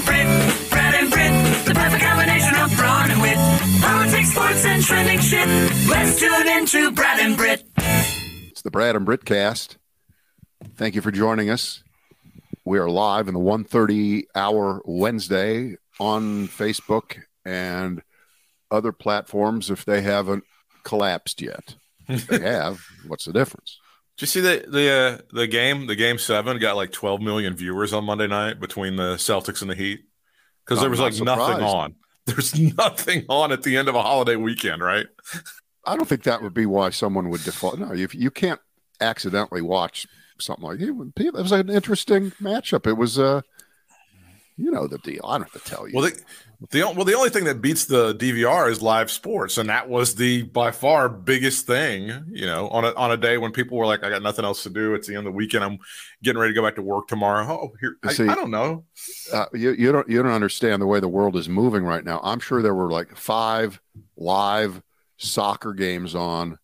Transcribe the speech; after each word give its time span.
and 0.00 0.06
Britt, 0.06 0.70
Brad 0.70 0.94
and 0.94 1.10
Britt, 1.10 1.66
the 1.66 1.74
perfect 1.74 2.02
combination 2.02 2.54
of 2.56 2.76
brawn 2.76 3.10
and 3.10 3.20
wit. 3.20 3.36
Politics, 3.80 4.30
sports, 4.30 4.64
and 4.64 4.82
trending 4.82 5.20
shit. 5.20 5.46
Let's 5.88 6.18
tune 6.18 6.48
into 6.48 6.92
Brad 6.92 7.20
and 7.20 7.36
Britt. 7.36 7.64
It's 7.76 8.62
the 8.62 8.70
Brad 8.70 8.96
and 8.96 9.04
Britt 9.04 9.24
cast. 9.24 9.78
Thank 10.76 10.94
you 10.94 11.02
for 11.02 11.10
joining 11.10 11.50
us. 11.50 11.82
We 12.64 12.78
are 12.78 12.88
live 12.88 13.28
in 13.28 13.34
the 13.34 13.40
1:30 13.40 14.24
hour 14.34 14.80
Wednesday 14.84 15.76
on 15.98 16.48
Facebook 16.48 17.18
and 17.44 18.02
other 18.70 18.92
platforms 18.92 19.70
if 19.70 19.84
they 19.84 20.02
haven't 20.02 20.44
collapsed 20.84 21.42
yet. 21.42 21.74
If 22.08 22.26
they 22.26 22.40
have, 22.40 22.80
what's 23.06 23.24
the 23.24 23.32
difference? 23.32 23.78
Did 24.20 24.24
you 24.24 24.26
see 24.26 24.40
the 24.42 24.64
the 24.68 24.90
uh, 24.90 25.18
the 25.32 25.46
game? 25.46 25.86
The 25.86 25.96
game 25.96 26.18
seven 26.18 26.58
got 26.58 26.76
like 26.76 26.92
12 26.92 27.22
million 27.22 27.56
viewers 27.56 27.94
on 27.94 28.04
Monday 28.04 28.26
night 28.26 28.60
between 28.60 28.96
the 28.96 29.14
Celtics 29.14 29.62
and 29.62 29.70
the 29.70 29.74
Heat 29.74 30.02
because 30.62 30.78
there 30.82 30.90
was 30.90 31.00
like 31.00 31.18
nothing 31.22 31.64
on. 31.64 31.94
There's 32.26 32.60
nothing 32.76 33.24
on 33.30 33.50
at 33.50 33.62
the 33.62 33.78
end 33.78 33.88
of 33.88 33.94
a 33.94 34.02
holiday 34.02 34.36
weekend, 34.36 34.82
right? 34.82 35.06
I 35.86 35.96
don't 35.96 36.06
think 36.06 36.24
that 36.24 36.42
would 36.42 36.52
be 36.52 36.66
why 36.66 36.90
someone 36.90 37.30
would 37.30 37.42
default. 37.44 37.78
No, 37.78 37.94
you, 37.94 38.08
you 38.12 38.30
can't 38.30 38.60
accidentally 39.00 39.62
watch 39.62 40.06
something 40.38 40.66
like 40.66 40.80
it. 40.80 40.90
It 41.16 41.32
was 41.32 41.52
an 41.52 41.70
interesting 41.70 42.32
matchup. 42.32 42.86
It 42.86 42.98
was, 42.98 43.18
uh, 43.18 43.40
you 44.60 44.70
know, 44.70 44.86
the 44.86 44.98
deal. 44.98 45.20
I 45.24 45.38
don't 45.38 45.50
have 45.50 45.62
to 45.62 45.68
tell 45.68 45.88
you. 45.88 45.94
Well, 45.94 46.04
the, 46.10 46.20
the 46.70 46.82
well 46.94 47.04
the 47.04 47.14
only 47.14 47.30
thing 47.30 47.44
that 47.44 47.62
beats 47.62 47.86
the 47.86 48.14
DVR 48.14 48.70
is 48.70 48.82
live 48.82 49.10
sports, 49.10 49.56
and 49.58 49.68
that 49.70 49.88
was 49.88 50.14
the 50.14 50.42
by 50.42 50.70
far 50.70 51.08
biggest 51.08 51.66
thing. 51.66 52.12
You 52.30 52.46
know, 52.46 52.68
on 52.68 52.84
a 52.84 52.92
on 52.94 53.10
a 53.10 53.16
day 53.16 53.38
when 53.38 53.50
people 53.52 53.78
were 53.78 53.86
like, 53.86 54.04
"I 54.04 54.10
got 54.10 54.22
nothing 54.22 54.44
else 54.44 54.62
to 54.64 54.70
do. 54.70 54.94
It's 54.94 55.08
the 55.08 55.14
end 55.16 55.26
of 55.26 55.32
the 55.32 55.36
weekend. 55.36 55.64
I'm 55.64 55.78
getting 56.22 56.38
ready 56.40 56.52
to 56.52 56.60
go 56.60 56.66
back 56.66 56.76
to 56.76 56.82
work 56.82 57.08
tomorrow." 57.08 57.46
Oh, 57.50 57.72
here 57.80 57.96
I, 58.04 58.12
See- 58.12 58.28
I 58.28 58.34
don't 58.34 58.50
know. 58.50 58.84
uh, 59.32 59.46
you, 59.54 59.72
you 59.72 59.90
don't 59.90 60.08
you 60.08 60.22
don't 60.22 60.32
understand 60.32 60.82
the 60.82 60.86
way 60.86 61.00
the 61.00 61.08
world 61.08 61.34
is 61.36 61.48
moving 61.48 61.82
right 61.84 62.04
now. 62.04 62.20
I'm 62.22 62.40
sure 62.40 62.60
there 62.60 62.74
were 62.74 62.90
like 62.90 63.16
five 63.16 63.80
live 64.16 64.82
soccer 65.16 65.72
games 65.72 66.14
on 66.14 66.58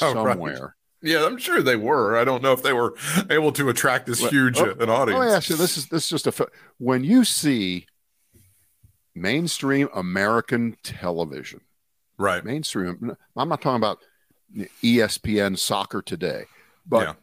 Oh, 0.00 0.24
right. 0.24 0.38
Yeah, 1.02 1.26
I'm 1.26 1.38
sure 1.38 1.62
they 1.62 1.76
were. 1.76 2.16
I 2.16 2.24
don't 2.24 2.42
know 2.42 2.52
if 2.52 2.62
they 2.62 2.72
were 2.72 2.94
able 3.30 3.52
to 3.52 3.68
attract 3.68 4.06
this 4.06 4.24
huge 4.24 4.58
oh, 4.58 4.70
uh, 4.70 4.74
an 4.80 4.88
audience. 4.88 5.18
Let 5.18 5.28
me 5.28 5.34
ask 5.34 5.50
you: 5.50 5.56
This 5.56 5.76
is 5.76 5.86
this 5.88 6.04
is 6.04 6.22
just 6.22 6.26
a 6.26 6.46
when 6.78 7.04
you 7.04 7.24
see 7.24 7.86
mainstream 9.14 9.88
American 9.94 10.76
television, 10.82 11.60
Right. 12.18 12.44
mainstream. 12.44 13.16
I'm 13.36 13.48
not 13.48 13.60
talking 13.60 13.76
about 13.76 13.98
ESPN 14.82 15.58
Soccer 15.58 16.02
Today, 16.02 16.44
but 16.86 17.08
yeah. 17.08 17.14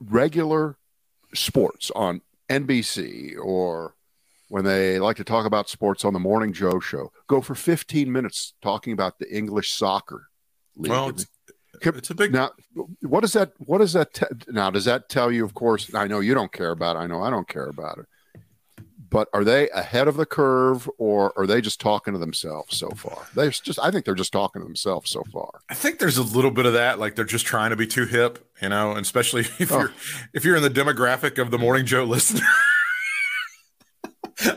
regular 0.00 0.76
sports 1.34 1.90
on 1.94 2.22
NBC 2.48 3.36
or 3.40 3.94
when 4.48 4.64
they 4.64 4.98
like 4.98 5.16
to 5.16 5.24
talk 5.24 5.46
about 5.46 5.68
sports 5.68 6.04
on 6.04 6.12
the 6.12 6.18
Morning 6.18 6.52
Joe 6.52 6.80
show, 6.80 7.12
go 7.28 7.40
for 7.40 7.54
15 7.54 8.10
minutes 8.10 8.54
talking 8.60 8.92
about 8.92 9.20
the 9.20 9.32
English 9.32 9.72
soccer 9.72 10.26
league. 10.76 10.90
Well, 10.90 11.10
it's, 11.10 11.26
it's 11.82 12.10
a 12.10 12.14
big. 12.14 12.32
now, 12.32 12.50
what 13.02 13.20
does 13.20 13.32
that? 13.34 13.52
What 13.58 13.78
does 13.78 13.92
that? 13.94 14.12
Te- 14.14 14.26
now, 14.48 14.70
does 14.70 14.84
that 14.86 15.08
tell 15.08 15.30
you? 15.32 15.44
Of 15.44 15.54
course, 15.54 15.94
I 15.94 16.06
know 16.06 16.20
you 16.20 16.34
don't 16.34 16.52
care 16.52 16.70
about. 16.70 16.96
it. 16.96 17.00
I 17.00 17.06
know 17.06 17.22
I 17.22 17.30
don't 17.30 17.48
care 17.48 17.66
about 17.66 17.98
it. 17.98 18.06
But 19.08 19.26
are 19.32 19.42
they 19.42 19.68
ahead 19.70 20.06
of 20.06 20.16
the 20.16 20.24
curve, 20.26 20.88
or 20.96 21.32
are 21.36 21.44
they 21.44 21.60
just 21.60 21.80
talking 21.80 22.12
to 22.12 22.18
themselves 22.20 22.76
so 22.76 22.90
far? 22.90 23.26
They're 23.34 23.50
just. 23.50 23.80
I 23.80 23.90
think 23.90 24.04
they're 24.04 24.14
just 24.14 24.32
talking 24.32 24.62
to 24.62 24.66
themselves 24.66 25.10
so 25.10 25.24
far. 25.32 25.60
I 25.68 25.74
think 25.74 25.98
there's 25.98 26.16
a 26.16 26.22
little 26.22 26.52
bit 26.52 26.64
of 26.66 26.74
that. 26.74 27.00
Like 27.00 27.16
they're 27.16 27.24
just 27.24 27.44
trying 27.44 27.70
to 27.70 27.76
be 27.76 27.88
too 27.88 28.06
hip, 28.06 28.38
you 28.62 28.68
know, 28.68 28.90
and 28.92 29.00
especially 29.00 29.40
if 29.58 29.72
Oh. 29.72 29.80
you're 29.80 29.92
if 30.32 30.44
you're 30.44 30.54
in 30.56 30.62
the 30.62 30.70
demographic 30.70 31.38
of 31.42 31.50
the 31.50 31.58
Morning 31.58 31.86
Joe 31.86 32.04
listener. 32.04 32.46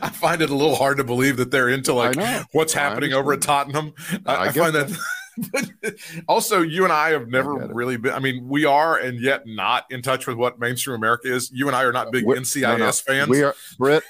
I 0.00 0.08
find 0.08 0.40
it 0.40 0.48
a 0.50 0.54
little 0.54 0.76
hard 0.76 0.96
to 0.96 1.04
believe 1.04 1.36
that 1.36 1.50
they're 1.50 1.68
into 1.68 1.92
like 1.92 2.16
what's 2.52 2.72
happening 2.72 3.12
over 3.12 3.32
at 3.34 3.42
Tottenham. 3.42 3.92
I, 4.24 4.34
I 4.34 4.42
I 4.46 4.52
find 4.52 4.74
that. 4.74 4.88
but 4.88 4.98
also, 6.28 6.62
you 6.62 6.84
and 6.84 6.92
I 6.92 7.10
have 7.10 7.28
never 7.28 7.54
really 7.54 7.96
been. 7.96 8.12
I 8.12 8.18
mean, 8.18 8.48
we 8.48 8.64
are, 8.64 8.96
and 8.96 9.20
yet 9.20 9.46
not 9.46 9.84
in 9.90 10.02
touch 10.02 10.26
with 10.26 10.36
what 10.36 10.58
mainstream 10.58 10.96
America 10.96 11.32
is. 11.32 11.50
You 11.52 11.66
and 11.66 11.76
I 11.76 11.82
are 11.84 11.92
not 11.92 12.12
big 12.12 12.24
We're- 12.24 12.40
NCIS 12.40 12.62
no, 12.62 12.76
no, 12.76 12.92
fans. 12.92 13.28
We 13.28 13.42
are 13.42 13.54
Britt. 13.78 14.04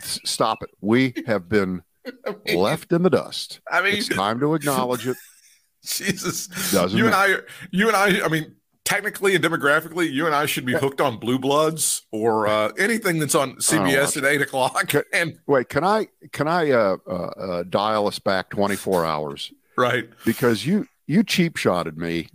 Stop 0.00 0.62
it. 0.62 0.70
We 0.80 1.14
have 1.26 1.48
been 1.48 1.82
left 2.54 2.92
in 2.92 3.02
the 3.02 3.10
dust. 3.10 3.60
I 3.70 3.82
mean, 3.82 3.96
It's 3.96 4.08
time 4.08 4.40
to 4.40 4.54
acknowledge 4.54 5.06
it. 5.06 5.16
Jesus. 5.84 6.46
Doesn't 6.70 6.96
you 6.96 7.06
and 7.06 7.14
I, 7.14 7.36
you 7.72 7.88
and 7.88 7.96
I, 7.96 8.24
I 8.24 8.28
mean, 8.28 8.54
technically 8.84 9.34
and 9.34 9.44
demographically, 9.44 10.10
you 10.12 10.26
and 10.26 10.34
I 10.34 10.46
should 10.46 10.64
be 10.64 10.74
hooked 10.74 11.00
on 11.00 11.18
Blue 11.18 11.38
Bloods 11.38 12.02
or 12.12 12.46
uh, 12.46 12.68
anything 12.78 13.18
that's 13.18 13.34
on 13.34 13.56
CBS 13.56 14.16
at 14.16 14.24
eight 14.24 14.42
o'clock. 14.42 14.76
Okay. 14.84 15.02
And 15.12 15.38
Wait, 15.46 15.68
can 15.68 15.82
I 15.82 16.06
can 16.32 16.46
I 16.46 16.70
uh, 16.70 16.96
uh, 17.06 17.12
uh, 17.12 17.62
dial 17.64 18.06
us 18.06 18.18
back 18.18 18.50
24 18.50 19.04
hours 19.04 19.52
right, 19.76 20.08
because 20.24 20.66
you 20.66 20.86
you 21.06 21.22
cheap 21.22 21.56
shotted 21.56 21.96
me 21.98 22.28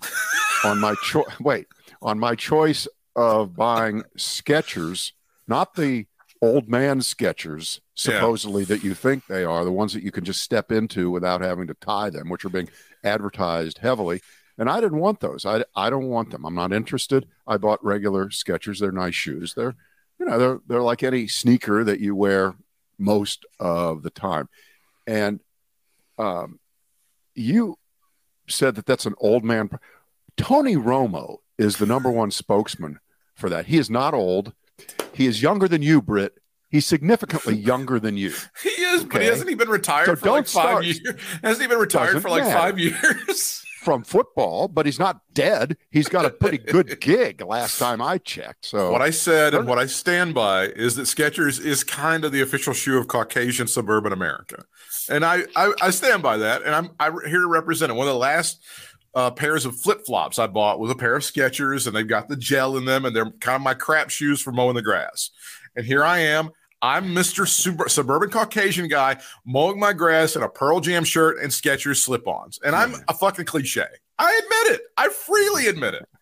on 0.63 0.79
my 0.79 0.95
choice. 1.03 1.25
Wait, 1.39 1.67
on 2.01 2.19
my 2.19 2.35
choice 2.35 2.87
of 3.15 3.55
buying 3.55 4.03
Skechers, 4.17 5.11
not 5.47 5.75
the 5.75 6.05
old 6.41 6.69
man 6.69 6.99
Skechers, 6.99 7.79
Yeah. 7.95 8.13
supposedly 8.19 8.63
that 8.65 8.83
you 8.83 8.93
think 8.93 9.25
they 9.25 9.43
are, 9.43 9.63
the 9.65 9.71
ones 9.71 9.93
that 9.93 10.03
you 10.03 10.11
can 10.11 10.23
just 10.23 10.43
step 10.43 10.71
into 10.71 11.09
without 11.09 11.41
having 11.41 11.65
to 11.67 11.73
tie 11.75 12.09
them, 12.11 12.29
which 12.29 12.45
are 12.45 12.49
being 12.49 12.69
advertised 13.03 13.79
heavily. 13.79 14.21
And 14.59 14.69
I 14.69 14.79
didn't 14.81 14.99
want 14.99 15.19
those. 15.19 15.45
I, 15.45 15.63
I 15.75 15.89
don't 15.89 16.09
want 16.09 16.29
them. 16.31 16.45
I'm 16.45 16.53
not 16.55 16.73
interested. 16.73 17.27
I 17.47 17.57
bought 17.57 17.83
regular 17.83 18.27
Skechers. 18.29 18.79
They're 18.79 18.91
nice 18.91 19.15
shoes. 19.15 19.53
They're, 19.55 19.75
you 20.19 20.25
know, 20.25 20.37
they're 20.39 20.59
they're 20.67 20.81
like 20.81 21.03
any 21.03 21.27
sneaker 21.27 21.83
that 21.83 21.99
you 21.99 22.15
wear 22.15 22.55
most 22.99 23.45
of 23.59 24.01
the 24.03 24.09
time. 24.09 24.49
And 25.07 25.39
um, 26.19 26.59
you 27.37 27.77
said 28.49 28.75
that 28.75 28.85
that's 28.85 29.05
an 29.05 29.15
old 29.19 29.43
man. 29.43 29.69
Tony 30.35 30.75
Romo 30.75 31.37
is 31.57 31.77
the 31.77 31.85
number 31.85 32.09
one 32.09 32.31
spokesman 32.31 32.99
for 33.35 33.49
that. 33.49 33.67
He 33.67 33.77
is 33.77 33.89
not 33.89 34.13
old. 34.13 34.53
He 35.13 35.25
is 35.27 35.41
younger 35.41 35.67
than 35.67 35.81
you, 35.81 36.01
Britt. 36.01 36.33
He's 36.69 36.85
significantly 36.85 37.55
younger 37.71 37.99
than 37.99 38.17
you. 38.17 38.33
he 38.61 38.69
is, 38.69 39.03
but 39.05 39.15
Okay. 39.17 39.25
hasn't 39.25 39.49
he 39.49 39.55
been 39.55 39.69
retired 39.69 40.05
So 40.07 40.15
for 40.17 40.29
like 40.31 40.47
five 40.47 40.49
start. 40.49 40.85
years? 40.85 40.99
Hasn't 41.43 41.61
he 41.61 41.67
been 41.67 41.79
retired 41.79 42.07
Doesn't 42.07 42.21
for 42.21 42.29
like 42.29 42.43
matter. 42.43 42.57
five 42.57 42.79
years? 43.27 43.63
From 43.87 44.03
football, 44.03 44.67
but 44.67 44.85
he's 44.85 44.99
not 44.99 45.21
dead. 45.33 45.77
He's 45.91 46.09
got 46.09 46.25
a 46.25 46.29
pretty 46.29 46.57
good 46.57 46.99
gig 46.99 47.41
last 47.41 47.79
time 47.79 48.01
I 48.01 48.17
checked. 48.17 48.65
So 48.65 48.91
What 48.91 49.01
I 49.01 49.11
said 49.11 49.53
and 49.53 49.65
what 49.65 49.79
I 49.79 49.85
stand 49.85 50.33
by 50.33 50.65
is 50.65 50.97
that 50.97 51.03
Skechers 51.03 51.63
is 51.63 51.85
kind 51.85 52.25
of 52.25 52.33
the 52.33 52.41
official 52.41 52.73
shoe 52.73 52.97
of 52.97 53.07
Caucasian 53.07 53.65
suburban 53.65 54.11
America, 54.11 54.65
and 55.09 55.23
I 55.23 55.45
I, 55.55 55.71
I 55.81 55.89
stand 55.91 56.21
by 56.21 56.35
that. 56.35 56.63
And 56.63 56.75
I'm 56.75 56.89
I'm 56.99 57.13
here 57.29 57.39
to 57.39 57.47
represent 57.47 57.89
it. 57.89 57.95
One 57.95 58.09
of 58.09 58.13
the 58.13 58.19
last 58.19 58.61
uh, 59.15 59.31
pairs 59.31 59.63
of 59.65 59.79
flip 59.79 60.05
flops 60.05 60.37
I 60.37 60.47
bought 60.47 60.81
was 60.81 60.91
a 60.91 60.95
pair 60.95 61.15
of 61.15 61.23
Skechers, 61.23 61.87
and 61.87 61.95
they've 61.95 62.05
got 62.05 62.27
the 62.27 62.35
gel 62.35 62.75
in 62.75 62.83
them, 62.83 63.05
and 63.05 63.15
they're 63.15 63.31
kind 63.39 63.55
of 63.55 63.61
my 63.61 63.73
crap 63.73 64.09
shoes 64.09 64.41
for 64.41 64.51
mowing 64.51 64.75
the 64.75 64.81
grass. 64.81 65.29
And 65.77 65.85
here 65.85 66.03
I 66.03 66.17
am. 66.19 66.49
I'm 66.81 67.07
Mr. 67.07 67.47
Sub- 67.47 67.89
Suburban 67.89 68.29
Caucasian 68.29 68.87
guy 68.87 69.17
mowing 69.45 69.79
my 69.79 69.93
grass 69.93 70.35
in 70.35 70.43
a 70.43 70.49
Pearl 70.49 70.79
Jam 70.79 71.03
shirt 71.03 71.39
and 71.41 71.51
Skechers 71.51 71.97
slip-ons, 71.97 72.59
and 72.63 72.75
I'm 72.75 72.93
a 73.07 73.13
fucking 73.13 73.45
cliche. 73.45 73.85
I 74.19 74.41
admit 74.43 74.79
it. 74.79 74.81
I 74.95 75.09
freely 75.09 75.67
admit 75.67 75.95
it. 75.95 76.05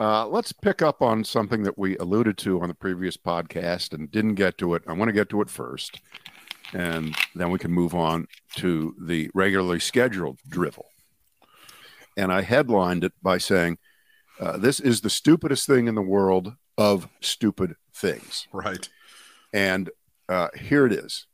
Uh, 0.00 0.26
let's 0.26 0.50
pick 0.50 0.82
up 0.82 1.00
on 1.00 1.22
something 1.22 1.62
that 1.62 1.78
we 1.78 1.96
alluded 1.98 2.36
to 2.36 2.60
on 2.60 2.66
the 2.66 2.74
previous 2.74 3.16
podcast 3.16 3.92
and 3.92 4.10
didn't 4.10 4.34
get 4.34 4.58
to 4.58 4.74
it. 4.74 4.82
I 4.88 4.94
want 4.94 5.10
to 5.10 5.12
get 5.12 5.28
to 5.28 5.40
it 5.42 5.48
first, 5.48 6.00
and 6.72 7.14
then 7.36 7.52
we 7.52 7.58
can 7.60 7.70
move 7.70 7.94
on 7.94 8.26
to 8.56 8.96
the 9.00 9.30
regularly 9.32 9.78
scheduled 9.78 10.40
drivel. 10.48 10.86
And 12.16 12.32
I 12.32 12.40
headlined 12.40 13.04
it 13.04 13.12
by 13.22 13.38
saying, 13.38 13.78
uh, 14.40 14.56
This 14.56 14.80
is 14.80 15.02
the 15.02 15.10
stupidest 15.10 15.68
thing 15.68 15.86
in 15.86 15.94
the 15.94 16.02
world 16.02 16.52
of 16.78 17.08
stupid 17.20 17.76
things. 17.94 18.46
Right. 18.52 18.88
And 19.52 19.90
uh, 20.28 20.48
here 20.58 20.86
it 20.86 20.92
is. 20.92 21.26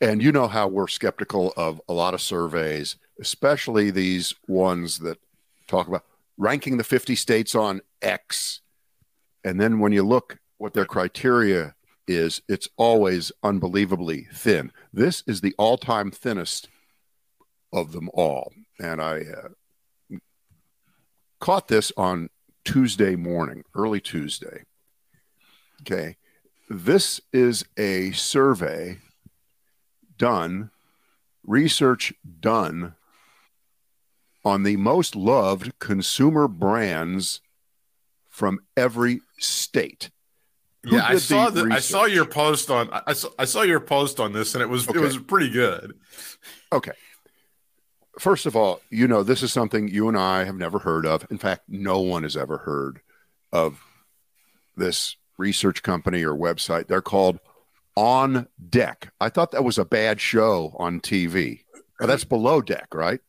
And 0.00 0.22
you 0.22 0.32
know 0.32 0.48
how 0.48 0.68
we're 0.68 0.88
skeptical 0.88 1.52
of 1.56 1.80
a 1.88 1.92
lot 1.92 2.14
of 2.14 2.20
surveys, 2.20 2.96
especially 3.20 3.90
these 3.90 4.34
ones 4.46 4.98
that 4.98 5.18
talk 5.66 5.88
about 5.88 6.04
ranking 6.36 6.76
the 6.76 6.84
50 6.84 7.14
states 7.14 7.54
on 7.54 7.80
X. 8.02 8.60
And 9.44 9.60
then 9.60 9.78
when 9.78 9.92
you 9.92 10.02
look 10.02 10.38
what 10.58 10.74
their 10.74 10.84
criteria 10.84 11.74
is, 12.06 12.42
it's 12.48 12.68
always 12.76 13.32
unbelievably 13.42 14.28
thin. 14.32 14.72
This 14.92 15.22
is 15.26 15.40
the 15.40 15.54
all 15.58 15.78
time 15.78 16.10
thinnest 16.10 16.68
of 17.72 17.92
them 17.92 18.10
all. 18.12 18.52
And 18.78 19.00
I 19.00 19.20
uh, 19.20 20.18
caught 21.40 21.68
this 21.68 21.92
on 21.96 22.30
Tuesday 22.64 23.16
morning, 23.16 23.64
early 23.74 24.00
Tuesday. 24.00 24.64
Okay. 25.82 26.16
This 26.68 27.20
is 27.32 27.64
a 27.76 28.12
survey 28.12 28.98
done, 30.16 30.70
research 31.46 32.14
done 32.40 32.94
on 34.44 34.62
the 34.62 34.76
most 34.76 35.14
loved 35.14 35.78
consumer 35.78 36.48
brands 36.48 37.40
from 38.28 38.60
every 38.76 39.20
state. 39.38 40.10
Who 40.84 40.96
yeah, 40.96 41.06
I 41.06 41.16
saw 41.16 41.48
the 41.50 41.68
I 41.72 41.78
saw 41.78 42.04
your 42.04 42.26
post 42.26 42.70
on 42.70 42.90
I 43.06 43.14
saw, 43.14 43.28
I 43.38 43.46
saw 43.46 43.62
your 43.62 43.80
post 43.80 44.20
on 44.20 44.32
this 44.32 44.54
and 44.54 44.62
it 44.62 44.68
was 44.68 44.86
Okay. 44.88 44.98
it 44.98 45.02
was 45.02 45.16
pretty 45.16 45.48
good. 45.48 45.94
Okay. 46.72 46.92
First 48.18 48.46
of 48.46 48.54
all, 48.54 48.80
you 48.90 49.08
know, 49.08 49.22
this 49.22 49.42
is 49.42 49.52
something 49.52 49.88
you 49.88 50.08
and 50.08 50.16
I 50.16 50.44
have 50.44 50.56
never 50.56 50.78
heard 50.78 51.06
of. 51.06 51.26
In 51.30 51.38
fact, 51.38 51.62
no 51.68 52.00
one 52.00 52.22
has 52.22 52.36
ever 52.36 52.58
heard 52.58 53.00
of 53.52 53.80
this 54.76 55.16
research 55.38 55.82
company 55.82 56.22
or 56.22 56.34
website. 56.34 56.86
They're 56.86 57.02
called 57.02 57.40
On 57.96 58.46
Deck. 58.68 59.12
I 59.20 59.28
thought 59.28 59.50
that 59.52 59.64
was 59.64 59.78
a 59.78 59.84
bad 59.84 60.20
show 60.20 60.74
on 60.78 61.00
TV. 61.00 61.60
That's 62.00 62.24
below 62.24 62.60
deck, 62.60 62.88
right? 62.92 63.20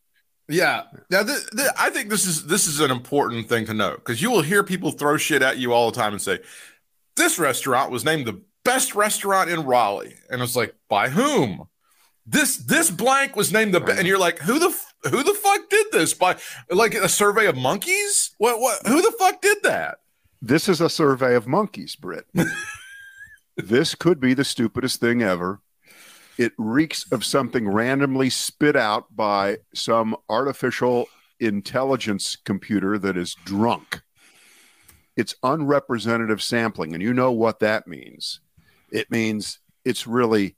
Yeah. 0.48 0.84
Now, 1.10 1.22
th- 1.22 1.46
th- 1.56 1.68
I 1.78 1.90
think 1.90 2.08
this 2.08 2.26
is 2.26 2.46
this 2.46 2.66
is 2.66 2.80
an 2.80 2.90
important 2.90 3.48
thing 3.48 3.66
to 3.66 3.74
note 3.74 3.96
because 3.96 4.22
you 4.22 4.30
will 4.30 4.42
hear 4.42 4.62
people 4.62 4.92
throw 4.92 5.16
shit 5.16 5.42
at 5.42 5.58
you 5.58 5.72
all 5.72 5.90
the 5.90 5.96
time 5.96 6.12
and 6.12 6.22
say, 6.22 6.40
"This 7.16 7.38
restaurant 7.38 7.90
was 7.90 8.04
named 8.04 8.26
the 8.26 8.40
best 8.64 8.94
restaurant 8.94 9.50
in 9.50 9.64
Raleigh," 9.64 10.14
and 10.30 10.40
it's 10.42 10.56
like, 10.56 10.74
by 10.88 11.08
whom? 11.08 11.68
This 12.26 12.56
this 12.56 12.90
blank 12.90 13.36
was 13.36 13.52
named 13.52 13.72
the 13.72 13.80
best, 13.80 13.98
and 13.98 14.06
you're 14.06 14.18
like, 14.18 14.40
who 14.40 14.58
the 14.58 14.76
who 15.08 15.22
the 15.22 15.34
fuck 15.34 15.70
did 15.70 15.86
this? 15.92 16.12
By 16.12 16.36
like 16.70 16.94
a 16.94 17.08
survey 17.08 17.46
of 17.46 17.56
monkeys? 17.56 18.32
What 18.38 18.60
what? 18.60 18.84
Who 18.86 19.00
the 19.00 19.14
fuck 19.16 19.40
did 19.40 19.58
that? 19.62 19.98
This 20.42 20.68
is 20.68 20.80
a 20.80 20.90
survey 20.90 21.34
of 21.34 21.46
monkeys, 21.46 21.96
brit 21.96 22.26
this 23.56 23.94
could 23.94 24.20
be 24.20 24.34
the 24.34 24.44
stupidest 24.44 25.00
thing 25.00 25.22
ever. 25.22 25.60
It 26.38 26.52
reeks 26.58 27.10
of 27.10 27.24
something 27.24 27.68
randomly 27.68 28.28
spit 28.28 28.76
out 28.76 29.14
by 29.14 29.58
some 29.74 30.16
artificial 30.28 31.08
intelligence 31.40 32.36
computer 32.36 32.98
that 32.98 33.16
is 33.16 33.34
drunk. 33.44 34.02
It's 35.16 35.34
unrepresentative 35.42 36.42
sampling. 36.42 36.92
And 36.92 37.02
you 37.02 37.14
know 37.14 37.32
what 37.32 37.60
that 37.60 37.86
means. 37.86 38.40
It 38.92 39.10
means 39.10 39.60
it's 39.84 40.06
really 40.06 40.56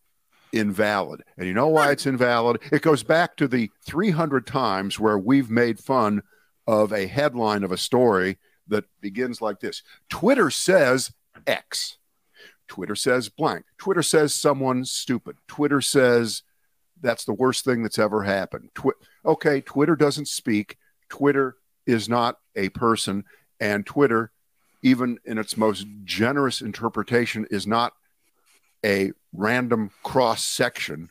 invalid. 0.53 1.23
And 1.37 1.47
you 1.47 1.55
know 1.55 1.69
why 1.69 1.91
it's 1.91 2.06
invalid? 2.06 2.61
It 2.73 2.83
goes 2.83 3.03
back 3.03 3.37
to 3.37 3.49
the 3.49 3.71
300 3.87 4.47
times 4.47 4.99
where 4.99 5.19
we've 5.19 5.50
made 5.50 5.79
fun 5.79 6.23
of 6.67 6.93
a 6.93 7.06
headline 7.06 7.65
of 7.65 7.73
a 7.73 7.79
story 7.79 8.39
that 8.69 8.85
begins 9.00 9.41
like 9.41 9.61
this 9.61 9.83
Twitter 10.09 10.50
says 10.50 11.12
X. 11.47 11.97
Twitter 12.69 12.95
says 12.95 13.31
blank. 13.31 13.65
Twitter 13.79 14.03
says 14.03 14.35
someone's 14.35 14.91
stupid. 14.91 15.37
Twitter 15.47 15.81
says 15.81 16.43
that's 17.00 17.25
the 17.25 17.33
worst 17.33 17.65
thing 17.65 17.83
that's 17.83 17.99
ever 17.99 18.23
happened. 18.23 18.71
Twi- 18.75 18.93
okay, 19.25 19.61
Twitter 19.61 19.97
doesn't 19.97 20.29
speak. 20.29 20.77
Twitter 21.09 21.56
is 21.87 22.09
not 22.09 22.37
a 22.55 22.69
person. 22.71 23.25
And 23.61 23.87
Twitter, 23.87 24.31
even 24.83 25.19
in 25.25 25.39
its 25.39 25.56
most 25.56 25.87
generous 26.05 26.61
interpretation, 26.61 27.47
is 27.50 27.67
not 27.67 27.95
a 28.85 29.12
random 29.33 29.91
cross 30.03 30.45
section 30.45 31.11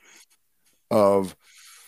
of 0.90 1.36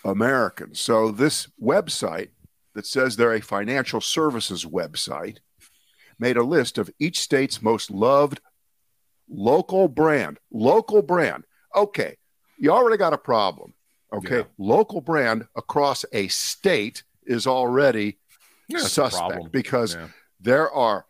Americans. 0.04 0.80
So, 0.80 1.10
this 1.10 1.48
website 1.62 2.28
that 2.74 2.86
says 2.86 3.16
they're 3.16 3.32
a 3.34 3.40
financial 3.40 4.00
services 4.00 4.64
website 4.64 5.38
made 6.18 6.36
a 6.36 6.42
list 6.42 6.78
of 6.78 6.90
each 6.98 7.18
state's 7.20 7.62
most 7.62 7.90
loved 7.90 8.40
local 9.28 9.88
brand. 9.88 10.38
Local 10.52 11.02
brand. 11.02 11.44
Okay, 11.74 12.16
you 12.58 12.70
already 12.70 12.96
got 12.96 13.12
a 13.12 13.18
problem. 13.18 13.74
Okay, 14.12 14.38
Yeah. 14.38 14.44
local 14.58 15.00
brand 15.00 15.46
across 15.56 16.04
a 16.12 16.28
state 16.28 17.04
is 17.24 17.46
already 17.46 18.18
Yeah, 18.68 18.80
suspect 18.80 19.52
because 19.52 19.94
Yeah. 19.94 20.08
there 20.40 20.70
are 20.70 21.06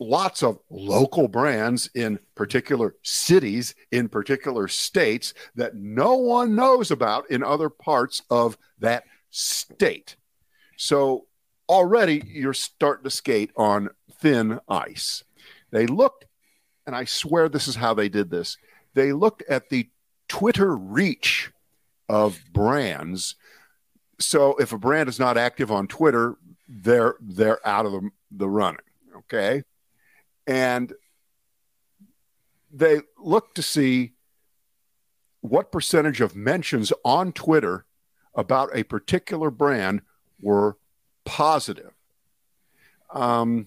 lots 0.00 0.42
of 0.42 0.58
local 0.70 1.28
brands 1.28 1.90
in 1.94 2.18
particular 2.34 2.96
cities 3.02 3.74
in 3.92 4.08
particular 4.08 4.66
states 4.66 5.34
that 5.54 5.76
no 5.76 6.14
one 6.14 6.56
knows 6.56 6.90
about 6.90 7.30
in 7.30 7.44
other 7.44 7.68
parts 7.68 8.22
of 8.30 8.56
that 8.78 9.04
state. 9.28 10.16
So 10.78 11.26
already 11.68 12.22
you're 12.26 12.54
starting 12.54 13.04
to 13.04 13.10
skate 13.10 13.50
on 13.56 13.90
thin 14.20 14.58
ice. 14.68 15.22
They 15.70 15.86
looked 15.86 16.24
and 16.86 16.96
i 16.96 17.04
swear 17.04 17.48
this 17.48 17.68
is 17.68 17.76
how 17.76 17.94
they 17.94 18.08
did 18.08 18.30
this 18.30 18.56
they 18.94 19.12
looked 19.12 19.42
at 19.48 19.68
the 19.68 19.88
twitter 20.28 20.74
reach 20.74 21.52
of 22.08 22.40
brands. 22.52 23.36
So 24.18 24.56
if 24.56 24.72
a 24.72 24.78
brand 24.78 25.08
is 25.08 25.20
not 25.20 25.36
active 25.36 25.70
on 25.70 25.86
twitter 25.86 26.36
they're 26.68 27.14
they're 27.20 27.66
out 27.68 27.86
of 27.86 27.92
the, 27.92 28.10
the 28.32 28.48
running 28.48 28.80
okay 29.18 29.62
and 30.50 30.92
they 32.72 33.00
look 33.18 33.54
to 33.54 33.62
see 33.62 34.12
what 35.40 35.72
percentage 35.72 36.20
of 36.20 36.34
mentions 36.36 36.92
on 37.04 37.32
twitter 37.32 37.86
about 38.34 38.68
a 38.74 38.82
particular 38.84 39.50
brand 39.50 40.02
were 40.40 40.76
positive. 41.24 41.92
Um, 43.12 43.66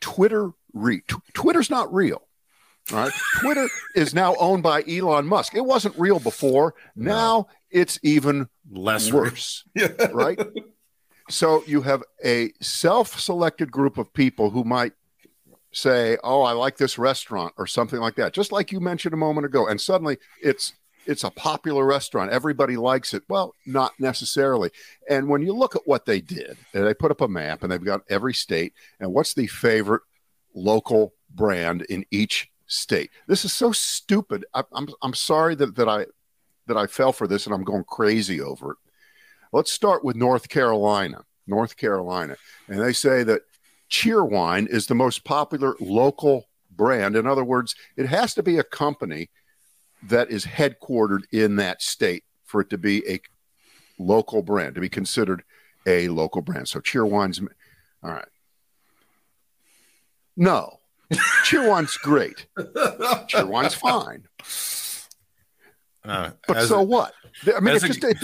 twitter 0.00 0.50
re- 0.72 1.02
t- 1.06 1.16
twitter's 1.34 1.70
not 1.70 1.92
real 1.92 2.22
right? 2.90 3.12
Twitter 3.40 3.68
is 3.94 4.14
now 4.14 4.34
owned 4.36 4.62
by 4.64 4.82
elon 4.88 5.26
musk. 5.26 5.54
It 5.54 5.64
wasn't 5.64 5.96
real 5.98 6.18
before. 6.18 6.74
Now 6.96 7.46
it's 7.70 8.00
even 8.02 8.48
less 8.68 9.12
worse 9.12 9.64
Yeah. 9.76 9.88
right? 10.12 10.40
so 11.30 11.62
you 11.66 11.82
have 11.82 12.02
a 12.24 12.52
self-selected 12.60 13.70
group 13.70 13.96
of 13.98 14.12
people 14.12 14.50
who 14.50 14.64
might 14.64 14.92
say, 15.72 16.18
"Oh, 16.24 16.42
I 16.42 16.52
like 16.52 16.76
this 16.76 16.98
restaurant" 16.98 17.54
or 17.58 17.66
something 17.66 18.00
like 18.00 18.16
that. 18.16 18.32
Just 18.32 18.52
like 18.52 18.72
you 18.72 18.80
mentioned 18.80 19.14
a 19.14 19.18
moment 19.18 19.46
ago, 19.46 19.66
and 19.66 19.80
suddenly 19.80 20.18
it's 20.42 20.74
it's 21.06 21.24
a 21.24 21.30
popular 21.30 21.84
restaurant. 21.84 22.30
Everybody 22.30 22.76
likes 22.76 23.14
it. 23.14 23.22
Well, 23.28 23.54
not 23.66 23.92
necessarily. 23.98 24.70
And 25.08 25.28
when 25.28 25.42
you 25.42 25.52
look 25.52 25.74
at 25.74 25.86
what 25.86 26.04
they 26.04 26.20
did, 26.20 26.56
they 26.72 26.94
put 26.94 27.10
up 27.10 27.20
a 27.20 27.28
map 27.28 27.62
and 27.62 27.72
they've 27.72 27.82
got 27.82 28.02
every 28.08 28.34
state 28.34 28.74
and 29.00 29.12
what's 29.12 29.34
the 29.34 29.46
favorite 29.46 30.02
local 30.54 31.14
brand 31.34 31.82
in 31.82 32.04
each 32.10 32.50
state. 32.66 33.10
This 33.26 33.44
is 33.44 33.52
so 33.52 33.72
stupid. 33.72 34.44
I, 34.54 34.62
I'm 34.72 34.88
I'm 35.02 35.14
sorry 35.14 35.54
that 35.56 35.76
that 35.76 35.88
I 35.88 36.06
that 36.66 36.76
I 36.76 36.86
fell 36.86 37.12
for 37.12 37.26
this 37.26 37.46
and 37.46 37.54
I'm 37.54 37.64
going 37.64 37.84
crazy 37.84 38.40
over 38.40 38.72
it. 38.72 38.78
Let's 39.52 39.72
start 39.72 40.04
with 40.04 40.16
North 40.16 40.48
Carolina. 40.48 41.24
North 41.46 41.76
Carolina. 41.76 42.36
And 42.68 42.80
they 42.80 42.92
say 42.92 43.24
that 43.24 43.42
Cheerwine 43.90 44.68
is 44.68 44.86
the 44.86 44.94
most 44.94 45.24
popular 45.24 45.74
local 45.80 46.48
brand. 46.70 47.16
In 47.16 47.26
other 47.26 47.44
words, 47.44 47.74
it 47.96 48.06
has 48.06 48.34
to 48.34 48.42
be 48.42 48.58
a 48.58 48.64
company 48.64 49.28
that 50.04 50.30
is 50.30 50.46
headquartered 50.46 51.22
in 51.32 51.56
that 51.56 51.82
state 51.82 52.24
for 52.44 52.60
it 52.62 52.70
to 52.70 52.78
be 52.78 53.06
a 53.08 53.20
local 53.98 54.42
brand, 54.42 54.74
to 54.76 54.80
be 54.80 54.88
considered 54.88 55.42
a 55.86 56.08
local 56.08 56.40
brand. 56.40 56.68
So 56.68 56.80
Cheerwine's 56.80 57.40
all 58.02 58.10
right. 58.10 58.24
No. 60.36 60.78
Cheerwine's 61.44 61.96
great. 61.98 62.46
Cheerwine's 62.56 63.74
fine. 63.74 64.24
Uh, 66.04 66.30
But 66.46 66.66
so 66.66 66.80
what? 66.82 67.12
I 67.54 67.60
mean, 67.60 67.74
it's 67.74 67.84
a- 67.84 67.88
just 67.88 68.04
it, 68.04 68.16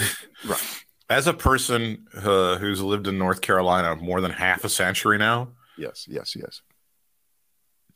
right. 0.46 0.84
As 1.08 1.26
a 1.26 1.34
person 1.34 2.06
uh, 2.16 2.56
who's 2.58 2.82
lived 2.82 3.06
in 3.06 3.18
North 3.18 3.40
Carolina 3.40 3.96
more 3.96 4.20
than 4.20 4.32
half 4.32 4.64
a 4.64 4.68
century 4.68 5.18
now, 5.18 5.48
Yes, 5.78 6.06
yes, 6.08 6.34
yes. 6.34 6.62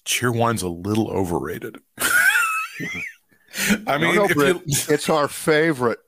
Cheerwine's 0.05 0.63
a 0.63 0.69
little 0.69 1.11
overrated. 1.11 1.79
I 3.87 3.99
mean, 3.99 4.15
no, 4.15 4.23
no, 4.23 4.25
if 4.25 4.35
Britt, 4.35 4.57
you, 4.57 4.63
it's 4.89 5.09
our 5.09 5.29
favorite 5.29 5.99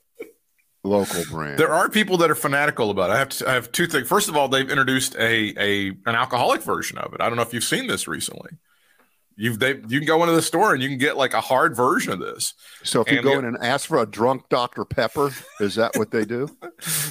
local 0.84 1.22
brand. 1.30 1.58
there 1.58 1.72
are 1.72 1.88
people 1.88 2.16
that 2.18 2.30
are 2.30 2.34
fanatical 2.34 2.90
about 2.90 3.10
it. 3.10 3.14
I 3.14 3.18
have 3.18 3.28
to, 3.30 3.48
I 3.48 3.54
have 3.54 3.72
two 3.72 3.86
things. 3.86 4.08
First 4.08 4.28
of 4.28 4.36
all, 4.36 4.48
they've 4.48 4.68
introduced 4.68 5.14
a 5.16 5.54
a 5.58 5.88
an 6.06 6.14
alcoholic 6.14 6.62
version 6.62 6.98
of 6.98 7.12
it. 7.14 7.20
I 7.20 7.28
don't 7.28 7.36
know 7.36 7.42
if 7.42 7.52
you've 7.52 7.64
seen 7.64 7.86
this 7.86 8.06
recently. 8.08 8.52
You've 9.42 9.58
they 9.58 9.70
you 9.88 9.98
can 9.98 10.06
go 10.06 10.22
into 10.22 10.36
the 10.36 10.40
store 10.40 10.72
and 10.72 10.80
you 10.80 10.88
can 10.88 10.98
get 10.98 11.16
like 11.16 11.34
a 11.34 11.40
hard 11.40 11.74
version 11.74 12.12
of 12.12 12.20
this. 12.20 12.54
so 12.84 13.00
if 13.00 13.10
you 13.10 13.18
and 13.18 13.24
go 13.24 13.40
in 13.40 13.44
and 13.44 13.58
ask 13.60 13.88
for 13.88 13.98
a 13.98 14.06
drunk 14.06 14.48
Dr. 14.48 14.84
Pepper, 14.84 15.30
is 15.58 15.74
that 15.74 15.96
what 15.96 16.12
they 16.12 16.24
do? 16.24 16.48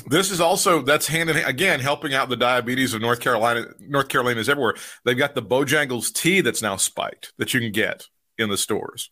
This 0.07 0.31
is 0.31 0.39
also 0.39 0.81
that's 0.81 1.07
hand 1.07 1.29
in 1.29 1.35
hand, 1.35 1.49
again 1.49 1.79
helping 1.81 2.13
out 2.13 2.29
the 2.29 2.37
diabetes 2.37 2.93
of 2.93 3.01
North 3.01 3.19
Carolina. 3.19 3.65
North 3.81 4.07
Carolina 4.07 4.39
is 4.39 4.47
everywhere. 4.47 4.75
They've 5.03 5.17
got 5.17 5.35
the 5.35 5.41
Bojangles 5.41 6.13
tea 6.13 6.39
that's 6.39 6.61
now 6.61 6.77
spiked 6.77 7.33
that 7.37 7.53
you 7.53 7.59
can 7.59 7.73
get 7.73 8.07
in 8.37 8.49
the 8.49 8.57
stores. 8.57 9.09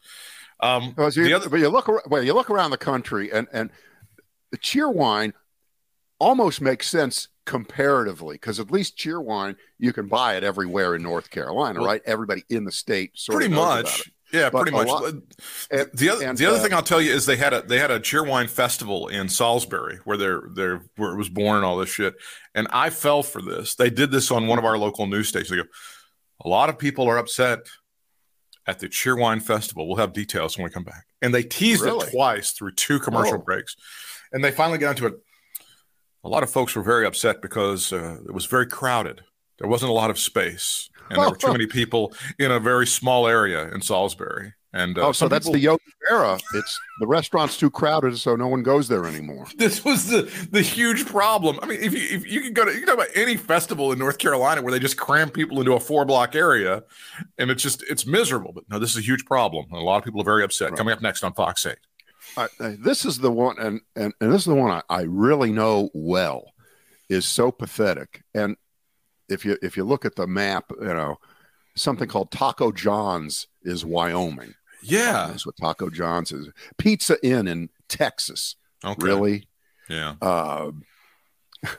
Um, 0.61 0.91
Because 0.91 1.17
you, 1.17 1.25
the 1.25 1.33
other, 1.33 1.49
but 1.49 1.59
you 1.59 1.67
look 1.67 1.89
well, 2.07 2.23
you 2.23 2.33
look 2.33 2.49
around 2.49 2.71
the 2.71 2.77
country, 2.77 3.31
and 3.33 3.47
and 3.51 3.69
the 4.51 4.57
Cheerwine 4.57 5.33
almost 6.19 6.61
makes 6.61 6.89
sense 6.89 7.27
comparatively 7.49 8.35
because 8.35 8.59
at 8.59 8.69
least 8.71 8.95
Cheerwine 8.97 9.55
you 9.79 9.91
can 9.91 10.07
buy 10.07 10.35
it 10.37 10.43
everywhere 10.43 10.95
in 10.95 11.01
North 11.03 11.29
Carolina, 11.31 11.79
Well, 11.79 11.89
right? 11.89 12.01
Everybody 12.05 12.43
in 12.49 12.63
the 12.63 12.71
state 12.71 13.11
sort 13.17 13.37
pretty 13.37 13.47
of 13.51 13.57
knows 13.57 13.65
about 13.65 13.83
much, 13.85 14.11
yeah, 14.31 14.49
But 14.51 14.61
pretty 14.61 14.77
much. 14.77 14.87
lot- 14.87 15.03
And- 15.71 15.89
the 15.93 16.09
other 16.11 16.25
and, 16.27 16.37
the 16.37 16.45
other 16.45 16.57
uh, 16.57 16.61
thing 16.61 16.73
I'll 16.73 16.83
tell 16.83 17.01
you 17.01 17.11
is 17.11 17.25
they 17.25 17.35
had 17.37 17.53
a 17.53 17.63
they 17.63 17.79
had 17.79 17.89
a 17.89 17.99
Cheerwine 17.99 18.47
festival 18.49 19.07
in 19.07 19.27
Salisbury 19.29 19.97
where 20.05 20.15
they're 20.17 20.43
they're 20.53 20.83
where 20.95 21.11
it 21.13 21.17
was 21.17 21.29
born 21.29 21.57
and 21.57 21.65
all 21.65 21.77
this 21.77 21.89
shit. 21.89 22.13
And 22.53 22.67
I 22.71 22.91
fell 22.91 23.23
for 23.23 23.41
this. 23.41 23.73
They 23.75 23.89
did 23.89 24.11
this 24.11 24.29
on 24.31 24.45
one 24.47 24.59
of 24.59 24.65
our 24.65 24.77
local 24.77 25.07
news 25.07 25.27
stations. 25.29 25.49
They 25.49 25.55
go, 25.57 25.63
A 26.45 26.47
lot 26.47 26.69
of 26.69 26.77
people 26.77 27.07
are 27.09 27.17
upset 27.17 27.59
at 28.67 28.77
the 28.79 28.87
Cheerwine 28.87 29.41
Festival. 29.41 29.87
We'll 29.87 29.97
have 29.97 30.13
details 30.13 30.55
when 30.57 30.65
we 30.65 30.69
come 30.69 30.83
back. 30.83 31.05
And 31.23 31.33
they 31.33 31.41
teased 31.43 31.81
Really? 31.81 32.07
it 32.07 32.11
twice 32.11 32.51
through 32.51 32.73
two 32.73 32.99
commercial 32.99 33.35
Oh. 33.35 33.43
breaks. 33.49 33.75
And 34.31 34.43
they 34.43 34.51
finally 34.51 34.77
got 34.77 34.91
into 34.91 35.07
it. 35.07 35.15
A 36.23 36.29
lot 36.29 36.43
of 36.43 36.49
folks 36.49 36.75
were 36.75 36.83
very 36.83 37.05
upset 37.05 37.41
because 37.41 37.93
uh, 37.93 38.17
it 38.25 38.33
was 38.33 38.45
very 38.45 38.67
crowded. 38.67 39.21
There 39.57 39.69
wasn't 39.69 39.89
a 39.91 39.93
lot 39.93 40.09
of 40.09 40.17
space, 40.17 40.89
and 41.09 41.19
there 41.19 41.29
were 41.29 41.35
too 41.35 41.51
many 41.51 41.67
people 41.79 42.13
in 42.37 42.51
a 42.51 42.59
very 42.59 42.87
small 42.87 43.27
area 43.27 43.69
in 43.73 43.81
Salisbury. 43.81 44.53
And 44.71 44.99
uh, 44.99 45.07
oh, 45.07 45.11
so 45.11 45.27
that's 45.27 45.47
people- 45.47 45.53
the 45.53 45.59
Yogi 45.59 45.83
Berra. 46.09 46.39
It's 46.53 46.79
the 46.99 47.07
restaurant's 47.07 47.57
too 47.57 47.71
crowded, 47.71 48.17
so 48.19 48.35
no 48.35 48.47
one 48.47 48.61
goes 48.61 48.87
there 48.87 49.05
anymore. 49.05 49.47
this 49.57 49.83
was 49.83 50.07
the 50.07 50.31
the 50.51 50.61
huge 50.61 51.07
problem. 51.07 51.59
I 51.63 51.65
mean, 51.65 51.79
if 51.81 51.93
you 51.93 52.17
if 52.17 52.27
you 52.27 52.41
can 52.41 52.53
go 52.53 52.65
to 52.65 52.71
you 52.71 52.79
can 52.79 52.85
talk 52.85 52.95
about 52.95 53.07
any 53.15 53.35
festival 53.35 53.91
in 53.91 53.97
North 53.97 54.19
Carolina 54.19 54.61
where 54.61 54.71
they 54.71 54.79
just 54.79 54.97
cram 54.97 55.31
people 55.31 55.59
into 55.59 55.73
a 55.73 55.79
four 55.79 56.05
block 56.05 56.35
area, 56.35 56.83
and 57.39 57.49
it's 57.49 57.63
just 57.63 57.83
it's 57.89 58.05
miserable. 58.05 58.51
But 58.53 58.69
no, 58.69 58.77
this 58.77 58.91
is 58.91 58.97
a 58.97 59.01
huge 59.01 59.25
problem, 59.25 59.65
and 59.71 59.79
a 59.79 59.83
lot 59.83 59.97
of 59.97 60.03
people 60.03 60.21
are 60.21 60.25
very 60.25 60.43
upset. 60.43 60.69
Right. 60.69 60.77
Coming 60.77 60.93
up 60.93 61.01
next 61.01 61.23
on 61.23 61.33
Fox 61.33 61.65
Eight. 61.65 61.79
I, 62.59 62.75
this 62.79 63.05
is 63.05 63.17
the 63.19 63.31
one, 63.31 63.57
and 63.59 63.81
and, 63.95 64.13
and 64.21 64.31
this 64.31 64.41
is 64.41 64.45
the 64.45 64.55
one 64.55 64.71
I, 64.71 64.81
I 64.89 65.01
really 65.03 65.51
know 65.51 65.89
well. 65.93 66.53
Is 67.09 67.25
so 67.25 67.51
pathetic, 67.51 68.23
and 68.35 68.55
if 69.29 69.43
you 69.43 69.57
if 69.63 69.75
you 69.75 69.83
look 69.83 70.05
at 70.05 70.15
the 70.15 70.27
map, 70.27 70.71
you 70.79 70.87
know 70.87 71.17
something 71.75 72.07
called 72.07 72.29
Taco 72.31 72.71
John's 72.71 73.47
is 73.63 73.83
Wyoming. 73.85 74.53
Yeah. 74.83 75.27
That's 75.29 75.45
what 75.45 75.57
Taco 75.57 75.89
John's 75.89 76.31
is. 76.31 76.49
Pizza 76.77 77.17
Inn 77.25 77.47
in 77.47 77.69
Texas. 77.89 78.55
Okay. 78.85 79.05
Really? 79.05 79.47
Yeah. 79.89 80.15
Uh, 80.21 80.71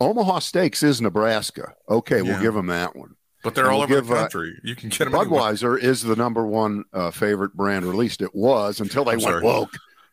Omaha 0.00 0.40
Steaks 0.40 0.82
is 0.82 1.00
Nebraska. 1.00 1.74
Okay, 1.88 2.16
Yeah. 2.18 2.22
we'll 2.22 2.40
give 2.42 2.54
them 2.54 2.66
that 2.66 2.96
one. 2.96 3.14
But 3.42 3.54
they're 3.54 3.64
And 3.66 3.72
all 3.74 3.80
we'll 3.80 3.84
over 3.84 3.94
give, 3.96 4.06
the 4.08 4.14
uh, 4.14 4.20
country. 4.22 4.58
you 4.64 4.74
can 4.74 4.88
get 4.88 4.98
them. 5.00 5.14
anywhere. 5.14 5.26
Budweiser 5.40 5.78
is 5.82 6.02
the 6.02 6.16
number 6.16 6.46
one 6.46 6.84
uh, 6.92 7.10
favorite 7.10 7.54
brand, 7.54 7.84
or 7.84 7.90
at 7.90 7.94
least 7.96 8.22
it 8.22 8.34
was 8.34 8.80
until 8.80 9.04
they 9.04 9.12
I'm 9.12 9.18
went 9.18 9.22
sorry. 9.22 9.42
woke 9.44 9.70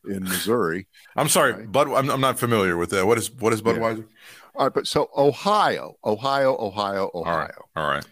in 0.08 0.24
Missouri. 0.24 0.88
I'm 1.16 1.28
sorry, 1.30 1.54
Right. 1.54 1.72
Bud. 1.72 1.88
I'm, 1.90 2.10
I'm 2.10 2.22
not 2.22 2.40
familiar 2.40 2.78
with 2.78 2.90
that. 2.92 3.06
What 3.06 3.18
is 3.18 3.32
what 3.32 3.54
is 3.54 3.62
Yeah. 3.66 3.74
Budweiser? 3.74 4.06
All 4.56 4.66
right, 4.66 4.74
but 4.74 4.86
so 4.88 5.10
Ohio, 5.18 5.96
Ohio, 6.04 6.56
Ohio, 6.60 7.10
Ohio. 7.14 7.66
All 7.76 7.88
right. 7.90 8.06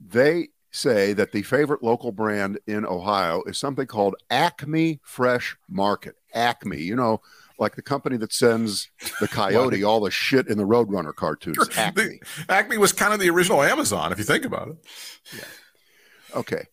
They 0.00 0.48
say 0.72 1.12
that 1.14 1.32
the 1.32 1.42
favorite 1.42 1.82
local 1.82 2.12
brand 2.12 2.58
in 2.66 2.84
Ohio 2.86 3.42
is 3.46 3.58
something 3.58 3.86
called 3.86 4.14
Acme 4.30 5.00
Fresh 5.02 5.56
Market. 5.68 6.14
Acme, 6.34 6.80
you 6.80 6.94
know, 6.94 7.20
like 7.58 7.74
the 7.76 7.82
company 7.82 8.16
that 8.18 8.32
sends 8.32 8.88
the 9.20 9.26
coyote 9.40 9.82
all 9.82 10.00
the 10.00 10.10
shit 10.10 10.46
in 10.48 10.58
the 10.58 10.64
Roadrunner 10.64 11.14
cartoons. 11.14 11.68
Acme. 11.76 12.20
The- 12.46 12.52
Acme 12.52 12.78
was 12.78 12.92
kind 12.92 13.12
of 13.14 13.18
the 13.20 13.30
original 13.30 13.62
Amazon, 13.62 14.12
if 14.12 14.18
you 14.18 14.24
think 14.24 14.44
about 14.44 14.68
it. 14.68 14.76
Yeah. 15.36 16.38
Okay. 16.38 16.64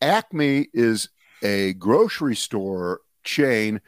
Acme 0.00 0.68
is 0.72 1.08
a 1.42 1.72
grocery 1.74 2.36
store 2.36 3.00
chain. 3.28 3.80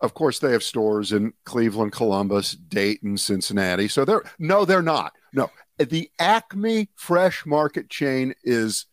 Of 0.00 0.14
course, 0.14 0.38
they 0.38 0.52
have 0.52 0.62
stores 0.62 1.12
in 1.12 1.32
Cleveland, 1.44 1.92
Columbus, 1.92 2.52
Dayton, 2.52 3.16
Cincinnati. 3.16 3.88
So 3.88 4.04
they're 4.04 4.22
no, 4.38 4.64
they're 4.64 4.82
not. 4.82 5.12
No, 5.32 5.50
the 5.78 6.10
Acme 6.18 6.88
Fresh 6.94 7.46
Market 7.46 7.88
chain 7.88 8.34
is 8.44 8.86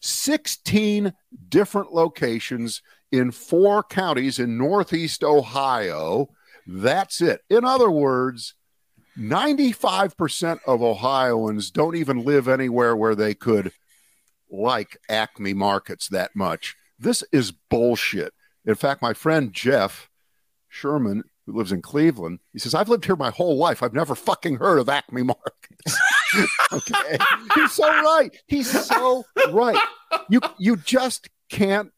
16 0.00 1.14
different 1.48 1.92
locations 1.92 2.82
in 3.10 3.30
four 3.30 3.82
counties 3.82 4.38
in 4.38 4.58
Northeast 4.58 5.24
Ohio. 5.24 6.28
That's 6.66 7.20
it. 7.20 7.42
In 7.48 7.64
other 7.64 7.90
words, 7.90 8.54
95% 9.16 10.58
of 10.66 10.82
Ohioans 10.82 11.70
don't 11.70 11.96
even 11.96 12.24
live 12.24 12.48
anywhere 12.48 12.96
where 12.96 13.14
they 13.14 13.34
could 13.34 13.72
like 14.50 14.96
Acme 15.08 15.54
markets 15.54 16.08
that 16.08 16.34
much. 16.34 16.76
This 16.98 17.22
is 17.32 17.52
bullshit. 17.52 18.32
In 18.66 18.74
fact, 18.74 19.02
my 19.02 19.12
friend 19.12 19.52
Jeff 19.52 20.08
Sherman, 20.68 21.24
who 21.46 21.56
lives 21.56 21.72
in 21.72 21.82
Cleveland, 21.82 22.38
he 22.52 22.58
says, 22.58 22.74
I've 22.74 22.88
lived 22.88 23.04
here 23.04 23.16
my 23.16 23.30
whole 23.30 23.56
life. 23.56 23.82
I've 23.82 23.92
never 23.94 24.14
fucking 24.14 24.56
heard 24.56 24.78
of 24.78 24.88
Acme 24.88 25.22
markets. 25.22 25.98
okay. 26.72 27.18
He's 27.54 27.72
so 27.72 27.86
right. 28.02 28.34
He's 28.46 28.70
so 28.86 29.24
right. 29.52 29.78
You 30.28 30.40
you 30.58 30.76
just 30.76 31.28
can't 31.50 31.90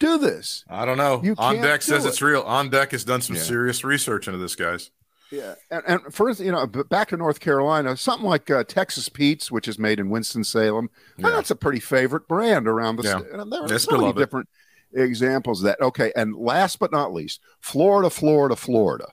do 0.00 0.18
this. 0.18 0.64
I 0.68 0.84
don't 0.84 0.98
know. 0.98 1.20
You 1.24 1.34
On 1.38 1.56
Deck 1.56 1.82
says 1.82 2.02
do 2.04 2.08
it's 2.08 2.22
real. 2.22 2.42
On 2.42 2.68
Deck 2.70 2.92
has 2.92 3.04
done 3.04 3.20
some 3.20 3.36
Yeah. 3.36 3.42
serious 3.42 3.82
research 3.84 4.28
into 4.28 4.38
this, 4.38 4.54
guys. 4.54 4.90
Yeah, 5.30 5.56
and, 5.70 5.82
and 5.86 6.00
instance, 6.06 6.40
you 6.40 6.50
know, 6.52 6.66
back 6.66 7.08
to 7.08 7.16
North 7.18 7.38
Carolina, 7.38 7.98
something 7.98 8.26
like 8.26 8.50
uh, 8.50 8.64
Texas 8.64 9.10
Pete's, 9.10 9.50
which 9.50 9.68
is 9.68 9.78
made 9.78 10.00
in 10.00 10.08
Winston 10.08 10.42
Salem, 10.42 10.88
Yeah. 11.18 11.28
that's 11.30 11.50
a 11.50 11.56
pretty 11.56 11.80
favorite 11.80 12.26
brand 12.26 12.66
around 12.66 12.96
the. 12.96 13.02
Yeah. 13.02 13.18
state. 13.18 13.32
And 13.32 13.52
there 13.52 13.62
are 13.62 13.78
so 13.78 13.98
many 13.98 14.12
different 14.14 14.48
examples 14.94 15.60
of 15.60 15.66
that. 15.66 15.80
Okay, 15.80 16.12
and 16.16 16.34
last 16.34 16.78
but 16.78 16.92
not 16.92 17.12
least, 17.12 17.40
Florida, 17.60 18.10
Florida, 18.10 18.56
Florida. 18.56 19.06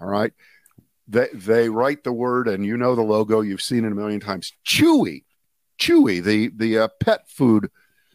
All 0.00 0.08
right, 0.08 0.32
they 1.08 1.28
they 1.32 1.68
write 1.68 2.04
the 2.04 2.12
word, 2.12 2.48
and 2.48 2.64
you 2.66 2.76
know 2.76 2.94
the 2.94 3.02
logo. 3.02 3.40
You've 3.40 3.62
seen 3.62 3.84
it 3.84 3.92
a 3.92 3.94
million 3.94 4.20
times. 4.20 4.52
Chewy, 4.66 5.24
Chewy, 5.78 6.22
the 6.22 6.48
the 6.54 6.78
uh, 6.78 6.88
pet 7.00 7.28
food 7.28 7.70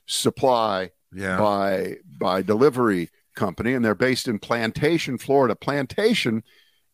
supply 0.06 0.92
Yeah. 1.14 1.38
by 1.38 1.98
by 2.06 2.42
delivery 2.42 3.10
company 3.34 3.74
and 3.74 3.84
they're 3.86 3.96
based 3.96 4.28
in 4.28 4.38
plantation 4.38 5.18
florida 5.18 5.56
plantation 5.56 6.44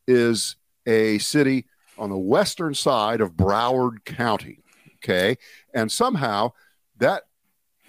is 0.07 0.55
a 0.85 1.17
city 1.17 1.65
on 1.97 2.11
the 2.11 2.17
western 2.17 2.75
side 2.75 3.21
of 3.21 3.31
broward 3.31 4.05
county 4.05 4.59
okay 4.97 5.35
and 5.73 5.91
somehow 5.91 6.51
that 6.97 7.23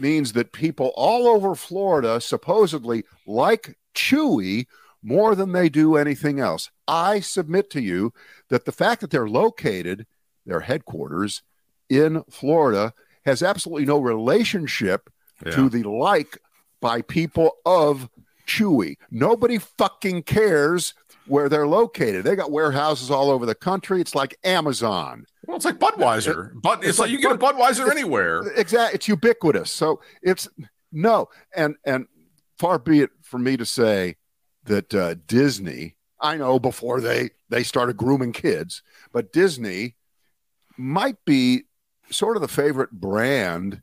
means 0.01 0.33
that 0.33 0.53
people 0.53 0.93
all 0.97 1.27
over 1.27 1.55
florida 1.55 2.21
supposedly 2.21 3.05
like 3.27 3.77
chewy 3.95 4.67
more 5.03 5.35
than 5.35 5.53
they 5.53 5.69
do 5.69 5.97
anything 5.97 6.39
else 6.41 6.71
i 6.87 7.21
submit 7.21 7.71
to 7.71 7.81
you 7.81 8.13
that 8.49 8.65
the 8.65 8.73
fact 8.73 9.01
that 9.01 9.11
they're 9.11 9.29
located 9.29 10.07
their 10.47 10.61
headquarters 10.61 11.43
in 11.89 12.23
florida 12.31 12.93
has 13.25 13.43
absolutely 13.43 13.85
no 13.87 13.99
relationship 13.99 15.11
Yeah. 15.45 15.53
to 15.53 15.69
the 15.69 15.83
like 15.85 16.39
by 16.81 17.03
people 17.03 17.57
of 17.67 18.09
Chewy. 18.47 18.97
Nobody 19.11 19.59
fucking 19.59 20.23
cares 20.23 20.95
where 21.27 21.51
they're 21.51 21.67
located. 21.67 22.25
They 22.25 22.35
got 22.35 22.51
warehouses 22.51 23.11
all 23.11 23.31
over 23.31 23.45
the 23.45 23.55
country. 23.55 24.01
It's 24.01 24.15
like 24.15 24.39
Amazon. 24.43 25.27
Well, 25.49 25.57
it's 25.57 25.65
like 25.65 25.79
Budweiser. 25.79 26.51
But 26.61 26.81
it's, 26.81 26.89
it's 26.91 26.99
like, 26.99 27.07
like 27.07 27.13
you 27.13 27.23
get 27.23 27.33
a 27.33 27.39
Budweiser 27.39 27.91
anywhere. 27.91 28.43
Exactly. 28.55 28.95
It's 28.95 29.09
ubiquitous. 29.09 29.71
So 29.71 30.03
it's 30.23 30.47
no, 30.93 31.31
and 31.57 31.77
and 31.87 32.07
far 32.59 32.79
be 32.79 33.01
it 33.01 33.11
for 33.23 33.39
me 33.39 33.57
to 33.57 33.65
say 33.65 34.17
that 34.65 34.95
uh, 34.95 35.15
Disney. 35.27 35.97
I 36.21 36.37
know 36.37 36.59
before 36.59 37.01
they 37.01 37.31
they 37.49 37.63
started 37.63 37.97
grooming 37.97 38.33
kids, 38.33 38.83
but 39.11 39.33
Disney 39.33 39.97
might 40.77 41.17
be 41.25 41.63
sort 42.11 42.37
of 42.37 42.43
the 42.43 42.49
favorite 42.49 42.91
brand 42.93 43.81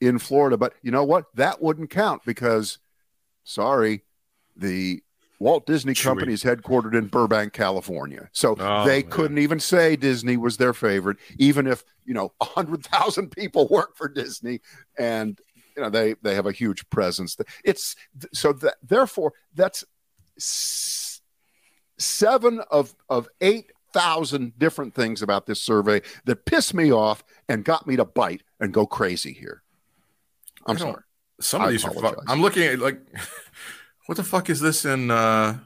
in 0.00 0.18
Florida. 0.18 0.56
But 0.56 0.74
you 0.80 0.90
know 0.90 1.04
what? 1.04 1.26
That 1.34 1.60
wouldn't 1.60 1.90
count 1.90 2.22
because, 2.24 2.78
sorry, 3.44 4.04
the 4.56 5.02
Walt 5.38 5.66
Disney 5.66 5.92
Chewy. 5.92 6.02
Company 6.04 6.32
is 6.32 6.42
headquartered 6.42 6.94
in 6.96 7.06
Burbank, 7.08 7.52
California. 7.52 8.28
So 8.32 8.56
Oh, 8.58 8.84
they 8.86 8.98
yeah. 9.00 9.08
couldn't 9.10 9.38
even 9.38 9.60
say 9.60 9.96
Disney 9.96 10.36
was 10.36 10.56
their 10.56 10.72
favorite, 10.72 11.18
even 11.38 11.66
if 11.66 11.84
you 12.04 12.14
know 12.14 12.32
a 12.40 12.44
hundred 12.44 12.84
thousand 12.84 13.30
people 13.30 13.68
work 13.70 13.96
for 13.96 14.08
Disney, 14.08 14.60
and 14.98 15.38
you 15.76 15.82
know 15.82 15.90
they 15.90 16.14
they 16.22 16.34
have 16.34 16.46
a 16.46 16.52
huge 16.52 16.88
presence. 16.90 17.36
It's 17.64 17.96
so 18.32 18.52
that 18.54 18.76
therefore 18.82 19.32
that's 19.54 19.84
seven 21.98 22.60
of 22.70 22.94
of 23.08 23.28
eight 23.40 23.72
thousand 23.92 24.58
different 24.58 24.94
things 24.94 25.22
about 25.22 25.46
this 25.46 25.60
survey 25.62 26.02
that 26.24 26.44
pissed 26.44 26.74
me 26.74 26.92
off 26.92 27.24
and 27.48 27.64
got 27.64 27.86
me 27.86 27.96
to 27.96 28.04
bite 28.04 28.42
and 28.60 28.72
go 28.72 28.86
crazy 28.86 29.32
here. 29.32 29.62
I'm 30.66 30.78
sorry. 30.78 31.02
Some 31.40 31.62
of 31.62 31.68
I 31.68 31.70
these 31.72 31.84
are. 31.84 31.92
Fuck. 31.92 32.22
I'm 32.28 32.40
looking 32.42 32.62
at 32.64 32.78
like, 32.78 33.00
what 34.06 34.16
the 34.16 34.24
fuck 34.24 34.48
is 34.50 34.60
this 34.60 34.84
in 34.84 35.10
uh, 35.10 35.58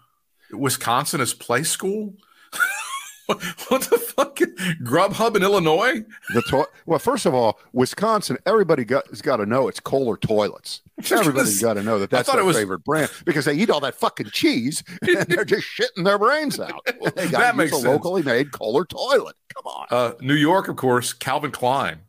Wisconsin? 0.53 1.21
Is 1.21 1.35
play 1.35 1.63
school? 1.63 2.15
what, 3.27 3.43
what 3.69 3.83
the 3.83 3.99
fuck? 3.99 4.37
Grubhub 4.83 5.37
in 5.37 5.43
Illinois? 5.43 6.03
The 6.35 6.43
to- 6.43 6.69
well, 6.87 6.99
first 6.99 7.27
of 7.27 7.35
all, 7.35 7.59
Wisconsin, 7.73 8.39
everybody 8.47 8.85
got, 8.85 9.07
has 9.09 9.23
got 9.23 9.37
to 9.37 9.47
know 9.47 9.69
it's 9.69 9.81
Kohler 9.81 10.17
toilets. 10.17 10.83
Everybody's 11.11 11.61
got 11.63 11.75
to 11.75 11.83
know 11.83 11.99
that 11.99 12.11
that's 12.11 12.31
their 12.31 12.41
it 12.41 12.45
was- 12.45 12.57
favorite 12.57 12.85
brand 12.85 13.11
because 13.25 13.45
they 13.45 13.55
eat 13.55 13.71
all 13.71 13.81
that 13.81 13.95
fucking 13.95 14.31
cheese 14.33 14.83
and 15.03 15.19
they're 15.29 15.45
just 15.45 15.67
shitting 15.67 16.05
their 16.05 16.19
brains 16.19 16.59
out. 16.61 16.85
They 16.87 17.29
got 17.29 17.41
That 17.41 17.57
makes 17.57 17.73
a 17.73 17.77
sense. 17.77 17.87
locally 17.87 18.23
made 18.23 18.53
Kohler 18.53 18.85
toilet. 18.85 19.37
Come 19.55 19.67
on. 19.67 19.87
Uh, 19.91 20.13
New 20.21 20.35
York, 20.35 20.69
of 20.69 20.77
course. 20.77 21.13
Calvin 21.13 21.51
Klein. 21.53 22.01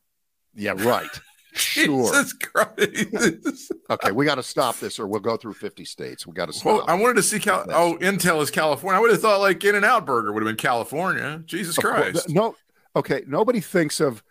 Yeah, 0.54 0.74
right. 0.78 1.08
Sure. 1.54 1.86
Jesus 2.12 2.34
Christ. 2.34 3.72
Okay, 3.90 4.12
we 4.14 4.24
got 4.26 4.36
to 4.36 4.44
stop 4.44 4.78
this 4.80 5.00
or 5.00 5.06
we'll 5.08 5.20
go 5.20 5.36
through 5.36 5.52
50 5.54 5.84
states. 5.84 6.26
We 6.26 6.32
got 6.34 6.46
to 6.46 6.54
stop. 6.54 6.66
Well, 6.66 6.86
I 6.88 6.94
wanted 6.94 7.16
to 7.16 7.24
see 7.24 7.40
Cal. 7.40 7.66
Oh, 7.70 7.98
Intel 8.00 8.42
is 8.42 8.50
California. 8.50 8.98
I 8.98 9.02
would 9.02 9.12
have 9.12 9.20
thought 9.22 9.42
like 9.42 9.62
In 9.66 9.76
and 9.76 9.84
Out 9.84 10.06
Burger 10.06 10.32
would 10.32 10.42
have 10.44 10.48
been 10.48 10.56
California. 10.56 11.44
Jesus 11.46 11.78
Of 11.78 11.84
course- 11.84 12.12
Christ. 12.12 12.30
No, 12.30 12.56
okay. 12.96 13.24
Nobody 13.28 13.60
thinks 13.60 14.00
of 14.00 14.24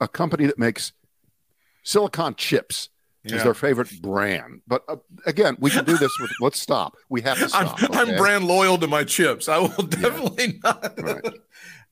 a 0.00 0.06
company 0.06 0.46
that 0.46 0.58
makes 0.60 0.92
silicon 1.82 2.36
chips 2.36 2.88
Yeah. 3.24 3.36
is 3.36 3.42
their 3.42 3.54
favorite 3.54 4.00
brand. 4.00 4.60
But 4.68 4.84
uh, 4.88 4.96
again, 5.26 5.56
we 5.58 5.70
can 5.70 5.84
do 5.84 5.96
this 5.98 6.12
with. 6.20 6.30
Let's 6.40 6.60
stop. 6.60 6.94
We 7.08 7.20
have 7.22 7.38
to 7.38 7.44
I'm, 7.56 7.66
stop. 7.76 7.78
I'm 7.96 8.16
brand 8.16 8.44
loyal 8.46 8.78
to 8.78 8.86
my 8.86 9.02
chips. 9.02 9.48
I 9.48 9.58
will 9.58 9.68
definitely 9.88 10.60
not. 10.62 10.94
Right. 11.02 11.34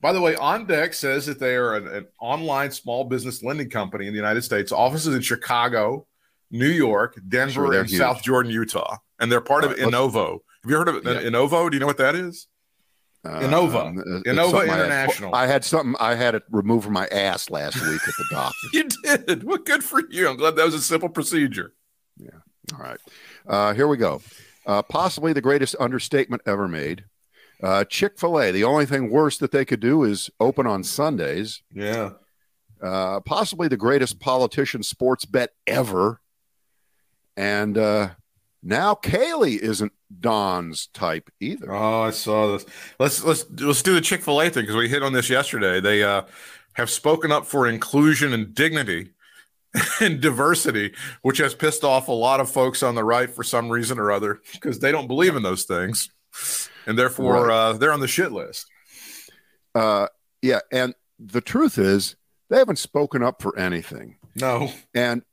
By 0.03 0.11
the 0.13 0.21
way, 0.21 0.35
On 0.35 0.65
Deck 0.67 0.93
says 0.93 1.25
that 1.27 1.39
they 1.39 1.55
are 1.55 1.75
an, 1.75 1.87
an 1.87 2.05
online 2.19 2.71
small 2.71 3.05
business 3.05 3.41
lending 3.41 3.69
company 3.69 4.05
in 4.05 4.13
the 4.13 4.17
United 4.17 4.41
States, 4.43 4.71
offices 4.73 5.15
in 5.15 5.21
Chicago, 5.21 6.05
New 6.51 6.67
York, 6.67 7.17
Denver, 7.29 7.53
Sure, 7.53 7.73
and 7.79 7.89
huge. 7.89 7.97
South 7.99 8.21
Jordan, 8.21 8.51
Utah. 8.51 8.97
And 9.19 9.31
they're 9.31 9.39
part 9.41 9.63
of 9.63 9.71
right, 9.71 9.79
let's- 9.79 9.95
Enova. 9.95 10.39
Have 10.63 10.69
you 10.71 10.77
heard 10.77 10.89
of? 10.89 11.03
Yeah. 11.05 11.21
Enova? 11.29 11.69
Do 11.71 11.75
you 11.77 11.79
know 11.79 11.87
what 11.87 11.97
that 11.97 12.15
is? 12.15 12.47
Enova. 13.25 13.87
Um, 13.87 14.23
Enova 14.25 14.51
something 14.51 14.69
I 14.69 14.75
had- 14.75 14.85
International. 14.85 15.35
I 15.35 15.47
had 15.47 15.63
something. 15.63 15.95
I 16.01 16.15
had 16.15 16.35
it 16.35 16.43
removed 16.51 16.83
from 16.83 16.93
my 16.93 17.07
ass 17.07 17.49
last 17.49 17.75
week 17.81 18.01
at 18.05 18.13
the 18.17 18.25
doctor. 18.29 18.57
You 18.73 18.89
did. 19.25 19.43
Well, 19.45 19.57
good 19.59 19.83
for 19.85 20.01
you. 20.09 20.27
I'm 20.27 20.35
glad 20.35 20.57
that 20.57 20.65
was 20.65 20.73
a 20.73 20.81
simple 20.81 21.07
procedure. 21.09 21.73
Yeah. 22.17 22.29
All 22.73 22.79
right. 22.79 22.99
Uh, 23.47 23.73
here 23.73 23.87
we 23.87 23.95
go. 23.95 24.21
Uh, 24.65 24.81
possibly 24.81 25.31
the 25.31 25.41
greatest 25.41 25.75
understatement 25.79 26.41
ever 26.45 26.67
made. 26.67 27.05
Uh, 27.63 27.85
Chick 27.85 28.19
fil 28.19 28.39
A, 28.39 28.51
the 28.51 28.65
only 28.65 28.85
thing 28.85 29.09
worse 29.09 29.37
that 29.37 29.51
they 29.51 29.63
could 29.63 29.79
do 29.79 30.03
is 30.03 30.29
open 30.39 30.67
on 30.67 30.83
Sundays. 30.83 31.63
Yeah. 31.73 32.11
Uh, 32.81 33.21
possibly 33.21 33.69
the 33.69 33.77
greatest 33.77 34.19
politician 34.19 34.83
sports 34.83 35.23
bet 35.23 35.51
ever. 35.65 36.19
And 37.37 37.77
uh, 37.77 38.09
now 38.61 38.95
Kaylee 38.95 39.57
isn't 39.59 39.93
Don's 40.19 40.87
type 40.87 41.29
either. 41.39 41.71
Oh, 41.71 42.01
I 42.01 42.11
saw 42.11 42.51
this. 42.51 42.65
Let's 42.99 43.23
let's 43.23 43.45
let's 43.49 43.81
do 43.81 43.93
the 43.95 44.01
Chick 44.01 44.21
Fil 44.21 44.41
A 44.41 44.49
thing 44.49 44.63
because 44.63 44.75
we 44.75 44.89
hit 44.89 45.01
on 45.01 45.13
this 45.13 45.29
yesterday. 45.29 45.79
They 45.79 46.03
uh, 46.03 46.23
have 46.73 46.89
spoken 46.89 47.31
up 47.31 47.45
for 47.45 47.67
inclusion 47.67 48.33
and 48.33 48.53
dignity 48.53 49.11
and 50.01 50.21
diversity, 50.21 50.93
which 51.21 51.37
has 51.37 51.55
pissed 51.55 51.83
off 51.83 52.09
a 52.09 52.11
lot 52.11 52.39
of 52.39 52.51
folks 52.51 52.83
on 52.83 52.95
the 52.95 53.03
right 53.03 53.29
for 53.29 53.43
some 53.43 53.69
reason 53.69 53.97
or 53.99 54.11
other 54.11 54.41
because 54.51 54.79
they 54.79 54.91
don't 54.91 55.07
believe 55.07 55.35
in 55.35 55.43
those 55.43 55.63
things, 55.63 56.09
and 56.85 56.97
therefore 56.97 57.51
uh, 57.51 57.73
they're 57.73 57.93
on 57.93 57.99
the 57.99 58.07
shit 58.07 58.31
list. 58.31 58.67
Uh, 59.75 60.07
yeah. 60.41 60.59
And 60.71 60.93
the 61.19 61.41
truth 61.41 61.77
is, 61.77 62.15
they 62.49 62.57
haven't 62.57 62.77
spoken 62.79 63.23
up 63.23 63.41
for 63.41 63.57
anything. 63.57 64.17
No, 64.35 64.71
And 64.93 65.23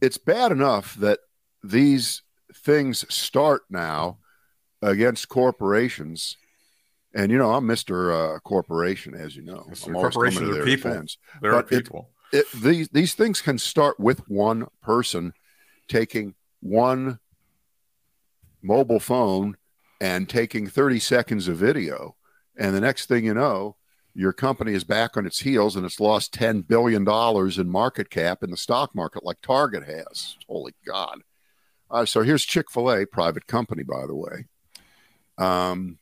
it's 0.00 0.18
bad 0.18 0.52
enough 0.52 0.94
that 0.96 1.20
these 1.62 2.22
things 2.54 3.04
start 3.12 3.62
now 3.70 4.18
against 4.82 5.28
corporations. 5.28 6.36
And 7.14 7.32
you 7.32 7.38
know, 7.38 7.52
I'm 7.52 7.64
Mr. 7.66 8.36
Uh, 8.36 8.38
corporation, 8.40 9.14
as 9.14 9.34
you 9.36 9.42
know. 9.42 9.66
Mr. 9.70 9.88
I'm 9.88 9.94
Corporation, 9.94 10.42
to 10.44 10.52
their 10.52 10.64
people. 10.64 10.90
defense. 10.90 11.18
there 11.40 11.54
are 11.54 11.62
But 11.62 11.72
it- 11.72 11.84
people. 11.84 12.10
It, 12.32 12.44
these 12.60 12.88
these 12.88 13.14
things 13.14 13.40
can 13.40 13.56
start 13.56 14.00
with 14.00 14.28
one 14.28 14.66
person 14.82 15.32
taking 15.88 16.34
one 16.60 17.20
mobile 18.62 18.98
phone 19.00 19.56
and 20.00 20.28
taking 20.28 20.66
30 20.66 20.98
seconds 20.98 21.48
of 21.48 21.56
video, 21.56 22.16
and 22.58 22.74
the 22.74 22.80
next 22.80 23.06
thing 23.06 23.24
you 23.24 23.34
know, 23.34 23.76
your 24.14 24.32
company 24.32 24.72
is 24.72 24.84
back 24.84 25.16
on 25.16 25.26
its 25.26 25.40
heels 25.40 25.76
and 25.76 25.84
it's 25.84 26.00
lost 26.00 26.32
10 26.32 26.62
billion 26.62 27.04
dollars 27.04 27.58
in 27.58 27.68
market 27.68 28.08
cap 28.08 28.42
in 28.42 28.50
the 28.50 28.56
stock 28.56 28.94
market 28.94 29.22
like 29.24 29.40
Target 29.42 29.84
has. 29.84 30.36
Holy 30.48 30.72
God! 30.86 31.20
Uh, 31.90 32.04
so 32.04 32.22
here's 32.22 32.44
Chick 32.44 32.70
Fil 32.70 32.90
A, 32.90 33.06
private 33.06 33.46
company, 33.46 33.82
by 33.82 34.06
the 34.06 34.14
way. 34.14 34.46
Um, 35.38 35.98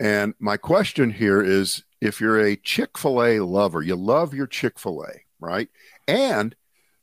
and 0.00 0.34
my 0.38 0.56
question 0.56 1.10
here 1.10 1.42
is 1.42 1.84
if 2.00 2.20
you're 2.20 2.40
a 2.40 2.56
Chick 2.56 2.98
fil 2.98 3.22
A 3.22 3.40
lover, 3.40 3.82
you 3.82 3.96
love 3.96 4.34
your 4.34 4.46
Chick 4.46 4.78
fil 4.78 5.02
A, 5.02 5.20
right? 5.40 5.68
And 6.06 6.54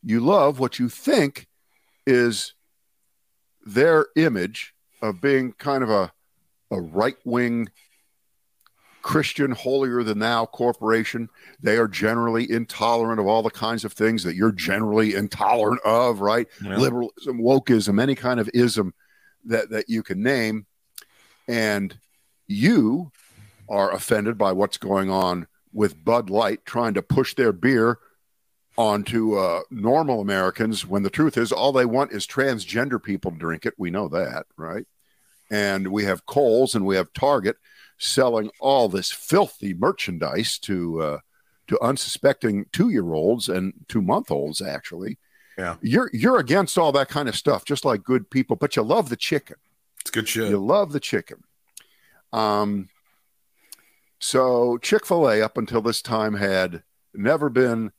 you 0.04 0.20
love 0.20 0.60
what 0.60 0.80
you 0.80 0.90
think 0.90 1.48
is 2.06 2.54
their 3.66 4.08
image 4.16 4.73
of 5.04 5.22
being 5.22 5.52
kind 5.54 5.84
of 5.84 5.90
a, 5.90 6.12
a 6.72 6.82
right 6.82 7.18
wing 7.26 7.70
Christian, 9.02 9.52
holier 9.52 10.02
than 10.02 10.20
thou 10.20 10.46
corporation. 10.46 11.30
They 11.62 11.76
are 11.76 11.90
generally 11.90 12.50
intolerant 12.50 13.20
of 13.20 13.28
all 13.28 13.44
the 13.44 13.52
kinds 13.52 13.84
of 13.84 13.92
things 13.92 14.24
that 14.24 14.36
you're 14.36 14.54
generally 14.54 15.14
intolerant 15.14 15.82
of, 15.84 16.22
right? 16.22 16.48
Yeah. 16.64 16.78
Liberalism, 16.78 17.40
wokeism, 17.42 18.02
any 18.02 18.16
kind 18.16 18.40
of 18.40 18.50
ism 18.54 18.94
that, 19.44 19.70
that 19.72 19.90
you 19.90 20.04
can 20.04 20.24
name. 20.24 20.66
And 21.50 21.98
you 22.48 23.12
are 23.68 23.92
offended 23.92 24.38
by 24.38 24.54
what's 24.54 24.78
going 24.78 25.10
on 25.10 25.48
with 25.74 26.04
Bud 26.04 26.30
Light 26.30 26.66
trying 26.66 26.94
to 26.94 27.02
push 27.02 27.36
their 27.36 27.52
beer 27.52 28.00
onto 28.78 29.36
uh, 29.36 29.62
normal 29.70 30.22
Americans 30.22 30.88
when 30.88 31.04
the 31.04 31.10
truth 31.10 31.38
is 31.38 31.52
all 31.52 31.74
they 31.74 31.86
want 31.86 32.14
is 32.14 32.26
transgender 32.26 33.04
people 33.04 33.32
to 33.32 33.38
drink 33.38 33.66
it. 33.66 33.74
We 33.78 33.92
know 33.92 34.08
that, 34.08 34.46
right? 34.56 34.86
And 35.54 35.90
we 35.90 36.04
have 36.06 36.26
Kohl's 36.26 36.74
and 36.74 36.84
we 36.84 36.96
have 36.96 37.14
Target 37.14 37.58
selling 38.00 38.50
all 38.60 38.90
this 38.90 39.12
filthy 39.12 39.76
merchandise 39.76 40.58
to 40.60 41.00
uh, 41.02 41.18
to 41.68 41.80
unsuspecting 41.80 42.66
two 42.72 42.90
year 42.90 43.14
olds 43.14 43.50
and 43.50 43.72
two 43.88 44.02
month 44.02 44.32
olds. 44.32 44.64
Actually, 44.64 45.20
Yeah. 45.56 45.76
you're 45.82 46.10
you're 46.12 46.40
against 46.40 46.76
all 46.80 46.92
that 46.94 47.08
kind 47.08 47.30
of 47.30 47.36
stuff, 47.36 47.66
just 47.66 47.86
like 47.86 48.04
good 48.04 48.32
people, 48.32 48.56
but 48.56 48.76
you 48.76 48.82
love 48.82 49.10
the 49.10 49.16
chicken. 49.16 49.58
It's 50.02 50.10
good 50.10 50.28
shit. 50.28 50.50
You 50.50 50.58
love 50.58 50.92
the 50.92 51.00
chicken. 51.00 51.44
Um, 52.34 52.90
so 54.20 54.78
Chick 54.80 55.06
fil 55.06 55.30
A, 55.30 55.42
up 55.42 55.56
until 55.58 55.82
this 55.82 56.02
time, 56.02 56.34
had 56.34 56.82
never 57.14 57.48
been 57.50 57.92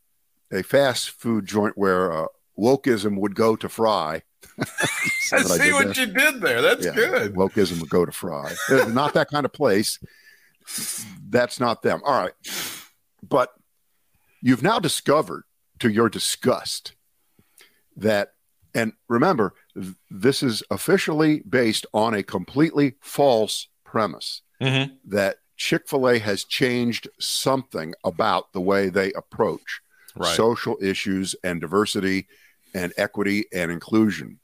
a 0.51 0.63
fast 0.65 1.11
food 1.11 1.47
joint 1.47 1.79
where 1.79 2.13
uh, 2.13 2.27
wokeism 2.59 3.17
would 3.21 3.37
go 3.37 3.55
to 3.55 3.69
fry. 3.69 4.23
I 4.59 4.65
that 5.43 5.51
I 5.51 5.57
see 5.57 5.59
did 5.65 5.73
what 5.73 5.95
there? 5.95 6.07
you 6.07 6.13
did 6.13 6.41
there. 6.41 6.63
That's 6.63 6.85
Yeah, 6.87 6.93
good. 6.95 7.35
Wokeism 7.35 7.81
would 7.81 7.91
go 7.91 8.05
to 8.05 8.13
fry. 8.13 8.53
It's 8.71 8.91
not 8.91 9.15
that 9.15 9.31
kind 9.31 9.45
of 9.45 9.53
place. 9.53 9.99
That's 11.29 11.61
not 11.61 11.83
them. 11.83 12.01
All 12.05 12.19
right. 12.21 12.33
But 13.23 13.51
you've 14.41 14.63
now 14.63 14.79
discovered, 14.79 15.45
to 15.81 15.89
your 15.91 16.09
disgust, 16.09 16.95
that, 17.97 18.33
and 18.75 18.93
remember, 19.09 19.55
this 20.11 20.43
is 20.43 20.63
officially 20.71 21.41
based 21.49 21.85
on 21.93 22.15
a 22.15 22.23
completely 22.23 22.95
false 23.01 23.69
premise 23.85 24.43
Mhm. 24.61 24.97
that 25.05 25.39
Chick 25.57 25.89
fil 25.89 26.09
A 26.09 26.19
has 26.19 26.45
changed 26.45 27.09
something 27.21 27.95
about 28.05 28.53
the 28.53 28.61
way 28.61 28.89
they 28.89 29.13
approach 29.13 29.81
Right. 30.17 30.37
social 30.37 30.77
issues 30.81 31.35
and 31.45 31.61
diversity 31.61 32.27
and 32.75 32.93
equity 32.97 33.45
and 33.53 33.71
inclusion. 33.71 34.41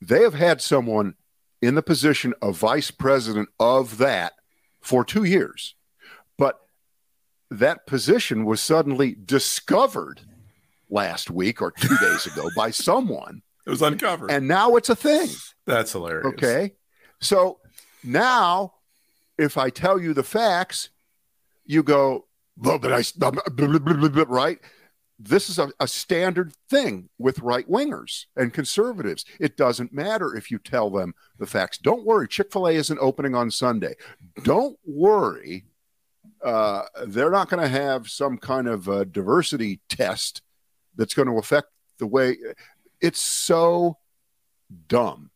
They 0.00 0.22
have 0.22 0.34
had 0.34 0.60
someone 0.60 1.14
in 1.62 1.74
the 1.74 1.82
position 1.82 2.34
of 2.42 2.56
vice 2.56 2.90
president 2.90 3.48
of 3.58 3.98
that 3.98 4.34
for 4.80 5.04
two 5.04 5.24
years, 5.24 5.74
but 6.36 6.60
that 7.50 7.86
position 7.86 8.44
was 8.44 8.60
suddenly 8.60 9.16
discovered 9.24 10.20
last 10.90 11.30
week 11.30 11.62
or 11.62 11.70
two 11.70 11.96
days 11.98 12.26
ago 12.26 12.48
by 12.56 12.70
someone, 12.70 13.42
it 13.66 13.70
was 13.70 13.80
uncovered. 13.82 14.30
and 14.30 14.46
now 14.46 14.76
it's 14.76 14.90
a 14.90 14.96
thing. 14.96 15.28
That's 15.66 15.92
hilarious. 15.92 16.26
Okay. 16.34 16.74
So 17.20 17.60
now, 18.02 18.74
if 19.38 19.56
I 19.56 19.70
tell 19.70 19.98
you 19.98 20.12
the 20.12 20.22
facts, 20.22 20.90
you 21.64 21.82
go, 21.82 22.26
"Well, 22.58 22.78
but 22.78 22.92
I- 22.92 23.02
blah, 23.16 23.30
blah, 23.30 23.42
blah, 23.50 23.78
blah, 23.78 23.94
blah, 23.94 24.08
blah," 24.10 24.24
right? 24.28 24.58
This 25.18 25.48
is 25.48 25.58
a, 25.58 25.70
a 25.78 25.86
standard 25.86 26.52
thing 26.68 27.08
with 27.18 27.38
right 27.38 27.68
wingers 27.68 28.26
and 28.36 28.52
conservatives. 28.52 29.24
It 29.38 29.56
doesn't 29.56 29.92
matter 29.92 30.34
if 30.34 30.50
you 30.50 30.58
tell 30.58 30.90
them 30.90 31.14
the 31.38 31.46
facts. 31.46 31.78
Don't 31.78 32.04
worry, 32.04 32.26
Chick 32.26 32.52
fil 32.52 32.66
A 32.66 32.72
isn't 32.72 32.98
opening 33.00 33.34
on 33.34 33.50
Sunday. 33.50 33.94
Don't 34.42 34.76
worry, 34.84 35.64
uh, 36.44 36.82
they're 37.06 37.30
not 37.30 37.48
going 37.48 37.62
to 37.62 37.68
have 37.68 38.08
some 38.08 38.38
kind 38.38 38.68
of 38.68 39.12
diversity 39.12 39.80
test 39.88 40.42
that's 40.96 41.14
going 41.14 41.28
to 41.28 41.38
affect 41.38 41.68
the 41.98 42.06
way 42.06 42.36
it's 43.00 43.20
so 43.20 43.98
dumb. 44.88 45.30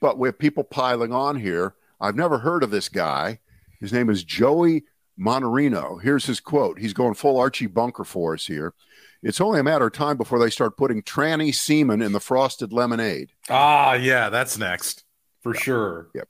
But 0.00 0.18
with 0.18 0.38
people 0.38 0.64
piling 0.64 1.12
on 1.12 1.36
here, 1.36 1.74
I've 2.00 2.16
never 2.16 2.38
heard 2.38 2.62
of 2.62 2.70
this 2.70 2.88
guy. 2.88 3.38
His 3.80 3.92
name 3.92 4.10
is 4.10 4.24
Joey 4.24 4.84
Monorino. 5.18 6.00
Here's 6.02 6.26
his 6.26 6.40
quote. 6.40 6.78
He's 6.78 6.92
going 6.92 7.14
full 7.14 7.38
Archie 7.38 7.66
Bunker 7.66 8.04
for 8.04 8.34
us 8.34 8.46
here. 8.46 8.74
It's 9.22 9.40
only 9.40 9.60
a 9.60 9.64
matter 9.64 9.86
of 9.86 9.92
time 9.92 10.16
before 10.16 10.38
they 10.38 10.50
start 10.50 10.76
putting 10.76 11.02
tranny 11.02 11.54
semen 11.54 12.02
in 12.02 12.12
the 12.12 12.20
frosted 12.20 12.72
lemonade. 12.72 13.30
Ah, 13.48 13.94
yeah, 13.94 14.30
that's 14.30 14.58
next 14.58 15.04
for 15.42 15.54
sure. 15.54 16.08
Yep. 16.14 16.28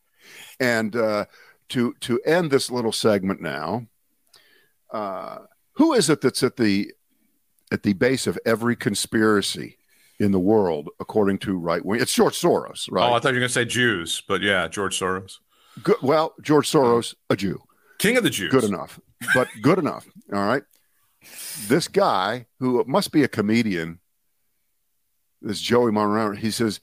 And 0.61 0.97
uh, 0.97 1.25
to 1.71 1.95
to 2.01 2.21
end 2.27 2.51
this 2.51 2.71
little 2.71 2.93
segment 2.93 3.41
now, 3.41 3.87
uh, 4.91 5.39
who 5.73 5.95
is 5.95 6.11
it 6.11 6.21
that's 6.21 6.43
at 6.43 6.57
the 6.57 6.93
at 7.71 7.83
the 7.83 7.95
base 7.95 8.27
of 8.27 8.39
every 8.45 8.77
conspiracy 8.77 9.79
in 10.19 10.33
the 10.33 10.39
world, 10.39 10.91
according 11.01 11.39
to 11.39 11.57
right 11.57 11.85
wing? 11.85 12.01
It's 12.01 12.13
George 12.13 12.39
Soros, 12.39 12.89
right? 12.91 13.09
Oh, 13.09 13.15
I 13.15 13.21
thought 13.21 13.29
you 13.29 13.35
were 13.35 13.41
going 13.41 13.49
to 13.49 13.49
say 13.49 13.65
Jews, 13.65 14.23
but 14.29 14.43
yeah, 14.43 14.69
George 14.69 14.99
Soros, 14.99 15.39
Good, 15.83 15.97
well, 16.03 16.35
George 16.43 16.71
Soros, 16.71 17.15
a 17.31 17.37
Jew. 17.37 17.63
King 18.03 18.17
of 18.17 18.25
the 18.25 18.31
Jews. 18.31 18.51
Good 18.51 18.65
enough. 18.65 18.99
but 19.35 19.49
good 19.63 19.79
enough. 19.79 20.07
All 20.33 20.45
right. 20.45 20.65
This 21.69 21.87
guy 21.87 22.47
who 22.59 22.85
must 22.87 23.13
be 23.13 23.23
a 23.23 23.29
comedian, 23.29 24.01
this 25.41 25.61
Joey 25.61 25.93
Monroe, 25.93 26.35
he 26.35 26.51
says, 26.51 26.81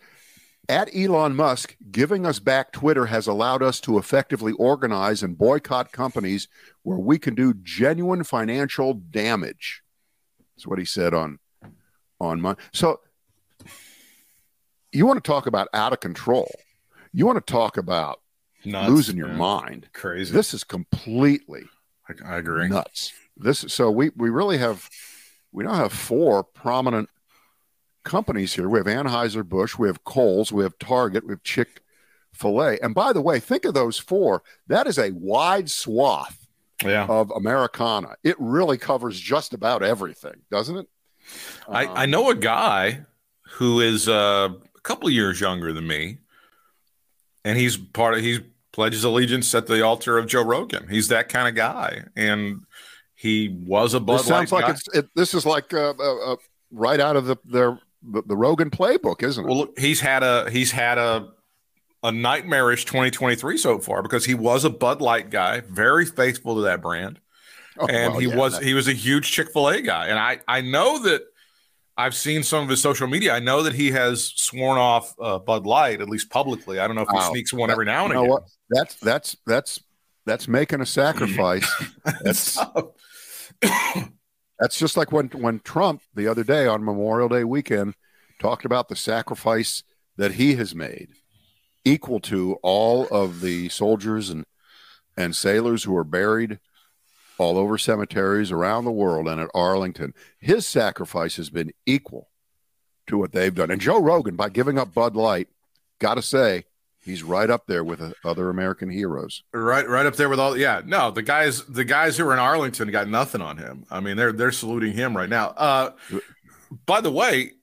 at 0.69 0.89
Elon 0.95 1.35
Musk, 1.35 1.75
giving 1.91 2.25
us 2.25 2.39
back 2.39 2.71
Twitter 2.71 3.07
has 3.07 3.27
allowed 3.27 3.61
us 3.61 3.81
to 3.81 3.97
effectively 3.97 4.53
organize 4.53 5.21
and 5.21 5.37
boycott 5.37 5.91
companies 5.91 6.47
where 6.83 6.99
we 6.99 7.19
can 7.19 7.35
do 7.35 7.53
genuine 7.53 8.23
financial 8.23 8.93
damage. 8.93 9.81
That's 10.55 10.67
what 10.67 10.79
he 10.79 10.85
said 10.85 11.13
on 11.13 11.39
on 12.21 12.41
my 12.41 12.55
so 12.73 12.99
you 14.91 15.05
want 15.05 15.23
to 15.23 15.27
talk 15.27 15.47
about 15.47 15.67
out 15.73 15.93
of 15.93 15.99
control. 15.99 16.51
You 17.13 17.25
want 17.25 17.45
to 17.45 17.51
talk 17.51 17.77
about 17.77 18.19
Nuts, 18.65 18.89
losing 18.89 19.17
your 19.17 19.29
mind. 19.29 19.87
Crazy. 19.93 20.33
This 20.33 20.53
is 20.53 20.63
completely 20.63 21.63
I, 22.07 22.33
I 22.33 22.37
agree. 22.37 22.67
nuts. 22.67 23.13
This 23.37 23.59
so 23.69 23.89
we 23.91 24.09
we 24.15 24.29
really 24.29 24.57
have 24.57 24.89
we 25.51 25.63
now 25.63 25.73
have 25.75 25.93
four 25.93 26.43
prominent 26.43 27.09
companies 28.03 28.53
here. 28.53 28.67
We 28.69 28.79
have 28.79 28.87
Anheuser 28.87 29.47
Busch, 29.47 29.77
we 29.77 29.87
have 29.87 30.03
Kohl's, 30.03 30.51
we 30.51 30.63
have 30.63 30.77
Target, 30.79 31.25
we 31.25 31.31
have 31.33 31.43
Chick 31.43 31.81
Fil 32.33 32.61
A. 32.61 32.77
And 32.81 32.93
by 32.95 33.13
the 33.13 33.21
way, 33.21 33.39
think 33.39 33.65
of 33.65 33.73
those 33.73 33.97
four. 33.97 34.43
That 34.67 34.87
is 34.87 34.97
a 34.99 35.11
wide 35.11 35.69
swath 35.69 36.47
Yeah. 36.83 37.05
of 37.07 37.31
Americana. 37.31 38.15
It 38.23 38.35
really 38.39 38.77
covers 38.77 39.19
just 39.19 39.53
about 39.53 39.83
everything, 39.83 40.41
doesn't 40.51 40.77
it? 40.77 40.87
I, 41.67 41.85
I 41.85 42.03
Um, 42.05 42.11
know 42.11 42.29
a 42.29 42.35
guy 42.35 43.05
who 43.53 43.79
is 43.81 44.07
uh, 44.07 44.49
a 44.75 44.81
couple 44.81 45.09
years 45.09 45.39
younger 45.41 45.73
than 45.73 45.85
me, 45.87 46.17
and 47.45 47.57
he's 47.57 47.77
part 47.77 48.13
of 48.15 48.21
he 48.21 48.39
pledges 48.71 49.03
allegiance 49.03 49.53
at 49.55 49.67
the 49.67 49.83
altar 49.83 50.17
of 50.17 50.27
Joe 50.27 50.43
Rogan. 50.43 50.87
He's 50.89 51.07
that 51.09 51.29
kind 51.29 51.47
of 51.47 51.55
guy, 51.55 52.03
and 52.15 52.61
he 53.15 53.49
was 53.65 53.93
a 53.93 53.99
Bud 53.99 54.19
This 54.19 54.27
sounds 54.27 54.51
Light 54.51 54.61
like 54.63 54.65
guy. 54.67 54.71
it's 54.71 54.97
it, 54.97 55.09
this 55.15 55.33
is 55.33 55.45
like 55.45 55.73
uh, 55.73 55.93
uh, 55.99 56.33
uh, 56.33 56.35
right 56.71 56.99
out 56.99 57.15
of 57.15 57.25
the 57.25 57.37
their 57.45 57.79
the, 58.01 58.21
the 58.25 58.35
Rogan 58.35 58.69
playbook, 58.69 59.23
isn't 59.23 59.43
it? 59.43 59.47
Well, 59.47 59.57
look, 59.57 59.79
he's 59.79 59.99
had 59.99 60.23
a 60.23 60.49
he's 60.49 60.71
had 60.71 60.97
a 60.97 61.29
a 62.01 62.11
nightmarish 62.13 62.85
2023 62.85 63.57
so 63.57 63.77
far 63.79 64.01
because 64.01 64.23
he 64.23 64.33
was 64.33 64.63
a 64.63 64.69
Bud 64.69 65.01
Light 65.01 65.29
guy, 65.29 65.59
very 65.61 66.05
faithful 66.05 66.55
to 66.55 66.61
that 66.61 66.81
brand. 66.81 67.19
Oh, 67.77 67.87
and 67.87 68.13
well, 68.13 68.19
he 68.21 68.27
yeah, 68.27 68.35
was 68.35 68.53
that- 68.53 68.63
he 68.63 68.73
was 68.73 68.87
a 68.87 68.93
huge 68.93 69.31
Chick-fil-A 69.31 69.81
guy. 69.81 70.07
And 70.07 70.17
I 70.17 70.39
I 70.47 70.61
know 70.61 70.99
that 71.03 71.23
I've 71.99 72.15
seen 72.15 72.43
some 72.43 72.63
of 72.63 72.69
his 72.69 72.81
social 72.81 73.07
media. 73.07 73.33
I 73.33 73.39
know 73.39 73.61
that 73.63 73.73
he 73.73 73.91
has 73.91 74.31
sworn 74.37 74.77
off 74.77 75.13
uh, 75.19 75.37
Bud 75.37 75.65
Light, 75.65 75.99
at 75.99 76.07
least 76.07 76.29
publicly. 76.29 76.79
I 76.79 76.87
don't 76.87 76.95
know 76.95 77.01
if 77.01 77.09
he 77.09 77.17
Wow. 77.17 77.29
sneaks 77.31 77.51
one 77.51 77.69
every 77.69 77.83
now 77.83 78.05
and 78.05 78.13
you 78.13 78.13
know 78.15 78.21
again. 78.21 78.31
what? 78.31 78.43
That's 78.69 78.95
that's 78.95 79.35
that's 79.45 79.83
that's 80.25 80.47
making 80.47 80.79
a 80.79 80.85
sacrifice. 80.85 81.69
That's 82.23 82.57
that's 84.59 84.77
just 84.79 84.95
like 84.95 85.11
when 85.11 85.27
when 85.29 85.59
Trump 85.59 86.01
the 86.15 86.27
other 86.27 86.45
day 86.45 86.67
on 86.67 86.85
Memorial 86.85 87.27
Day 87.27 87.43
weekend 87.43 87.95
talked 88.39 88.63
about 88.63 88.87
the 88.87 88.95
sacrifice 88.95 89.83
that 90.15 90.33
he 90.33 90.55
has 90.55 90.73
made, 90.73 91.09
equal 91.83 92.21
to 92.21 92.53
all 92.63 93.07
of 93.09 93.41
the 93.41 93.67
soldiers 93.67 94.29
and 94.29 94.45
and 95.17 95.35
sailors 95.35 95.83
who 95.83 95.97
are 95.97 96.05
buried 96.05 96.59
all 97.39 97.57
over 97.57 97.77
cemeteries 97.77 98.51
around 98.51 98.85
the 98.85 98.91
world 98.91 99.27
and 99.27 99.39
at 99.39 99.49
Arlington. 99.53 100.13
His 100.39 100.67
sacrifice 100.67 101.37
has 101.37 101.49
been 101.49 101.71
equal 101.85 102.29
to 103.07 103.17
what 103.17 103.31
they've 103.31 103.55
done. 103.55 103.71
And 103.71 103.81
Joe 103.81 103.99
Rogan, 103.99 104.35
by 104.35 104.49
giving 104.49 104.77
up 104.77 104.93
Bud 104.93 105.15
Light, 105.15 105.47
got 105.99 106.15
to 106.15 106.21
say, 106.21 106.65
he's 107.03 107.23
right 107.23 107.49
up 107.49 107.65
there 107.67 107.83
with 107.83 108.01
uh, 108.01 108.11
other 108.23 108.49
American 108.49 108.89
heroes. 108.89 109.43
Right, 109.53 109.87
right 109.87 110.05
up 110.05 110.15
there 110.15 110.29
with 110.29 110.39
all. 110.39 110.57
Yeah, 110.57 110.81
no, 110.85 111.11
the 111.11 111.23
guys, 111.23 111.63
the 111.65 111.85
guys 111.85 112.17
who 112.17 112.27
are 112.27 112.33
in 112.33 112.39
Arlington 112.39 112.91
got 112.91 113.07
nothing 113.07 113.41
on 113.41 113.57
him. 113.57 113.85
I 113.89 113.99
mean, 113.99 114.17
they're 114.17 114.33
they're 114.33 114.51
saluting 114.51 114.93
him 114.93 115.15
right 115.15 115.29
now. 115.29 115.47
Uh, 115.49 115.91
by 116.85 117.01
the 117.01 117.11
way, 117.11 117.53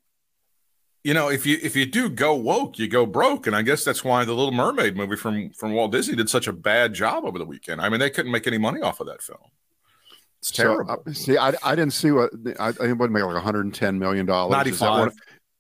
you 1.05 1.15
know, 1.15 1.29
if 1.29 1.47
you 1.47 1.59
if 1.63 1.77
you 1.77 1.87
do 1.87 2.09
go 2.09 2.35
woke, 2.35 2.79
you 2.79 2.89
go 2.89 3.07
broke, 3.07 3.47
and 3.47 3.55
I 3.55 3.63
guess 3.63 3.85
that's 3.85 4.03
why 4.03 4.25
the 4.25 4.35
Little 4.35 4.53
Mermaid 4.53 4.97
movie 4.97 5.17
from 5.17 5.51
from 5.51 5.73
Walt 5.73 5.93
Disney 5.93 6.17
did 6.17 6.29
such 6.29 6.49
a 6.49 6.53
bad 6.53 6.95
job 6.95 7.25
over 7.25 7.39
the 7.39 7.45
weekend. 7.45 7.81
I 7.81 7.89
mean, 7.89 8.01
they 8.01 8.11
couldn't 8.11 8.33
make 8.33 8.47
any 8.47 8.59
money 8.59 8.81
off 8.81 9.01
of 9.01 9.07
that 9.07 9.23
film. 9.23 9.39
It's 10.49 10.57
terrible. 10.57 10.87
So, 10.87 11.11
uh, 11.11 11.13
see, 11.13 11.37
I, 11.39 11.53
I 11.65 11.75
didn't 11.75 11.93
see 11.93 12.11
what 12.13 12.31
I, 12.61 12.69
I 12.69 12.73
think 12.73 13.01
would 13.01 13.11
make 13.11 13.23
like 13.25 13.35
110 13.35 13.99
million 13.99 14.27
dollars. 14.27 14.67
Is 14.67 14.79
that 14.79 14.91
one? 14.91 14.99
95. 15.09 15.13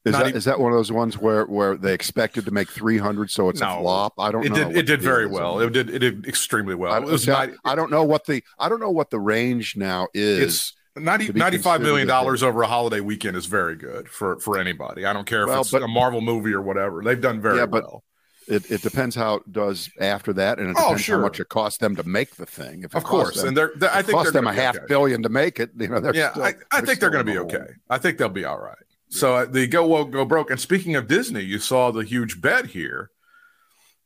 Is 0.05 0.13
that, 0.13 0.21
even- 0.23 0.37
is 0.37 0.45
that 0.45 0.61
one 0.61 0.71
of 0.71 0.79
those 0.79 0.93
ones 0.93 1.19
where 1.19 1.45
where 1.47 1.77
they 1.77 1.93
expected 1.93 2.45
to 2.45 2.53
make 2.53 2.69
300, 2.71 3.29
so 3.29 3.49
it's 3.49 3.61
No. 3.61 3.79
a 3.79 3.81
flop? 3.81 4.15
I 4.19 4.31
don't 4.31 4.47
it 4.47 4.51
know. 4.53 4.69
did 4.69 4.77
it 4.77 4.83
did 4.85 5.03
very 5.03 5.27
well. 5.27 5.59
It 5.59 5.73
did 5.73 5.91
it 5.91 5.99
did 5.99 6.27
extremely 6.29 6.77
well. 6.77 6.93
I, 6.93 6.99
it 6.99 7.05
was 7.05 7.27
not, 7.27 7.49
I 7.65 7.75
don't 7.75 7.91
know 7.91 8.05
what 8.05 8.25
the 8.27 8.43
I 8.59 8.69
don't 8.69 8.79
know 8.81 8.93
what 8.93 9.11
the 9.11 9.19
range 9.19 9.77
now 9.77 10.07
is. 10.15 10.39
it's 10.41 10.73
90, 10.95 11.33
95 11.33 11.81
million 11.83 12.07
dollars 12.07 12.43
over 12.45 12.63
a 12.63 12.67
holiday 12.69 13.01
weekend 13.01 13.37
is 13.37 13.47
very 13.47 13.75
good 13.75 14.09
for 14.09 14.39
for 14.39 14.59
anybody. 14.59 15.05
I 15.05 15.13
don't 15.13 15.27
care 15.27 15.43
if 15.43 15.49
Well, 15.49 15.63
it's 15.63 15.73
but- 15.73 15.83
a 15.83 15.89
Marvel 15.89 16.21
movie 16.21 16.53
or 16.53 16.63
whatever. 16.63 17.03
They've 17.03 17.21
done 17.21 17.41
very 17.41 17.59
Yeah, 17.59 17.67
but 17.67 17.83
well. 17.83 18.05
It, 18.49 18.71
it 18.71 18.83
depends 18.83 19.17
how 19.17 19.37
it 19.37 19.53
does 19.53 19.91
after 20.01 20.33
that, 20.35 20.59
and 20.61 20.71
it 20.71 20.77
Oh, 20.79 20.83
depends 20.91 21.03
sure. 21.03 21.17
how 21.17 21.23
much 21.23 21.41
it 21.41 21.49
costs 21.49 21.79
them 21.79 21.97
to 21.97 22.05
make 22.05 22.37
the 22.37 22.47
thing. 22.47 22.85
If 22.85 22.95
Of 22.95 23.03
course, 23.05 23.39
them, 23.39 23.49
and 23.49 23.57
they're, 23.57 23.73
they're 23.77 23.91
I 23.91 24.03
think 24.03 24.13
cost 24.17 24.25
they're 24.33 24.41
them 24.41 24.47
a 24.47 24.53
half 24.53 24.77
okay. 24.77 24.85
billion 24.89 25.23
to 25.25 25.29
make 25.29 25.59
it. 25.59 25.71
You 25.77 25.89
know, 25.89 25.99
they're 26.01 26.15
Yeah, 26.15 26.31
still- 26.31 26.45
I, 26.45 26.55
I 26.71 26.81
think 26.83 27.01
they're 27.01 27.11
going 27.11 27.27
to 27.27 27.33
be 27.33 27.39
okay. 27.39 27.57
Home. 27.57 27.81
I 27.91 27.99
think 27.99 28.19
they'll 28.19 28.29
be 28.29 28.45
all 28.45 28.59
right. 28.61 28.77
So 29.09 29.35
uh, 29.37 29.45
the 29.47 29.67
go 29.67 29.87
woke, 29.87 30.11
go 30.13 30.25
broke. 30.25 30.51
And 30.51 30.61
speaking 30.61 30.95
of 30.97 31.09
Disney, 31.09 31.43
you 31.43 31.59
saw 31.59 31.91
the 31.91 32.05
huge 32.05 32.41
bet 32.41 32.67
here. 32.67 33.11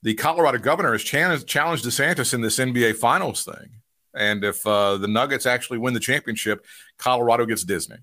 The 0.03 0.15
Colorado 0.15 0.57
governor 0.59 0.93
has 0.93 1.03
challenged, 1.03 1.47
challenged 1.47 1.85
DeSantis 1.85 2.33
in 2.33 2.41
this 2.41 2.59
NBA 2.59 2.97
Finals 2.97 3.45
thing, 3.45 3.69
and 4.15 4.43
if 4.43 4.67
uh, 4.67 4.97
the 4.97 5.09
Nuggets 5.09 5.45
actually 5.45 5.79
win 5.79 5.93
the 5.93 6.01
championship, 6.01 6.65
Colorado 6.97 7.45
gets 7.45 7.65
Disney. 7.65 7.99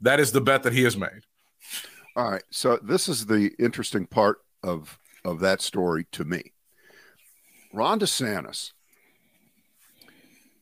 That 0.00 0.18
is 0.20 0.32
the 0.32 0.40
bet 0.40 0.62
that 0.62 0.72
he 0.72 0.84
has 0.84 0.96
made. 0.96 1.20
All 2.16 2.30
right. 2.30 2.42
So 2.50 2.78
this 2.82 3.06
is 3.08 3.26
the 3.26 3.50
interesting 3.58 4.06
part 4.06 4.38
of 4.62 4.98
of 5.26 5.40
that 5.40 5.60
story 5.60 6.06
to 6.12 6.24
me. 6.24 6.52
Ron 7.72 8.00
DeSantis 8.00 8.72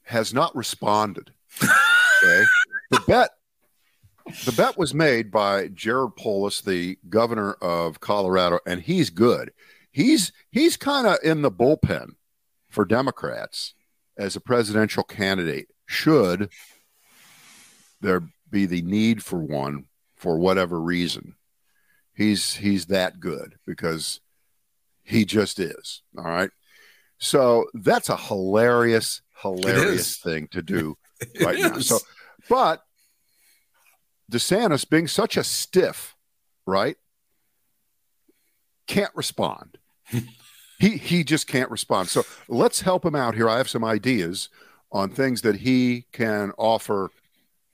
has 0.04 0.34
not 0.34 0.54
responded. 0.56 1.32
Okay. 1.62 2.44
the 2.90 3.00
bet 3.06 3.30
the 4.46 4.52
bet 4.52 4.78
was 4.78 4.94
made 4.94 5.30
by 5.30 5.68
Jared 5.68 6.16
Polis, 6.16 6.62
the 6.62 6.98
governor 7.10 7.52
of 7.60 8.00
Colorado, 8.00 8.58
and 8.66 8.80
he's 8.80 9.10
good. 9.10 9.52
He's 9.92 10.32
he's 10.50 10.76
kind 10.76 11.06
of 11.06 11.18
in 11.22 11.42
the 11.42 11.50
bullpen 11.50 12.12
for 12.70 12.84
Democrats 12.84 13.74
as 14.16 14.34
a 14.34 14.40
presidential 14.40 15.02
candidate. 15.02 15.68
Should 15.86 16.50
there 18.00 18.22
be 18.50 18.66
the 18.66 18.82
need 18.82 19.22
for 19.22 19.38
one 19.38 19.86
for 20.16 20.38
whatever 20.38 20.80
reason, 20.80 21.34
he's 22.14 22.54
he's 22.56 22.86
that 22.86 23.20
good 23.20 23.56
because 23.66 24.20
he 25.04 25.24
just 25.24 25.60
is. 25.60 26.02
All 26.18 26.24
right. 26.24 26.50
So 27.18 27.66
that's 27.74 28.08
a 28.08 28.16
hilarious, 28.16 29.22
hilarious 29.40 30.16
thing 30.16 30.48
to 30.48 30.62
do 30.62 30.96
right 31.40 31.58
now. 31.58 31.78
So, 31.78 31.98
but 32.48 32.82
DeSantis 34.30 34.88
being 34.88 35.06
such 35.06 35.36
a 35.36 35.44
stiff, 35.44 36.16
right, 36.66 36.96
can't 38.86 39.14
respond. 39.14 39.78
he 40.78 40.96
he 40.96 41.24
just 41.24 41.46
can't 41.46 41.70
respond. 41.70 42.08
So 42.08 42.24
let's 42.48 42.80
help 42.80 43.04
him 43.04 43.14
out 43.14 43.34
here. 43.34 43.48
I 43.48 43.58
have 43.58 43.68
some 43.68 43.84
ideas 43.84 44.48
on 44.92 45.10
things 45.10 45.42
that 45.42 45.56
he 45.56 46.06
can 46.12 46.52
offer 46.56 47.10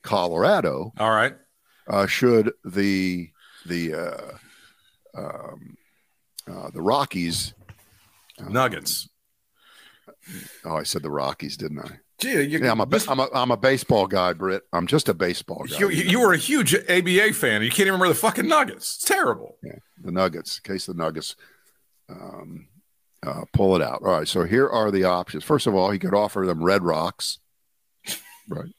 Colorado 0.03 0.93
all 0.99 1.11
right. 1.11 1.35
uh, 1.89 2.07
should 2.07 2.53
the 2.65 3.31
the 3.67 3.95
uh, 3.95 4.31
um, 5.15 5.77
uh, 6.51 6.71
the 6.71 6.83
Rockies. 6.83 7.55
Nuggets. 8.49 9.09
Oh, 10.65 10.77
I 10.77 10.83
said 10.83 11.03
the 11.03 11.11
Rockies, 11.11 11.57
didn't 11.57 11.81
I? 11.81 11.99
Gee, 12.19 12.43
you, 12.43 12.59
Yeah, 12.59 12.73
I'm 12.73 12.81
a, 12.81 12.89
I'm 13.09 13.21
a 13.21 13.29
I'm 13.35 13.51
a 13.51 13.57
baseball 13.57 14.07
guy, 14.07 14.33
Britt. 14.35 14.63
I'm 14.73 14.87
just 14.87 15.09
a 15.09 15.15
baseball 15.15 15.65
guy. 15.69 15.79
you, 15.79 15.89
you 15.89 16.21
were 16.21 16.33
a 16.33 16.39
huge 16.39 16.75
ABA 16.75 17.33
fan. 17.33 17.63
You 17.63 17.71
can't 17.71 17.81
even 17.81 17.95
remember 17.95 18.09
the 18.09 18.15
fucking 18.15 18.47
Nuggets. 18.47 18.97
It's 18.97 19.05
terrible. 19.05 19.57
the 20.03 20.13
Nuggets, 20.13 20.61
in 20.63 20.73
case 20.73 20.87
the 20.87 20.95
Nuggets 20.95 21.37
um, 22.11 22.69
uh, 23.23 23.45
pull 23.53 23.75
it 23.77 23.83
out. 23.83 24.03
All 24.03 24.19
right, 24.19 24.29
so 24.29 24.45
here 24.45 24.69
are 24.69 24.91
the 24.91 25.05
options. 25.05 25.45
First 25.45 25.67
of 25.67 25.75
all, 25.75 25.91
he 25.91 25.99
could 25.99 26.15
offer 26.15 26.47
them 26.47 26.63
Red 26.63 26.83
Rocks, 26.83 27.39
right? 28.49 28.71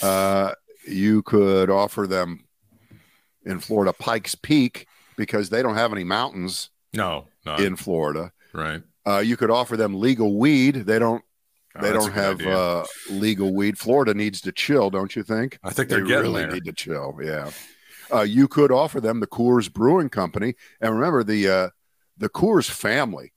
Uh, 0.00 0.54
you 0.86 1.22
could 1.22 1.68
offer 1.70 2.06
them 2.06 2.44
in 3.44 3.60
Florida 3.60 3.92
Pikes 3.92 4.34
Peak 4.34 4.86
because 5.16 5.50
they 5.50 5.62
don't 5.62 5.74
have 5.76 5.92
any 5.92 6.04
mountains 6.04 6.70
No, 6.92 7.26
no. 7.46 7.56
in 7.56 7.76
Florida. 7.76 8.32
right. 8.52 8.82
Uh, 9.04 9.18
you 9.18 9.36
could 9.36 9.50
offer 9.50 9.76
them 9.76 9.98
legal 9.98 10.38
weed. 10.38 10.74
They 10.86 10.98
don't. 11.00 11.24
Oh, 11.74 11.80
They 11.82 11.92
don't 11.92 12.12
have 12.12 12.40
uh, 12.46 12.84
legal 13.10 13.52
weed. 13.54 13.76
Florida 13.78 14.14
needs 14.14 14.40
to 14.42 14.52
chill, 14.52 14.90
don't 14.90 15.16
you 15.16 15.22
think? 15.24 15.58
I 15.64 15.70
think 15.70 15.88
They 15.88 15.96
they're 15.96 16.04
getting 16.04 16.30
really 16.32 16.42
there. 16.42 16.52
need 16.52 16.64
to 16.66 16.72
chill. 16.72 17.18
Yeah. 17.20 17.50
Uh, 18.14 18.20
you 18.20 18.46
could 18.46 18.70
offer 18.70 19.00
them 19.00 19.18
the 19.20 19.26
Coors 19.26 19.72
Brewing 19.72 20.08
Company, 20.10 20.54
and 20.80 20.94
remember 20.94 21.24
the 21.24 21.48
uh, 21.48 21.68
the 22.18 22.28
Coors 22.28 22.70
family. 22.70 23.32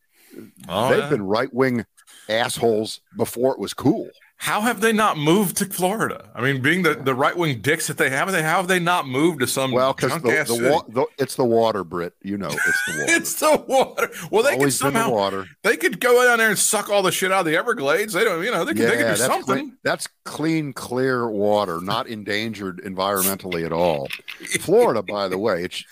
Oh, 0.70 0.90
they've 0.90 1.00
yeah. 1.00 1.10
been 1.10 1.24
right 1.26 1.52
wing 1.54 1.86
assholes 2.30 3.02
before 3.18 3.54
it 3.54 3.60
was 3.60 3.74
cool. 3.74 4.10
How 4.38 4.62
have 4.62 4.82
they 4.82 4.92
not 4.92 5.18
moved 5.18 5.58
to 5.58 5.66
Florida? 5.66 6.30
I 6.36 6.42
mean, 6.42 6.62
being 6.62 6.84
the, 6.84 6.94
the 6.94 7.16
right 7.16 7.36
wing 7.36 7.62
dicks 7.62 7.88
that 7.88 7.98
they 7.98 8.10
have, 8.10 8.32
they 8.32 8.44
how 8.44 8.58
have 8.58 8.68
they 8.68 8.80
not 8.80 9.08
moved 9.08 9.40
to 9.40 9.48
some 9.48 9.72
Well, 9.72 9.94
because 9.94 10.22
the, 10.22 10.44
the, 10.56 10.70
wa- 10.72 10.84
the 10.90 11.06
it's 11.18 11.36
the 11.36 11.46
water, 11.46 11.84
Britt. 11.84 12.14
You 12.22 12.38
know, 12.38 12.50
it's 12.50 12.86
the 12.86 12.94
water. 13.00 13.14
it's 13.14 13.34
the 13.36 13.66
water. 13.68 14.10
Well, 14.32 14.44
they 14.44 14.52
could 14.52 14.60
Always 14.60 14.78
the 14.78 14.86
somehow 14.86 15.10
water. 15.12 15.48
they 15.64 15.78
could 15.78 16.00
go 16.02 16.24
down 16.26 16.38
there 16.38 16.50
and 16.50 16.60
suck 16.60 16.90
all 16.90 17.02
the 17.02 17.14
shit 17.14 17.32
out 17.32 17.40
of 17.40 17.46
the 17.46 17.56
Everglades. 17.56 18.14
They 18.14 18.24
don't, 18.26 18.44
you 18.44 18.52
know, 18.52 18.66
they 18.66 18.74
could, 18.74 18.84
they 18.90 18.98
could 18.98 18.98
do 18.98 19.04
that's 19.06 19.22
something. 19.22 19.56
Clean, 19.56 19.78
that's 19.84 20.08
clean, 20.26 20.74
clear 20.74 21.30
water, 21.30 21.80
not 21.82 22.08
endangered 22.08 22.82
environmentally 22.84 23.66
at 23.66 23.72
all. 23.72 24.10
Florida, 24.60 25.02
by 25.02 25.28
the 25.30 25.38
way, 25.38 25.64
it's 25.64 25.84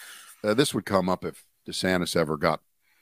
uh, 0.43 0.53
this 0.53 0.73
would 0.73 0.85
come 0.85 1.07
up 1.07 1.23
if 1.23 1.43
DeSantis 1.67 2.15
ever 2.15 2.35
got 2.35 2.59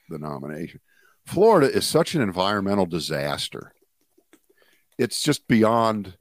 the 0.08 0.18
nomination. 0.18 0.80
Florida 1.26 1.70
is 1.70 1.86
such 1.86 2.14
an 2.14 2.22
environmental 2.22 2.86
disaster. 2.86 3.74
It's 5.02 5.20
just 5.20 5.48
beyond 5.48 6.14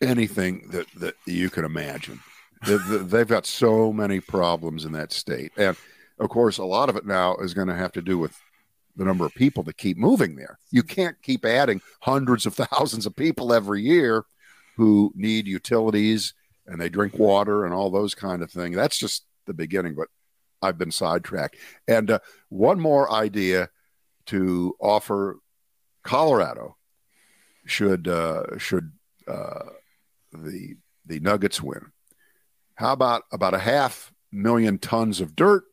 anything 0.00 0.68
that 0.70 0.86
that 0.96 1.14
you 1.26 1.50
can 1.50 1.64
imagine. 1.64 2.20
They- 2.66 2.76
they- 2.78 2.96
They've 3.04 3.28
got 3.28 3.46
so 3.46 3.92
many 3.92 4.20
problems 4.20 4.84
in 4.84 4.92
that 4.92 5.12
state, 5.12 5.52
and 5.56 5.76
of 6.18 6.30
course, 6.30 6.58
a 6.58 6.64
lot 6.64 6.88
of 6.88 6.96
it 6.96 7.04
now 7.06 7.36
is 7.36 7.52
going 7.54 7.68
to 7.68 7.74
have 7.74 7.92
to 7.92 8.02
do 8.02 8.16
with 8.18 8.34
the 8.96 9.04
number 9.04 9.26
of 9.26 9.34
people 9.34 9.62
that 9.64 9.76
keep 9.76 9.98
moving 9.98 10.36
there. 10.36 10.58
You 10.70 10.82
can't 10.82 11.20
keep 11.22 11.44
adding 11.44 11.82
hundreds 12.00 12.46
of 12.46 12.54
thousands 12.54 13.04
of 13.04 13.14
people 13.14 13.52
every 13.52 13.82
year 13.82 14.24
who 14.76 15.12
need 15.14 15.46
utilities 15.46 16.32
and 16.66 16.80
they 16.80 16.88
drink 16.88 17.18
water 17.18 17.64
and 17.66 17.74
all 17.74 17.90
those 17.90 18.14
kind 18.14 18.42
of 18.42 18.50
things. 18.50 18.74
That's 18.74 18.96
just 18.96 19.26
the 19.46 19.52
beginning, 19.54 19.94
but 19.94 20.08
I've 20.62 20.78
been 20.78 20.90
sidetracked. 20.90 21.56
And 21.86 22.10
uh, 22.10 22.18
one 22.48 22.80
more 22.80 23.10
idea 23.12 23.68
to 24.26 24.74
offer 24.80 25.38
Colorado 26.02 26.75
should 27.66 28.08
uh, 28.08 28.58
should 28.58 28.92
uh, 29.28 29.64
the 30.32 30.76
the 31.04 31.20
Nuggets 31.20 31.62
win. 31.62 31.92
How 32.76 32.92
about 32.92 33.24
about 33.32 33.54
a 33.54 33.58
half 33.58 34.12
million 34.32 34.78
tons 34.78 35.20
of 35.20 35.36
dirt 35.36 35.64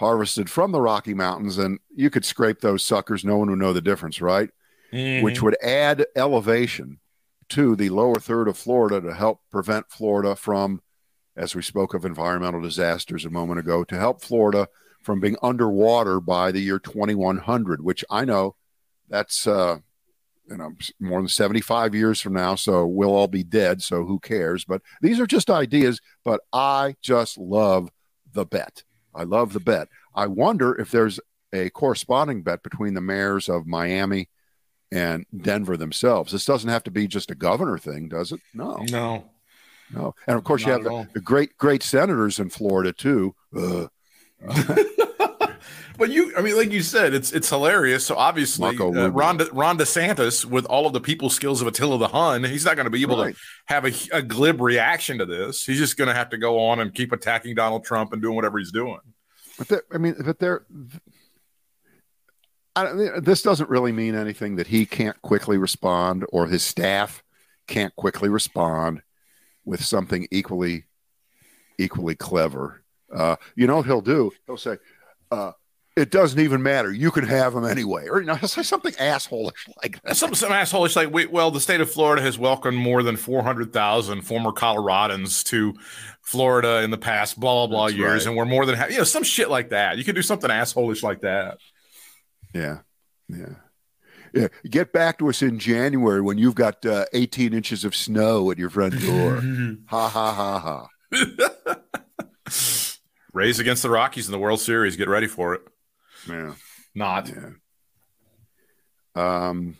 harvested 0.00 0.48
from 0.48 0.72
the 0.72 0.80
Rocky 0.80 1.12
Mountains, 1.12 1.58
and 1.58 1.78
you 1.94 2.08
could 2.08 2.24
scrape 2.24 2.60
those 2.60 2.82
suckers. 2.82 3.22
No 3.22 3.36
one 3.36 3.50
would 3.50 3.58
know 3.58 3.74
the 3.74 3.82
difference, 3.82 4.22
right? 4.22 4.48
Mm-hmm. 4.92 5.22
Which 5.22 5.42
would 5.42 5.62
add 5.62 6.06
elevation 6.16 7.00
to 7.50 7.76
the 7.76 7.90
lower 7.90 8.16
third 8.16 8.48
of 8.48 8.56
Florida 8.56 9.02
to 9.02 9.12
help 9.12 9.42
prevent 9.50 9.90
Florida 9.90 10.34
from, 10.34 10.80
as 11.36 11.54
we 11.54 11.60
spoke 11.60 11.92
of 11.92 12.06
environmental 12.06 12.62
disasters 12.62 13.26
a 13.26 13.30
moment 13.30 13.60
ago, 13.60 13.84
to 13.84 13.98
help 13.98 14.22
Florida 14.22 14.68
from 15.02 15.20
being 15.20 15.36
underwater 15.42 16.18
by 16.18 16.50
the 16.50 16.60
year 16.60 16.78
2100, 16.78 17.82
which 17.82 18.02
I 18.08 18.24
know 18.24 18.56
that's 19.06 19.46
uh, 19.46 19.78
you 20.50 20.56
know 20.56 20.72
more 20.98 21.20
than 21.20 21.28
75 21.28 21.94
years 21.94 22.20
from 22.20 22.32
now, 22.34 22.56
so 22.56 22.86
we'll 22.86 23.14
all 23.14 23.28
be 23.28 23.44
dead. 23.44 23.82
So 23.82 24.04
who 24.04 24.18
cares? 24.18 24.64
But 24.64 24.82
these 25.00 25.20
are 25.20 25.26
just 25.26 25.48
ideas. 25.48 26.00
But 26.24 26.40
I 26.52 26.96
just 27.00 27.38
love 27.38 27.90
the 28.32 28.44
bet. 28.44 28.82
I 29.14 29.22
love 29.22 29.52
the 29.52 29.60
bet. 29.60 29.88
I 30.14 30.26
wonder 30.26 30.78
if 30.78 30.90
there's 30.90 31.20
a 31.52 31.70
corresponding 31.70 32.42
bet 32.42 32.62
between 32.62 32.94
the 32.94 33.00
mayors 33.00 33.48
of 33.48 33.66
Miami 33.66 34.28
and 34.92 35.24
Denver 35.36 35.76
themselves. 35.76 36.32
This 36.32 36.44
doesn't 36.44 36.70
have 36.70 36.84
to 36.84 36.90
be 36.90 37.06
just 37.06 37.30
a 37.30 37.34
governor 37.34 37.78
thing, 37.78 38.08
does 38.08 38.32
it? 38.32 38.40
No, 38.52 38.84
no. 38.90 39.24
no. 39.92 40.14
And 40.26 40.36
of 40.36 40.44
course, 40.44 40.64
you 40.64 40.72
have 40.72 40.84
the, 40.84 41.08
the 41.14 41.20
great, 41.20 41.56
great 41.58 41.82
senators 41.82 42.38
in 42.38 42.50
Florida 42.50 42.92
too. 42.92 43.34
Ugh. 43.56 43.88
But 46.00 46.10
you, 46.10 46.32
I 46.34 46.40
mean, 46.40 46.56
like 46.56 46.72
you 46.72 46.80
said, 46.82 47.12
it's 47.12 47.30
it's 47.30 47.50
hilarious. 47.50 48.06
So 48.06 48.16
obviously, 48.16 48.74
uh. 48.78 49.10
Ron, 49.10 49.36
De, 49.36 49.44
Ron 49.52 49.76
DeSantis, 49.76 50.46
with 50.46 50.64
all 50.64 50.86
of 50.86 50.94
the 50.94 51.00
people 51.00 51.28
skills 51.28 51.60
of 51.60 51.68
Attila 51.68 51.98
the 51.98 52.08
Hun, 52.08 52.42
he's 52.42 52.64
not 52.64 52.74
going 52.74 52.86
to 52.86 52.90
be 52.90 53.02
able 53.02 53.22
Right. 53.22 53.34
to 53.34 53.40
have 53.66 53.84
a, 53.84 53.92
a 54.10 54.22
glib 54.22 54.62
reaction 54.62 55.18
to 55.18 55.26
this. 55.26 55.62
He's 55.64 55.76
just 55.76 55.98
going 55.98 56.08
to 56.08 56.14
have 56.14 56.30
to 56.30 56.38
go 56.38 56.58
on 56.58 56.80
and 56.80 56.94
keep 56.94 57.12
attacking 57.12 57.54
Donald 57.54 57.84
Trump 57.84 58.14
and 58.14 58.22
doing 58.22 58.34
whatever 58.34 58.58
he's 58.58 58.72
doing. 58.72 58.98
But 59.58 59.68
there, 59.68 59.82
I 59.92 59.98
mean, 59.98 60.16
but 60.24 60.38
there. 60.38 60.64
I, 62.74 63.20
this 63.20 63.42
doesn't 63.42 63.68
really 63.68 63.92
mean 63.92 64.14
anything 64.14 64.56
that 64.56 64.68
he 64.68 64.86
can't 64.86 65.20
quickly 65.20 65.58
respond 65.58 66.24
or 66.32 66.46
his 66.46 66.62
staff 66.62 67.22
can't 67.66 67.94
quickly 67.96 68.30
respond 68.30 69.02
with 69.66 69.84
something 69.84 70.26
equally 70.30 70.84
equally 71.78 72.14
clever. 72.14 72.82
Uh, 73.14 73.36
you 73.54 73.66
know 73.66 73.76
what 73.76 73.86
he'll 73.86 74.00
do? 74.00 74.30
He'll 74.46 74.56
say, 74.56 74.78
uh, 75.30 75.52
"It 75.96 76.10
doesn't 76.10 76.38
even 76.38 76.62
matter. 76.62 76.92
You 76.92 77.10
can 77.10 77.26
have 77.26 77.54
them 77.54 77.64
anyway," 77.64 78.08
or 78.08 78.20
you 78.20 78.26
know, 78.26 78.36
say 78.36 78.62
something 78.62 78.92
assholish 78.94 79.68
like 79.82 80.00
that. 80.02 80.16
Some 80.16 80.34
some 80.34 80.52
asshole 80.52 80.84
is 80.84 80.96
like, 80.96 81.12
wait, 81.12 81.30
well, 81.32 81.50
the 81.50 81.60
state 81.60 81.80
of 81.80 81.90
Florida 81.90 82.22
has 82.22 82.38
welcomed 82.38 82.76
more 82.78 83.02
than 83.02 83.16
four 83.16 83.42
hundred 83.42 83.72
thousand 83.72 84.22
former 84.22 84.50
Coloradans 84.52 85.44
to 85.46 85.74
Florida 86.22 86.82
in 86.82 86.90
the 86.90 86.98
past 86.98 87.38
blah 87.40 87.66
blah 87.66 87.66
blah 87.66 87.86
That's 87.86 87.98
years, 87.98 88.26
right. 88.26 88.30
and 88.30 88.36
we're 88.36 88.44
more 88.44 88.66
than 88.66 88.76
ha- 88.76 88.86
you 88.88 88.98
know 88.98 89.04
some 89.04 89.22
shit 89.24 89.50
like 89.50 89.70
that. 89.70 89.98
You 89.98 90.04
could 90.04 90.14
do 90.14 90.22
something 90.22 90.50
assholish 90.50 91.02
like 91.02 91.20
that. 91.22 91.58
Yeah, 92.54 92.78
yeah, 93.28 93.54
yeah. 94.34 94.48
Get 94.68 94.92
back 94.92 95.18
to 95.18 95.28
us 95.28 95.42
in 95.42 95.58
January 95.58 96.20
when 96.20 96.38
you've 96.38 96.54
got 96.54 96.84
uh, 96.86 97.06
18 97.12 97.52
inches 97.52 97.84
of 97.84 97.94
snow 97.94 98.50
at 98.50 98.58
your 98.58 98.70
front 98.70 99.00
door. 99.00 99.40
ha 99.86 100.08
ha 100.08 100.32
ha 100.32 100.58
ha. 100.58 100.88
Rays 103.32 103.60
against 103.60 103.82
the 103.82 103.90
Rockies 103.90 104.26
in 104.26 104.32
the 104.32 104.38
World 104.38 104.60
Series. 104.60 104.96
Get 104.96 105.08
ready 105.08 105.26
for 105.28 105.54
it. 105.54 105.62
Yeah. 106.28 106.54
Not. 106.94 107.28
Yeah. 107.28 107.50
Um, 109.14 109.76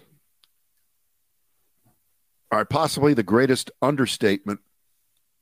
all 2.50 2.59
right, 2.59 2.68
possibly 2.68 3.14
the 3.14 3.22
greatest 3.22 3.70
understatement 3.81 4.61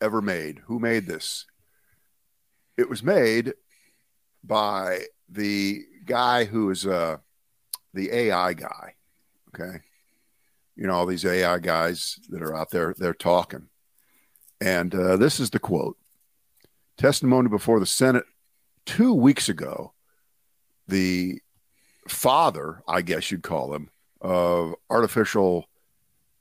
ever 0.01 0.21
made. 0.21 0.61
Who 0.67 0.79
made 0.79 1.07
this? 1.07 1.47
It 2.77 2.89
was 2.89 3.03
made 3.03 3.55
by 4.45 5.05
the 5.29 5.83
guy 6.05 6.45
who 6.45 6.71
is 6.71 6.87
uh, 6.87 7.17
the 7.95 8.13
AI 8.13 8.53
guy. 8.53 8.95
Okay. 9.55 9.79
You 10.77 10.87
know, 10.87 10.95
all 10.95 11.07
these 11.07 11.25
AI 11.25 11.59
guys 11.59 12.19
that 12.29 12.43
are 12.43 12.55
out 12.55 12.71
there, 12.71 12.95
they're 12.97 13.15
talking. 13.15 13.69
And 14.61 14.95
uh, 14.95 15.17
this 15.17 15.41
is 15.41 15.51
the 15.51 15.59
quote 15.59 15.97
testimony 16.97 17.49
before 17.49 17.81
the 17.81 17.87
Senate 17.87 18.25
two 18.85 19.15
weeks 19.15 19.49
ago. 19.49 19.93
The 20.89 21.41
father, 22.09 22.83
I 22.89 23.03
guess 23.03 23.31
you'd 23.31 23.43
call 23.43 23.75
him, 23.75 23.91
of 24.21 24.75
artificial 24.91 25.67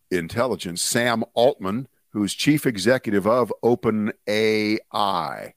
intelligence, 0.10 0.82
Sam 0.82 1.24
Altman, 1.34 1.88
who's 2.10 2.34
chief 2.34 2.66
executive 2.66 3.28
of 3.28 3.54
OpenAI. 3.64 5.54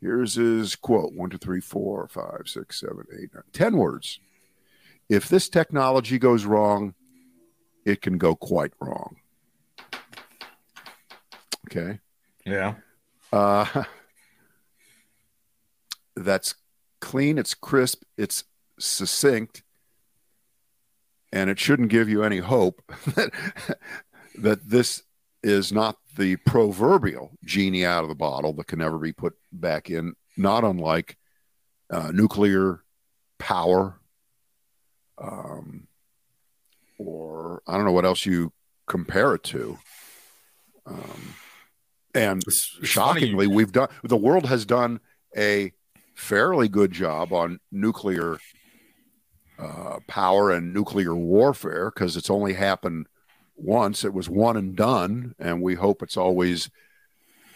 Here's 0.00 0.34
his 0.34 0.76
quote 0.76 1.12
one, 1.12 1.28
two, 1.30 1.36
three, 1.38 1.60
four, 1.60 2.08
five, 2.08 2.42
six, 2.46 2.80
seven, 2.80 3.04
eight, 3.12 3.34
nine, 3.34 3.42
ten 3.52 3.76
words. 3.76 4.20
If 5.08 5.28
this 5.28 5.48
technology 5.48 6.18
goes 6.18 6.44
wrong, 6.44 6.94
it 7.84 8.00
can 8.00 8.16
go 8.16 8.34
quite 8.34 8.72
wrong. 8.80 9.16
Okay. 11.66 11.98
Yeah. 12.46 12.74
Uh, 13.32 13.84
that's 16.16 16.54
clean, 17.00 17.38
it's 17.38 17.54
crisp, 17.54 18.02
it's 18.16 18.44
succinct, 18.78 19.62
and 21.32 21.50
it 21.50 21.58
shouldn't 21.58 21.90
give 21.90 22.08
you 22.08 22.22
any 22.22 22.38
hope 22.38 22.82
that, 23.14 23.30
that 24.38 24.68
this 24.68 25.02
is 25.42 25.72
not 25.72 25.96
the 26.16 26.36
proverbial 26.36 27.30
genie 27.44 27.84
out 27.84 28.02
of 28.02 28.08
the 28.08 28.14
bottle 28.14 28.52
that 28.52 28.66
can 28.66 28.78
never 28.78 28.98
be 28.98 29.12
put 29.12 29.34
back 29.52 29.90
in, 29.90 30.14
not 30.36 30.64
unlike 30.64 31.16
uh, 31.90 32.10
nuclear 32.12 32.82
power 33.38 33.98
um, 35.18 35.86
or 36.98 37.62
I 37.66 37.74
don't 37.76 37.84
know 37.84 37.92
what 37.92 38.04
else 38.04 38.24
you 38.26 38.52
compare 38.86 39.34
it 39.34 39.42
to. 39.44 39.78
Um, 40.86 41.34
and 42.14 42.42
It's- 42.42 42.78
shockingly, 42.82 43.46
we've 43.46 43.72
done 43.72 43.88
the 44.02 44.16
world 44.16 44.46
has 44.46 44.64
done 44.66 45.00
a 45.36 45.72
fairly 46.20 46.68
good 46.68 46.92
job 46.92 47.32
on 47.32 47.58
nuclear 47.72 48.38
uh, 49.58 49.98
power 50.06 50.50
and 50.50 50.72
nuclear 50.72 51.14
warfare 51.14 51.90
because 51.90 52.16
it's 52.16 52.30
only 52.30 52.52
happened 52.52 53.06
once. 53.56 54.04
It 54.04 54.12
was 54.12 54.28
one 54.28 54.56
and 54.56 54.76
done, 54.76 55.34
and 55.38 55.62
we 55.62 55.74
hope 55.74 56.02
it's 56.02 56.16
always 56.16 56.70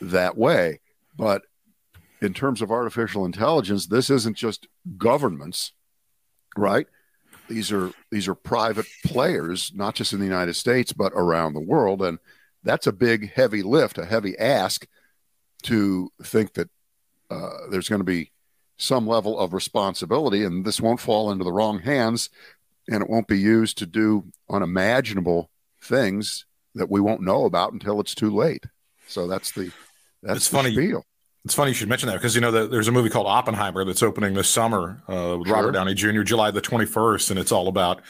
that 0.01 0.37
way. 0.37 0.81
But 1.17 1.43
in 2.21 2.33
terms 2.33 2.63
of 2.63 2.71
artificial 2.71 3.25
intelligence, 3.27 3.87
this 3.87 4.11
isn't 4.11 4.37
just 4.37 4.67
governments, 4.97 5.73
right? 6.57 6.87
These 7.49 7.71
are 7.71 7.93
these 8.11 8.27
are 8.29 8.35
private 8.35 8.87
players, 9.05 9.73
not 9.75 9.95
just 9.95 10.15
in 10.15 10.19
the 10.19 10.25
United 10.25 10.55
States 10.55 10.93
but 10.93 11.13
around 11.15 11.53
the 11.53 11.61
world, 11.61 12.01
and 12.01 12.19
that's 12.63 12.87
a 12.87 12.93
big, 12.93 13.33
heavy 13.35 13.63
lift, 13.63 13.99
a 13.99 14.07
heavy 14.07 14.37
ask 14.39 14.87
to 15.65 16.11
think 16.23 16.55
that 16.55 16.71
uh, 17.31 17.69
there's 17.71 17.89
going 17.89 18.01
to 18.01 18.05
be 18.05 18.31
some 18.77 19.07
level 19.07 19.39
of 19.39 19.53
responsibility, 19.53 20.45
and 20.45 20.65
this 20.65 20.81
won't 20.81 21.01
fall 21.01 21.31
into 21.31 21.45
the 21.45 21.53
wrong 21.53 21.81
hands 21.81 22.29
and 22.89 23.03
it 23.03 23.09
won't 23.09 23.29
be 23.29 23.39
used 23.39 23.79
to 23.79 23.87
do 23.87 24.25
unimaginable 24.51 25.51
things 25.83 26.45
that 26.75 26.91
we 26.91 27.01
won't 27.01 27.23
know 27.23 27.45
about 27.45 27.73
until 27.73 28.01
it's 28.01 28.15
too 28.15 28.35
late. 28.35 28.65
So 29.07 29.27
that's 29.27 29.53
the 29.53 29.71
that's 30.23 30.37
It's 30.39 30.49
the 30.51 30.57
funny. 30.57 30.73
spiel. 30.73 31.05
It's 31.45 31.55
funny 31.55 31.71
you 31.71 31.75
should 31.75 31.89
mention 31.91 32.09
that 32.09 32.15
because 32.15 32.35
you 32.35 32.41
know 32.41 32.51
that 32.51 32.71
there's 32.71 32.89
a 32.89 32.93
movie 32.93 33.11
called 33.11 33.27
Oppenheimer 33.27 33.85
that's 33.85 34.03
opening 34.03 34.33
this 34.35 34.49
summer 34.49 35.03
uh, 35.09 35.37
with 35.39 35.47
Sure. 35.49 35.57
Robert 35.57 35.73
Downey 35.73 35.93
Jr. 35.95 36.23
July 36.23 36.51
the 36.51 36.63
21st, 36.63 37.31
and 37.31 37.39
it's 37.39 37.53
all 37.53 37.69
about 37.69 38.01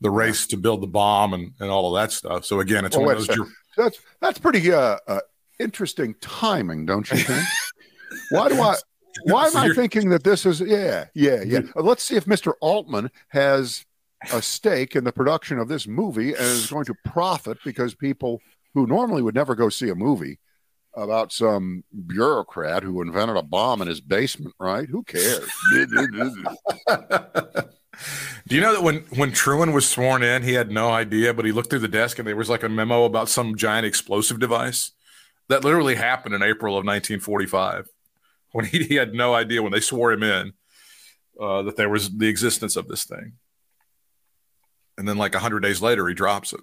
the 0.00 0.10
race 0.10 0.46
to 0.48 0.56
build 0.56 0.80
the 0.82 0.88
bomb 0.88 1.32
and, 1.32 1.52
and 1.60 1.70
all 1.70 1.94
of 1.94 2.00
that 2.02 2.12
stuff. 2.12 2.44
So 2.44 2.58
again, 2.60 2.84
it's 2.84 2.96
Well, 2.96 3.06
one 3.06 3.16
of 3.16 3.26
those. 3.26 3.28
second. 3.28 3.52
That's 3.76 3.98
that's 4.20 4.38
pretty 4.40 4.72
uh, 4.72 4.96
uh, 5.06 5.20
interesting 5.60 6.14
timing, 6.20 6.84
don't 6.84 7.08
you 7.10 7.18
think? 7.18 7.44
why 8.30 8.48
do 8.48 8.60
I? 8.60 8.74
Why 9.24 9.46
am 9.46 9.52
So 9.52 9.58
I 9.58 9.68
thinking 9.70 10.10
that 10.10 10.24
this 10.24 10.46
is? 10.46 10.60
Yeah, 10.60 11.06
yeah, 11.14 11.42
yeah. 11.44 11.60
Uh, 11.76 11.82
Let's 11.82 12.02
see 12.04 12.16
if 12.16 12.24
Mr. 12.26 12.54
Altman 12.60 13.10
has 13.28 13.84
a 14.32 14.42
stake 14.42 14.96
in 14.96 15.04
the 15.04 15.12
production 15.12 15.58
of 15.58 15.68
this 15.68 15.86
movie 15.86 16.34
and 16.34 16.42
is 16.42 16.70
going 16.70 16.84
to 16.84 16.94
profit 17.04 17.58
because 17.64 17.94
people 17.94 18.40
who 18.74 18.86
normally 18.86 19.22
would 19.22 19.34
never 19.34 19.54
go 19.54 19.68
see 19.68 19.88
a 19.88 19.94
movie 19.94 20.38
about 20.94 21.32
some 21.32 21.84
bureaucrat 22.06 22.82
who 22.82 23.00
invented 23.00 23.36
a 23.36 23.42
bomb 23.42 23.80
in 23.80 23.88
his 23.88 24.00
basement, 24.00 24.54
right? 24.58 24.88
Who 24.88 25.02
cares? 25.04 25.48
Do 28.48 28.54
you 28.56 28.60
know 28.60 28.72
that 28.72 28.82
when 28.82 28.96
when 29.16 29.32
Truman 29.32 29.72
was 29.72 29.88
sworn 29.88 30.22
in, 30.22 30.42
he 30.42 30.54
had 30.54 30.70
no 30.70 30.90
idea, 30.90 31.34
but 31.34 31.44
he 31.44 31.52
looked 31.52 31.70
through 31.70 31.80
the 31.80 31.88
desk 31.88 32.18
and 32.18 32.26
there 32.26 32.36
was 32.36 32.48
like 32.48 32.62
a 32.62 32.68
memo 32.68 33.04
about 33.04 33.28
some 33.28 33.56
giant 33.56 33.86
explosive 33.86 34.38
device 34.38 34.92
that 35.48 35.64
literally 35.64 35.96
happened 35.96 36.34
in 36.34 36.42
April 36.42 36.74
of 36.74 36.84
1945 36.84 37.88
when 38.52 38.64
he, 38.66 38.84
he 38.88 38.94
had 38.96 39.14
no 39.14 39.34
idea 39.34 39.62
when 39.62 39.72
they 39.72 39.80
swore 39.80 40.12
him 40.12 40.22
in 40.22 40.52
uh, 41.40 41.62
that 41.62 41.76
there 41.76 41.88
was 41.88 42.10
the 42.16 42.28
existence 42.28 42.76
of 42.76 42.88
this 42.88 43.04
thing. 43.04 43.32
And 44.98 45.08
then 45.08 45.16
like 45.16 45.32
100 45.34 45.60
days 45.60 45.80
later, 45.80 46.06
he 46.08 46.14
drops 46.14 46.52
it. 46.52 46.60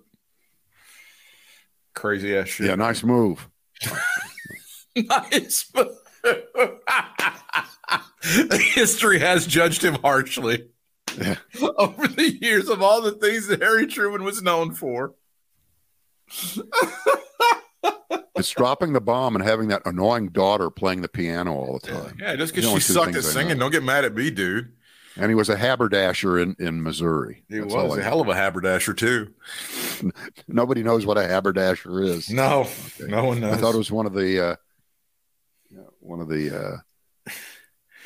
Crazy 1.95 2.37
ass 2.37 2.47
shit. 2.49 2.67
yeah, 2.67 2.75
nice 2.75 3.03
move. 3.03 3.49
nice. 4.95 5.71
move. 5.75 5.87
History 8.21 9.19
has 9.19 9.47
judged 9.47 9.83
him 9.83 9.95
harshly 9.95 10.67
Yeah. 11.17 11.37
over 11.77 12.07
the 12.07 12.37
years 12.41 12.69
of 12.69 12.81
all 12.83 13.01
the 13.01 13.13
things 13.13 13.47
that 13.47 13.61
Harry 13.61 13.87
Truman 13.87 14.23
was 14.23 14.41
known 14.43 14.73
for. 14.73 15.15
It's 18.35 18.51
dropping 18.51 18.93
the 18.93 19.01
bomb 19.01 19.35
and 19.35 19.43
having 19.43 19.67
that 19.69 19.81
annoying 19.85 20.29
daughter 20.29 20.69
playing 20.69 21.01
the 21.01 21.07
piano 21.09 21.53
all 21.55 21.79
the 21.81 21.87
time. 21.87 22.17
Yeah, 22.19 22.35
just 22.35 22.53
because 22.53 22.69
she 22.71 22.79
sucked 22.79 23.15
at 23.15 23.23
singing, 23.23 23.57
don't 23.57 23.71
get 23.71 23.83
mad 23.83 24.05
at 24.05 24.13
me, 24.13 24.29
dude. 24.29 24.73
And 25.19 25.29
he 25.31 25.35
was 25.35 25.49
a 25.49 25.57
haberdasher 25.57 26.37
in, 26.37 26.55
in 26.59 26.83
Missouri. 26.83 27.43
He 27.49 27.57
That's 27.57 27.73
was 27.73 27.97
a 27.97 28.03
hell 28.03 28.21
of 28.21 28.27
a 28.29 28.35
haberdasher 28.35 28.93
too. 28.93 29.33
Nobody 30.47 30.83
knows 30.83 31.07
what 31.07 31.17
a 31.17 31.27
haberdasher 31.27 32.03
is. 32.03 32.29
No, 32.29 32.67
no 32.99 33.25
one 33.25 33.39
knows. 33.39 33.55
I 33.55 33.57
thought 33.57 33.73
it 33.73 33.79
was 33.79 33.91
one 33.91 34.05
of 34.05 34.13
the 34.13 34.49
uh, 34.49 34.55
one 36.01 36.19
of 36.19 36.27
the 36.29 36.83
uh, 37.27 37.31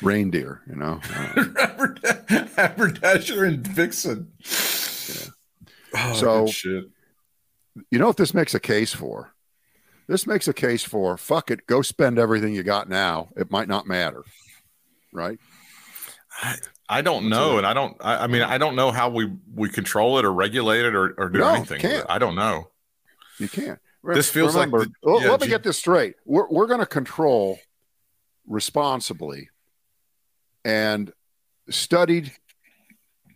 reindeer. 0.00 0.62
You 0.66 0.76
know, 0.76 1.00
haberdasher 2.56 3.44
and 3.44 3.66
vixen. 3.66 4.32
Oh, 5.94 6.14
So- 6.14 6.46
shit. 6.46 6.84
you 7.90 7.98
know 7.98 8.06
what 8.06 8.16
this 8.16 8.32
makes 8.32 8.54
a 8.54 8.60
case 8.60 8.94
for? 8.94 9.31
This 10.06 10.26
makes 10.26 10.48
a 10.48 10.52
case 10.52 10.82
for 10.82 11.16
fuck 11.16 11.50
it, 11.50 11.66
go 11.66 11.82
spend 11.82 12.18
everything 12.18 12.54
you 12.54 12.62
got 12.62 12.88
now. 12.88 13.28
It 13.36 13.50
might 13.50 13.68
not 13.68 13.86
matter, 13.86 14.24
right? 15.12 15.38
I 16.42 16.56
I 16.88 17.00
don't 17.00 17.28
know, 17.28 17.56
and 17.56 17.66
I 17.66 17.72
don't. 17.72 17.96
I, 18.00 18.24
I 18.24 18.26
mean, 18.26 18.42
I 18.42 18.58
don't 18.58 18.76
know 18.76 18.90
how 18.90 19.08
we 19.08 19.32
we 19.54 19.68
control 19.68 20.18
it 20.18 20.24
or 20.24 20.32
regulate 20.32 20.84
it 20.84 20.94
or, 20.94 21.14
or 21.16 21.28
do 21.30 21.38
No, 21.38 21.48
anything. 21.48 21.80
can't. 21.80 22.04
I 22.08 22.18
don't 22.18 22.34
know. 22.34 22.68
You 23.38 23.48
can't. 23.48 23.78
This 24.04 24.28
feels 24.28 24.54
like 24.56 24.70
the- 24.70 24.90
yeah, 25.04 25.30
let 25.30 25.40
me 25.40 25.46
G- 25.46 25.50
get 25.50 25.62
this 25.62 25.78
straight. 25.78 26.16
We're 26.24 26.48
we're 26.48 26.66
going 26.66 26.80
to 26.80 26.86
control 26.86 27.58
responsibly 28.46 29.48
and 30.64 31.12
studied 31.70 32.32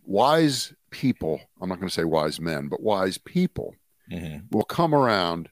wise 0.05 0.73
people. 0.91 1.39
I'm 1.61 1.69
not 1.69 1.79
going 1.79 1.87
to 1.87 1.93
say 1.93 2.03
wise 2.03 2.39
men, 2.39 2.67
but 2.67 2.81
wise 2.81 3.17
people 3.17 3.75
mm-hmm. 4.11 4.45
will 4.51 4.65
come 4.65 4.93
around 4.93 5.49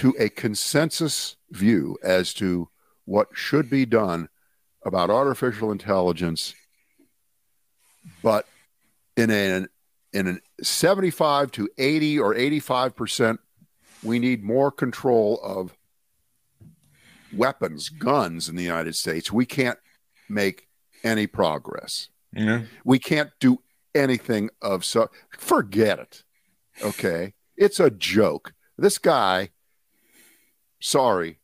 to 0.00 0.14
a 0.18 0.28
consensus 0.30 1.36
view 1.50 1.96
as 2.02 2.32
to 2.34 2.68
what 3.04 3.28
should 3.34 3.68
be 3.70 3.84
done 3.86 4.28
about 4.84 5.10
artificial 5.10 5.70
intelligence, 5.72 6.54
but 8.22 8.46
in 9.16 9.30
an 9.30 9.68
in 10.12 10.26
an 10.26 10.40
75 10.62 11.52
to 11.52 11.68
80 11.78 12.18
or 12.18 12.34
85 12.34 12.96
percent, 12.96 13.40
we 14.02 14.18
need 14.18 14.42
more 14.42 14.70
control 14.70 15.38
of 15.42 15.76
weapons, 17.32 17.88
guns 17.88 18.48
in 18.48 18.56
the 18.56 18.62
United 18.64 18.96
States. 18.96 19.30
We 19.30 19.46
can't 19.46 19.78
make 20.28 20.66
any 21.04 21.26
progress 21.26 22.08
Yeah. 22.32 22.62
we 22.84 22.98
can't 22.98 23.30
do 23.40 23.58
anything 23.94 24.50
of 24.60 24.84
so 24.84 25.08
forget 25.36 25.98
it 25.98 26.22
okay 26.82 27.32
it's 27.56 27.80
a 27.80 27.90
joke 27.90 28.52
this 28.76 28.98
guy 28.98 29.48
sorry. 30.80 31.38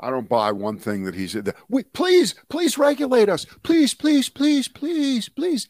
I 0.00 0.10
don't 0.10 0.28
buy 0.28 0.52
one 0.52 0.78
thing 0.78 1.04
that 1.04 1.14
he's 1.16 1.36
we 1.68 1.82
please 1.82 2.34
please 2.48 2.78
regulate 2.78 3.28
us. 3.28 3.46
Please 3.62 3.94
please 3.94 4.28
please 4.28 4.68
please 4.68 5.28
please. 5.28 5.68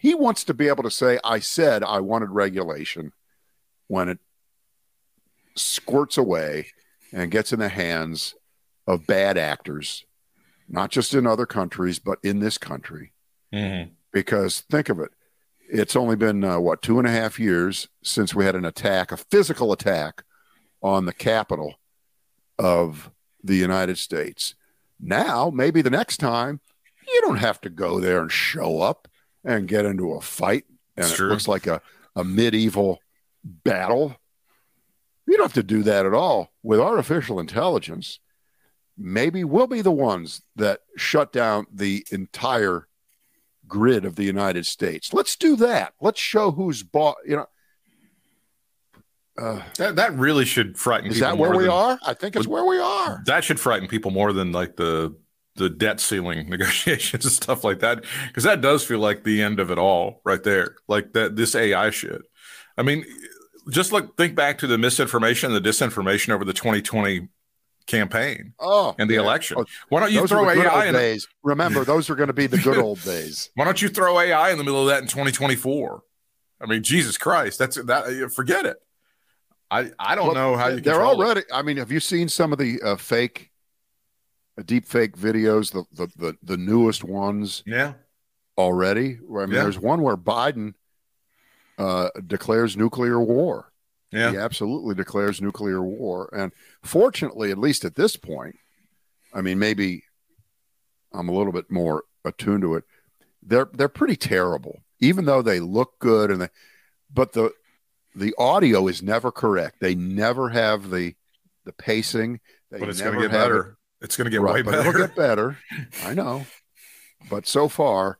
He 0.00 0.14
wants 0.14 0.44
to 0.44 0.54
be 0.54 0.68
able 0.68 0.84
to 0.84 0.90
say 0.92 1.18
i 1.24 1.40
said 1.40 1.82
i 1.82 1.98
wanted 1.98 2.30
regulation 2.30 3.12
when 3.88 4.08
it 4.08 4.18
squirts 5.56 6.16
away 6.16 6.68
and 7.12 7.30
gets 7.32 7.52
in 7.52 7.58
the 7.58 7.68
hands 7.68 8.34
of 8.86 9.06
bad 9.08 9.36
actors 9.36 10.04
not 10.68 10.90
just 10.90 11.14
in 11.14 11.26
other 11.26 11.46
countries 11.46 11.98
but 11.98 12.18
in 12.22 12.38
this 12.38 12.58
country. 12.58 13.12
Mhm. 13.52 13.90
because 14.12 14.60
think 14.70 14.88
of 14.88 15.00
it 15.00 15.10
it's 15.68 15.96
only 15.96 16.14
been 16.16 16.44
uh, 16.44 16.60
what 16.60 16.80
two 16.80 16.98
and 16.98 17.08
a 17.08 17.10
half 17.10 17.40
years 17.40 17.88
since 18.02 18.34
we 18.34 18.44
had 18.44 18.54
an 18.54 18.64
attack 18.64 19.10
a 19.10 19.16
physical 19.16 19.72
attack 19.72 20.22
on 20.82 21.04
the 21.06 21.12
capital 21.12 21.74
of 22.58 23.10
the 23.42 23.56
united 23.56 23.98
states 23.98 24.54
now 25.00 25.50
maybe 25.54 25.80
the 25.82 25.90
next 25.90 26.18
time 26.18 26.60
you 27.06 27.20
don't 27.22 27.36
have 27.38 27.60
to 27.60 27.70
go 27.70 28.00
there 28.00 28.20
and 28.20 28.30
show 28.32 28.80
up 28.80 29.08
and 29.44 29.68
get 29.68 29.84
into 29.86 30.12
a 30.12 30.20
fight 30.20 30.64
and 30.96 31.04
It's 31.04 31.14
it 31.14 31.16
true. 31.16 31.28
looks 31.28 31.48
like 31.48 31.66
a, 31.66 31.80
a 32.16 32.24
medieval 32.24 33.00
battle 33.44 34.16
you 35.26 35.36
don't 35.36 35.44
have 35.44 35.52
to 35.54 35.62
do 35.62 35.82
that 35.84 36.06
at 36.06 36.14
all 36.14 36.52
with 36.62 36.80
artificial 36.80 37.38
intelligence 37.40 38.18
maybe 38.96 39.44
we'll 39.44 39.68
be 39.68 39.80
the 39.82 39.92
ones 39.92 40.42
that 40.56 40.80
shut 40.96 41.32
down 41.32 41.66
the 41.72 42.04
entire 42.10 42.88
grid 43.68 44.04
of 44.04 44.16
the 44.16 44.24
United 44.24 44.66
States. 44.66 45.12
Let's 45.12 45.36
do 45.36 45.54
that. 45.56 45.92
Let's 46.00 46.18
show 46.18 46.50
who's 46.50 46.82
bought. 46.82 47.16
You 47.24 47.36
know, 47.36 47.46
uh, 49.38 49.62
That 49.76 49.96
that 49.96 50.14
really 50.16 50.44
should 50.44 50.76
frighten. 50.78 51.10
is 51.10 51.14
people 51.16 51.28
that 51.30 51.38
where 51.38 51.50
we 51.56 51.64
than- 51.64 51.72
are? 51.72 51.98
I 52.04 52.14
think 52.14 52.36
it's 52.36 52.46
where 52.46 52.64
we 52.64 52.78
are. 52.78 53.22
That 53.26 53.44
should 53.44 53.60
frighten 53.60 53.88
people 53.88 54.10
more 54.10 54.32
than 54.32 54.52
like 54.52 54.76
the 54.76 55.14
the 55.56 55.68
debt 55.70 55.98
ceiling 56.00 56.48
negotiations 56.50 57.24
and 57.24 57.32
stuff 57.32 57.64
like 57.64 57.80
that, 57.80 58.04
because 58.28 58.44
that 58.44 58.60
does 58.60 58.84
feel 58.84 59.00
like 59.00 59.24
the 59.24 59.42
end 59.42 59.58
of 59.60 59.70
it 59.70 59.78
all 59.78 60.20
right 60.24 60.42
there. 60.42 60.76
Like 60.88 61.12
that 61.14 61.36
this 61.36 61.54
AI 61.54 61.90
shit. 61.90 62.22
I 62.76 62.82
mean, 62.82 63.04
just 63.70 63.92
look 63.92 64.16
think 64.16 64.34
back 64.36 64.58
to 64.58 64.66
the 64.66 64.78
misinformation, 64.78 65.52
the 65.52 65.60
disinformation 65.60 66.30
over 66.30 66.44
the 66.44 66.52
2020 66.52 67.28
campaign 67.86 68.52
Oh, 68.60 68.94
and 68.98 69.08
the 69.10 69.14
yeah. 69.14 69.20
election. 69.20 69.56
Oh, 69.58 69.64
Why 69.88 70.00
don't 70.00 70.12
you 70.12 70.26
throw 70.26 70.48
AI 70.48 70.86
in? 70.86 70.92
days. 70.94 71.26
Remember, 71.42 71.84
those 71.84 72.10
are 72.10 72.14
going 72.14 72.26
to 72.28 72.32
be 72.34 72.46
the 72.46 72.58
good 72.58 72.78
old 72.78 73.02
days. 73.02 73.50
Why 73.54 73.64
don't 73.64 73.80
you 73.80 73.88
throw 73.88 74.18
AI 74.20 74.50
in 74.50 74.58
the 74.58 74.64
middle 74.64 74.82
of 74.82 74.88
that 74.88 75.02
in 75.02 75.08
2024? 75.08 76.02
I 76.60 76.66
mean, 76.66 76.82
Jesus 76.82 77.16
Christ, 77.18 77.58
that's 77.58 77.76
that. 77.82 78.30
Forget 78.34 78.66
it. 78.66 78.76
I 79.70 79.90
I 79.98 80.14
don't 80.14 80.26
Well, 80.28 80.34
know 80.34 80.56
how 80.56 80.68
you. 80.68 80.80
They're 80.80 80.94
control 80.94 81.20
it. 81.20 81.24
already. 81.24 81.42
I 81.52 81.62
mean, 81.62 81.76
have 81.76 81.92
you 81.92 82.00
seen 82.00 82.28
some 82.28 82.52
of 82.52 82.58
the 82.58 82.80
uh, 82.82 82.96
fake, 82.96 83.50
uh, 84.58 84.62
deep 84.64 84.86
fake 84.86 85.16
videos? 85.16 85.72
The, 85.72 85.84
the 85.92 86.10
the 86.16 86.36
the 86.42 86.56
newest 86.56 87.04
ones 87.04 87.62
Yeah. 87.66 87.94
already. 88.56 89.14
Where 89.16 89.42
I 89.42 89.46
mean, 89.46 89.56
Yeah. 89.56 89.62
there's 89.64 89.78
one 89.78 90.00
where 90.02 90.16
Biden 90.16 90.74
uh, 91.78 92.08
declares 92.26 92.76
nuclear 92.76 93.20
war. 93.20 93.72
Yeah. 94.10 94.30
He 94.30 94.36
absolutely 94.38 94.94
declares 94.94 95.40
nuclear 95.42 95.82
war. 95.82 96.30
And 96.32 96.52
fortunately, 96.82 97.50
at 97.50 97.58
least 97.58 97.84
at 97.84 97.94
this 97.94 98.16
point, 98.16 98.56
I 99.34 99.42
mean, 99.42 99.58
maybe 99.58 100.04
I'm 101.12 101.28
a 101.28 101.32
little 101.32 101.52
bit 101.52 101.70
more 101.70 102.04
attuned 102.24 102.62
to 102.62 102.74
it. 102.76 102.84
They're 103.42 103.68
they're 103.74 103.88
pretty 103.90 104.16
terrible, 104.16 104.80
even 105.00 105.26
though 105.26 105.42
they 105.42 105.60
look 105.60 105.98
good 105.98 106.30
and 106.30 106.40
they, 106.40 106.48
but 107.12 107.32
the 107.32 107.52
the 108.18 108.34
audio 108.38 108.88
is 108.88 109.02
never 109.02 109.30
correct. 109.30 109.80
They 109.80 109.94
never 109.94 110.48
have 110.50 110.90
the 110.90 111.14
the 111.64 111.72
pacing. 111.72 112.40
They 112.70 112.78
But 112.80 112.88
it's 112.88 113.00
going 113.00 113.14
to 113.14 113.20
get 113.20 113.30
have 113.30 113.40
it- 113.40 113.44
better. 113.44 113.74
It's 114.00 114.16
going 114.16 114.26
to 114.26 114.30
get 114.30 114.40
right, 114.40 114.54
way 114.54 114.62
but 114.62 114.70
better. 114.72 114.88
it'll 114.90 115.06
get 115.08 115.16
better. 115.16 115.58
I 116.04 116.14
know, 116.14 116.46
but 117.28 117.46
so 117.48 117.68
far, 117.68 118.18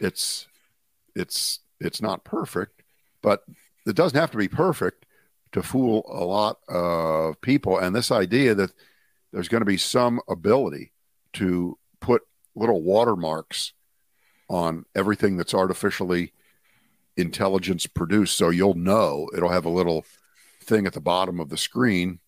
it's 0.00 0.48
it's 1.14 1.60
it's 1.80 2.02
not 2.02 2.24
perfect, 2.24 2.82
but 3.22 3.44
it 3.86 3.94
doesn't 3.94 4.18
have 4.18 4.32
to 4.32 4.38
be 4.38 4.48
perfect 4.48 5.06
to 5.52 5.62
fool 5.62 6.04
a 6.08 6.24
lot 6.24 6.58
of 6.68 7.40
people. 7.42 7.78
And 7.78 7.94
this 7.94 8.10
idea 8.10 8.56
that 8.56 8.72
there's 9.32 9.46
going 9.48 9.60
to 9.60 9.64
be 9.66 9.76
some 9.76 10.20
ability 10.28 10.90
to 11.34 11.78
put 12.00 12.22
little 12.56 12.82
watermarks 12.82 13.72
on 14.48 14.84
everything 14.96 15.36
that's 15.36 15.54
artificially 15.54 16.32
intelligence 17.16 17.86
produced, 17.86 18.36
so 18.36 18.50
you'll 18.50 18.74
know 18.74 19.28
it'll 19.36 19.50
have 19.50 19.64
a 19.64 19.70
little 19.70 20.04
thing 20.62 20.86
at 20.86 20.92
the 20.92 21.00
bottom 21.00 21.40
of 21.40 21.48
the 21.48 21.56
screen 21.56 22.20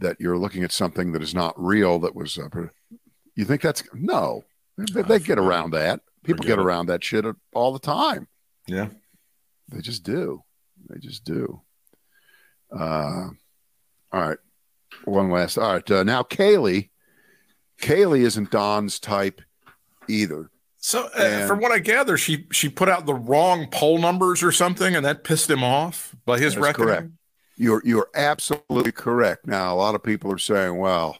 that 0.00 0.16
you're 0.20 0.38
looking 0.38 0.62
at 0.62 0.72
something 0.72 1.12
that 1.12 1.22
is 1.22 1.34
not 1.34 1.54
real. 1.56 1.98
That 1.98 2.14
was 2.14 2.38
uh, 2.38 2.48
you 3.34 3.44
think 3.44 3.62
that's 3.62 3.82
no, 3.92 4.44
they, 4.76 5.02
they 5.02 5.18
get 5.18 5.38
around 5.38 5.72
that. 5.72 6.00
People 6.22 6.44
get 6.44 6.58
around 6.58 6.86
that 6.86 7.02
shit 7.02 7.24
all 7.54 7.72
the 7.72 7.78
time. 7.78 8.28
Yeah. 8.66 8.88
They 9.68 9.80
just 9.80 10.02
do. 10.02 10.42
They 10.88 10.98
just 10.98 11.24
do. 11.24 11.62
Uh, 12.70 13.28
all 14.12 14.20
right. 14.20 14.38
One 15.04 15.30
last. 15.30 15.58
All 15.58 15.72
right. 15.72 15.90
Uh, 15.90 16.02
now, 16.02 16.22
Kayleigh. 16.22 16.90
Kayleigh 17.80 18.20
isn't 18.20 18.50
Don's 18.50 18.98
type 18.98 19.40
either. 20.08 20.50
So, 20.80 21.08
uh, 21.14 21.46
from 21.46 21.60
what 21.60 21.72
I 21.72 21.80
gather, 21.80 22.16
she 22.16 22.46
she 22.52 22.68
put 22.68 22.88
out 22.88 23.04
the 23.04 23.14
wrong 23.14 23.66
poll 23.70 23.98
numbers 23.98 24.42
or 24.42 24.52
something, 24.52 24.94
and 24.94 25.04
that 25.04 25.24
pissed 25.24 25.50
him 25.50 25.64
off 25.64 26.14
by 26.24 26.38
his 26.38 26.56
record. 26.56 26.84
correct. 26.86 27.08
You're 27.56 27.82
you're 27.84 28.08
absolutely 28.14 28.92
correct. 28.92 29.46
Now, 29.46 29.74
a 29.74 29.76
lot 29.76 29.96
of 29.96 30.02
people 30.02 30.32
are 30.32 30.38
saying, 30.38 30.78
"Well, 30.78 31.18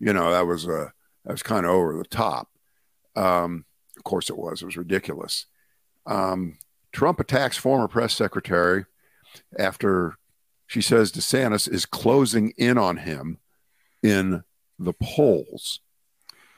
you 0.00 0.12
know, 0.12 0.32
that 0.32 0.46
was 0.46 0.66
a 0.66 0.92
that 1.24 1.32
was 1.32 1.42
kind 1.44 1.64
of 1.64 1.72
over 1.72 1.96
the 1.96 2.04
top." 2.04 2.48
Um, 3.14 3.64
of 3.96 4.02
course, 4.02 4.30
it 4.30 4.36
was. 4.36 4.62
It 4.62 4.66
was 4.66 4.76
ridiculous. 4.76 5.46
Um, 6.04 6.58
Trump 6.92 7.20
attacks 7.20 7.56
former 7.56 7.86
press 7.86 8.14
secretary 8.14 8.84
after 9.58 10.16
she 10.66 10.80
says 10.80 11.12
DeSantis 11.12 11.70
is 11.70 11.86
closing 11.86 12.50
in 12.56 12.76
on 12.78 12.98
him 12.98 13.38
in 14.02 14.42
the 14.78 14.92
polls. 14.92 15.80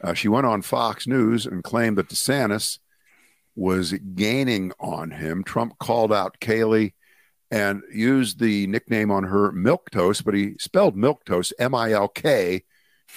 Uh, 0.03 0.14
she 0.14 0.28
went 0.28 0.46
on 0.46 0.62
Fox 0.62 1.07
News 1.07 1.46
and 1.46 1.62
claimed 1.62 1.98
that 1.98 2.09
DeSantis 2.09 2.78
was 3.55 3.92
gaining 4.14 4.72
on 4.80 5.11
him. 5.11 5.44
Trump 5.44 5.78
called 5.78 6.12
out 6.12 6.38
Kayleigh 6.40 6.92
and 7.51 7.82
used 7.92 8.38
the 8.40 8.66
nickname 8.68 9.11
on 9.11 9.24
her 9.24 9.51
Milk 9.53 9.90
Toast, 9.90 10.24
but 10.24 10.34
he 10.34 10.55
spelled 10.59 10.96
Milk 10.96 11.24
Toast 11.24 11.53
M 11.59 11.74
I 11.74 11.92
L 11.92 12.09
K 12.09 12.62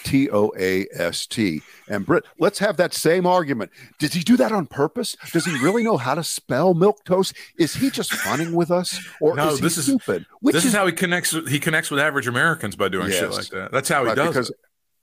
T 0.04 0.28
O 0.32 0.52
A 0.58 0.88
S 0.92 1.28
T. 1.28 1.62
And 1.88 2.04
Britt, 2.06 2.26
let's 2.40 2.58
have 2.60 2.78
that 2.78 2.94
same 2.96 3.28
argument. 3.28 3.72
Did 4.00 4.14
he 4.14 4.22
do 4.22 4.36
that 4.38 4.52
on 4.52 4.66
purpose? 4.66 5.16
Does 5.32 5.46
he 5.46 5.52
really 5.64 5.84
know 5.84 5.98
how 5.98 6.16
to 6.16 6.24
spell 6.24 6.74
Milk 6.74 7.06
Toast? 7.06 7.36
Is 7.60 7.76
he 7.76 7.92
just 7.92 8.12
funning 8.12 8.54
with 8.54 8.72
us, 8.72 9.00
or 9.22 9.36
No, 9.36 9.50
is 9.50 9.60
he 9.60 9.62
this 9.62 9.78
is- 9.78 9.86
stupid? 9.86 10.26
Which 10.42 10.56
this 10.56 10.66
is, 10.66 10.74
how 10.74 10.88
he 10.88 10.92
connects. 10.94 11.30
He 11.48 11.60
connects 11.60 11.92
with 11.92 12.00
average 12.00 12.28
Americans 12.28 12.76
by 12.76 12.90
doing 12.90 13.12
shit 13.12 13.30
like 13.30 13.50
that. 13.50 13.72
That's 13.72 13.88
how 13.88 14.02
he 14.02 14.08
Right, 14.10 14.16
does 14.16 14.28
because 14.30 14.50
it. 14.50 14.56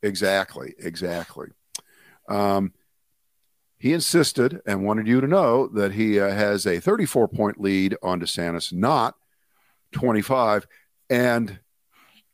exactly, 0.03 0.75
exactly. 0.79 1.47
Um, 2.31 2.73
he 3.79 3.93
insisted 3.93 4.61
and 4.67 4.85
wanted 4.85 5.07
you 5.07 5.21
to 5.21 5.27
know 5.27 5.67
that 5.69 5.93
he 5.93 6.21
uh, 6.21 6.31
has 6.31 6.67
a 6.67 6.81
34 6.81 7.29
point 7.29 7.61
lead 7.61 7.97
on 8.03 8.21
DeSantis, 8.21 8.73
not 8.73 9.15
25. 9.93 10.67
And 11.09 11.59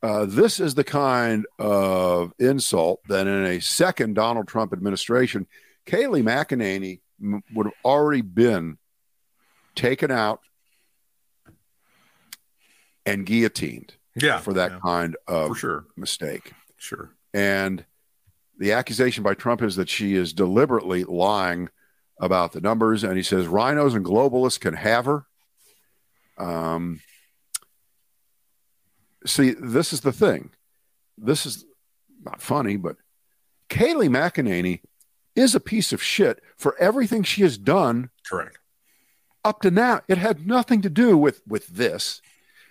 uh, 0.03 0.27
this 0.27 0.61
is 0.61 0.75
the 0.75 0.85
kind 0.85 1.47
of 1.59 2.33
insult 2.39 3.01
that 3.09 3.27
in 3.27 3.45
a 3.45 3.61
second 3.61 4.15
Donald 4.15 4.47
Trump 4.49 4.73
administration, 4.73 5.47
Kayleigh 5.87 6.23
McEnany 6.23 7.01
m- 7.23 7.43
would 7.55 7.67
have 7.67 7.75
already 7.85 8.21
been 8.23 8.79
taken 9.77 10.11
out 10.11 10.41
and 13.05 13.25
guillotined 13.25 13.95
Yeah, 14.15 14.39
for 14.39 14.53
that 14.55 14.73
yeah, 14.73 14.79
kind 14.83 15.17
of 15.29 15.57
sure, 15.57 15.87
mistake. 15.97 16.53
sure. 16.77 17.11
And 17.33 17.85
the 18.59 18.73
accusation 18.73 19.23
by 19.23 19.35
Trump 19.35 19.63
is 19.63 19.77
that 19.77 19.89
she 19.89 20.15
is 20.15 20.33
deliberately 20.33 21.05
lying 21.05 21.69
about 22.21 22.53
the 22.53 22.61
numbers. 22.61 23.05
And 23.05 23.17
he 23.17 23.23
says 23.23 23.47
rhinos 23.47 23.95
and 23.95 24.05
globalists 24.05 24.61
can 24.61 24.75
have 24.75 25.05
her. 25.05 25.27
Um, 26.39 27.01
see, 29.25 29.51
this 29.51 29.93
is 29.93 30.01
the 30.01 30.13
thing. 30.13 30.51
This 31.19 31.47
is 31.47 31.65
not 32.25 32.41
funny, 32.41 32.77
but 32.77 32.97
Kayleigh 33.69 34.09
McEnany 34.09 34.81
is 35.35 35.55
a 35.55 35.61
piece 35.61 35.93
of 35.93 36.03
shit 36.03 36.43
for 36.57 36.77
everything 36.79 37.23
she 37.23 37.43
has 37.43 37.59
done 37.59 38.11
Correct. 38.29 38.59
up 39.45 39.61
to 39.63 39.71
now. 39.71 40.01
It 40.09 40.19
had 40.19 40.47
nothing 40.47 40.83
to 40.83 40.91
do 40.91 41.17
with 41.17 41.43
with 41.47 41.67
this. 41.69 42.21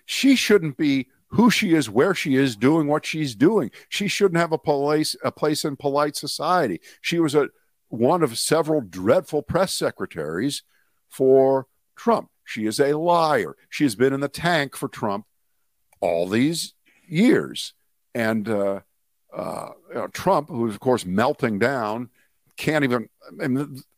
She 0.06 0.36
shouldn't 0.36 0.78
be 0.78 1.08
who 1.36 1.50
she 1.50 1.74
is, 1.74 1.90
where 1.90 2.16
she 2.16 2.36
is, 2.36 2.56
doing 2.56 2.88
what 2.88 3.06
she's 3.06 3.36
doing. 3.36 3.70
She 3.90 4.08
shouldn't 4.08 4.40
have 4.40 4.52
a 4.52 4.58
place 4.58 5.16
a 5.24 5.32
place 5.32 5.66
in 5.66 5.76
polite 5.76 6.16
society. 6.16 6.80
She 7.02 7.20
was 7.20 7.36
a 7.36 7.50
one 7.90 8.24
of 8.24 8.38
several 8.38 8.82
dreadful 8.82 9.42
press 9.42 9.74
secretaries 9.74 10.64
for 11.10 11.68
Trump. 11.96 12.30
She 12.44 12.66
is 12.66 12.80
a 12.80 12.98
liar. 12.98 13.56
She 13.70 13.84
has 13.84 13.96
been 13.96 14.14
in 14.14 14.20
the 14.20 14.30
tank 14.30 14.76
for 14.76 14.88
Trump 14.88 15.26
all 16.00 16.28
these 16.28 16.74
years, 17.08 17.74
and 18.14 18.48
uh, 18.48 18.80
uh, 19.36 19.70
you 19.90 19.96
know, 19.96 20.08
Trump, 20.08 20.50
who's 20.50 20.74
of 20.74 20.80
course 20.80 21.06
melting 21.06 21.60
down, 21.60 22.10
can't 22.58 22.84
even. 22.84 23.10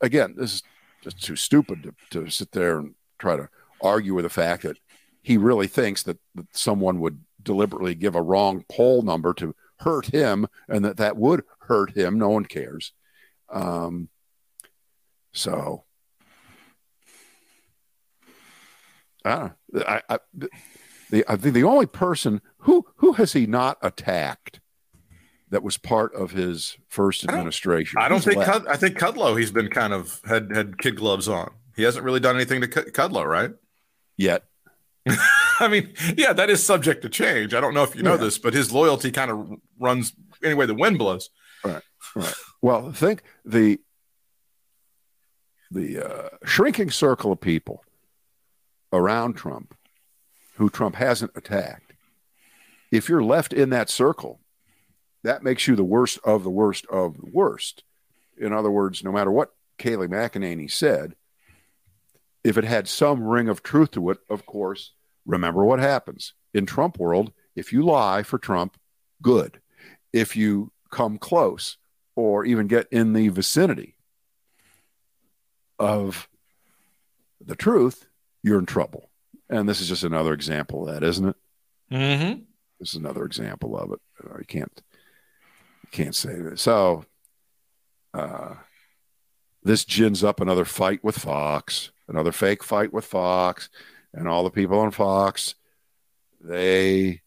Again, 0.01 0.33
this 0.37 0.53
is 0.55 0.63
just 1.03 1.23
too 1.23 1.35
stupid 1.35 1.83
to, 1.83 1.93
to 2.11 2.29
sit 2.29 2.51
there 2.51 2.79
and 2.79 2.95
try 3.19 3.35
to 3.35 3.49
argue 3.79 4.15
with 4.15 4.23
the 4.23 4.29
fact 4.29 4.63
that 4.63 4.77
he 5.21 5.37
really 5.37 5.67
thinks 5.67 6.03
that, 6.03 6.17
that 6.35 6.47
someone 6.55 6.99
would 6.99 7.21
deliberately 7.47 7.95
give 7.95 8.13
a 8.15 8.21
wrong 8.21 8.63
poll 8.69 9.01
number 9.01 9.33
to 9.33 9.55
hurt 9.77 10.07
him 10.07 10.45
and 10.69 10.85
that 10.85 10.97
that 10.97 11.17
would 11.17 11.43
hurt 11.61 11.97
him. 11.97 12.19
No 12.19 12.29
one 12.29 12.45
cares. 12.45 12.93
Um, 13.49 14.09
so 15.33 15.85
I. 19.25 19.51
I, 19.75 20.01
I, 20.09 20.19
the, 21.09 21.23
I 21.27 21.37
think 21.37 21.53
the 21.53 21.63
only 21.63 21.85
person 21.85 22.41
who 22.59 22.85
who 22.97 23.13
has 23.13 23.33
he 23.33 23.45
not 23.47 23.77
attacked 23.81 24.59
that 25.49 25.63
was 25.63 25.77
part 25.77 26.13
of 26.13 26.31
his 26.31 26.77
first 26.89 27.23
administration. 27.23 27.99
I 28.01 28.09
don't 28.09 28.21
think. 28.23 28.43
Cud- 28.43 28.67
I 28.67 28.75
think 28.75 28.97
Kudlow. 28.97 29.37
He's 29.39 29.51
been 29.51 29.69
kind 29.69 29.93
of 29.93 30.21
had 30.25 30.51
had 30.53 30.77
kid 30.77 30.97
gloves 30.97 31.29
on. 31.29 31.51
He 31.75 31.83
hasn't 31.83 32.03
really 32.03 32.19
done 32.19 32.35
anything 32.35 32.61
to 32.61 32.67
Cud- 32.67 32.93
Kudlow, 32.93 33.25
right? 33.25 33.51
yet. 34.17 34.43
I 35.59 35.67
mean, 35.67 35.93
yeah, 36.15 36.33
that 36.33 36.49
is 36.49 36.63
subject 36.63 37.01
to 37.03 37.09
change. 37.09 37.53
I 37.53 37.61
don't 37.61 37.73
know 37.73 37.83
if 37.83 37.95
you 37.95 38.03
know 38.03 38.11
Yeah. 38.11 38.17
this, 38.17 38.37
but 38.37 38.53
his 38.53 38.71
loyalty 38.71 39.11
kind 39.11 39.31
of 39.31 39.51
runs 39.79 40.13
anyway. 40.43 40.65
The 40.65 40.73
wind 40.75 40.97
blows. 40.99 41.29
Right. 41.63 41.81
Well, 42.61 42.91
think 42.91 43.23
the 43.45 43.79
the 45.71 45.99
uh, 46.05 46.29
shrinking 46.45 46.91
circle 46.91 47.31
of 47.31 47.41
people 47.41 47.83
around 48.93 49.33
Trump 49.33 49.75
who 50.55 50.69
Trump 50.69 50.95
hasn't 50.95 51.31
attacked. 51.35 51.93
If 52.91 53.09
you're 53.09 53.23
left 53.23 53.51
in 53.53 53.69
that 53.71 53.89
circle, 53.89 54.39
that 55.23 55.43
makes 55.43 55.67
you 55.67 55.75
the 55.75 55.83
worst 55.83 56.19
of 56.23 56.43
the 56.43 56.49
worst 56.49 56.85
of 56.87 57.17
the 57.17 57.29
worst. 57.31 57.83
In 58.39 58.53
other 58.53 58.71
words, 58.71 59.03
no 59.03 59.11
matter 59.11 59.31
what 59.31 59.53
Kayleigh 59.77 60.07
McEnany 60.07 60.71
said, 60.71 61.15
if 62.43 62.57
it 62.57 62.63
had 62.63 62.87
some 62.87 63.23
ring 63.23 63.49
of 63.49 63.61
truth 63.61 63.91
to 63.91 64.09
it, 64.09 64.19
of 64.29 64.45
course, 64.45 64.93
remember 65.27 65.63
what 65.63 65.79
happens 65.79 66.33
in 66.53 66.65
Trump 66.65 66.97
world. 66.97 67.31
If 67.55 67.71
you 67.71 67.83
lie 67.83 68.23
for 68.23 68.39
Trump, 68.39 68.77
good. 69.21 69.59
If 70.13 70.35
you 70.35 70.71
come 70.89 71.19
close 71.19 71.77
or 72.15 72.45
even 72.45 72.67
get 72.67 72.87
in 72.91 73.13
the 73.13 73.27
vicinity 73.27 73.95
of 75.77 76.27
the 77.39 77.55
truth, 77.55 78.07
you're 78.41 78.59
in 78.59 78.65
trouble. 78.65 79.09
And 79.49 79.69
this 79.69 79.81
is 79.81 79.87
just 79.87 80.03
another 80.03 80.33
example 80.33 80.87
of 80.87 80.93
that, 80.93 81.05
isn't 81.05 81.29
it? 81.29 81.35
Mm-hmm. 81.91 82.41
This 82.79 82.89
is 82.89 82.95
another 82.95 83.25
example 83.25 83.77
of 83.77 83.91
it. 83.91 83.99
You 84.23 84.45
can't, 84.47 84.81
you 85.83 85.89
can't 85.91 86.15
say 86.15 86.35
that. 86.35 86.59
So, 86.59 87.05
uh, 88.13 88.55
this 89.63 89.85
gins 89.85 90.23
up 90.23 90.39
another 90.39 90.65
fight 90.65 91.03
with 91.03 91.17
Fox, 91.17 91.91
another 92.07 92.31
fake 92.31 92.63
fight 92.63 92.93
with 92.93 93.05
Fox, 93.05 93.69
and 94.17 94.27
all 94.27 94.43
the 94.43 94.49
people 94.49 94.79
on 94.79 94.91
Fox. 94.91 95.55
They 96.41 97.21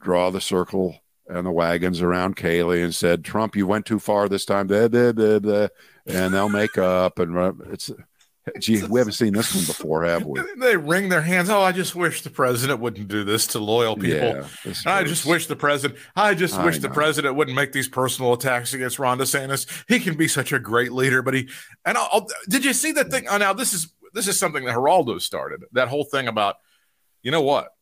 draw 0.00 0.30
the 0.30 0.40
circle 0.40 0.98
and 1.28 1.46
the 1.46 1.50
wagons 1.50 2.02
around 2.02 2.36
Kayleigh 2.36 2.82
and 2.84 2.94
said, 2.94 3.24
"Trump, 3.24 3.54
you 3.56 3.66
went 3.66 3.86
too 3.86 3.98
far 3.98 4.28
this 4.28 4.44
time." 4.44 4.68
And 4.70 6.34
they'll 6.34 6.48
make 6.48 6.76
up. 6.78 7.18
And 7.18 7.52
it's, 7.72 7.90
gee, 8.58 8.82
we 8.84 8.98
haven't 8.98 9.12
seen 9.12 9.32
this 9.34 9.54
one 9.54 9.64
before, 9.64 10.04
have 10.04 10.24
we? 10.26 10.40
They 10.58 10.76
wring 10.76 11.08
their 11.08 11.22
hands. 11.22 11.48
Oh, 11.50 11.60
I 11.60 11.72
just 11.72 11.94
wish 11.94 12.22
the 12.22 12.30
president 12.30 12.80
wouldn't 12.80 13.08
do 13.08 13.22
this 13.24 13.46
to 13.48 13.58
loyal 13.58 13.96
people. 13.96 14.12
Yeah, 14.64 14.72
I 14.86 15.04
just 15.04 15.24
wish 15.24 15.46
the 15.46 15.56
president. 15.56 15.98
I 16.16 16.34
just 16.34 16.54
I 16.54 16.64
wish 16.64 16.78
the 16.78 16.90
president 16.90 17.36
wouldn't 17.36 17.56
make 17.56 17.72
these 17.72 17.88
personal 17.88 18.32
attacks 18.32 18.74
against 18.74 18.98
Ron 18.98 19.18
DeSantis. 19.18 19.66
He 19.88 20.00
can 20.00 20.16
be 20.16 20.26
such 20.28 20.52
a 20.52 20.58
great 20.58 20.92
leader, 20.92 21.22
but 21.22 21.34
he 21.34 21.48
and 21.84 21.96
I'll, 21.96 22.08
I'll- 22.12 22.28
did 22.48 22.64
you 22.64 22.72
see 22.72 22.92
that 22.92 23.10
thing? 23.10 23.26
Oh, 23.28 23.36
now 23.38 23.52
this 23.52 23.72
is 23.72 23.92
this 24.12 24.28
is 24.28 24.38
something 24.38 24.64
that 24.64 24.74
Geraldo 24.74 25.20
started. 25.20 25.64
That 25.72 25.88
whole 25.88 26.04
thing 26.04 26.28
about, 26.28 26.56
you 27.22 27.30
know 27.30 27.42
what? 27.42 27.74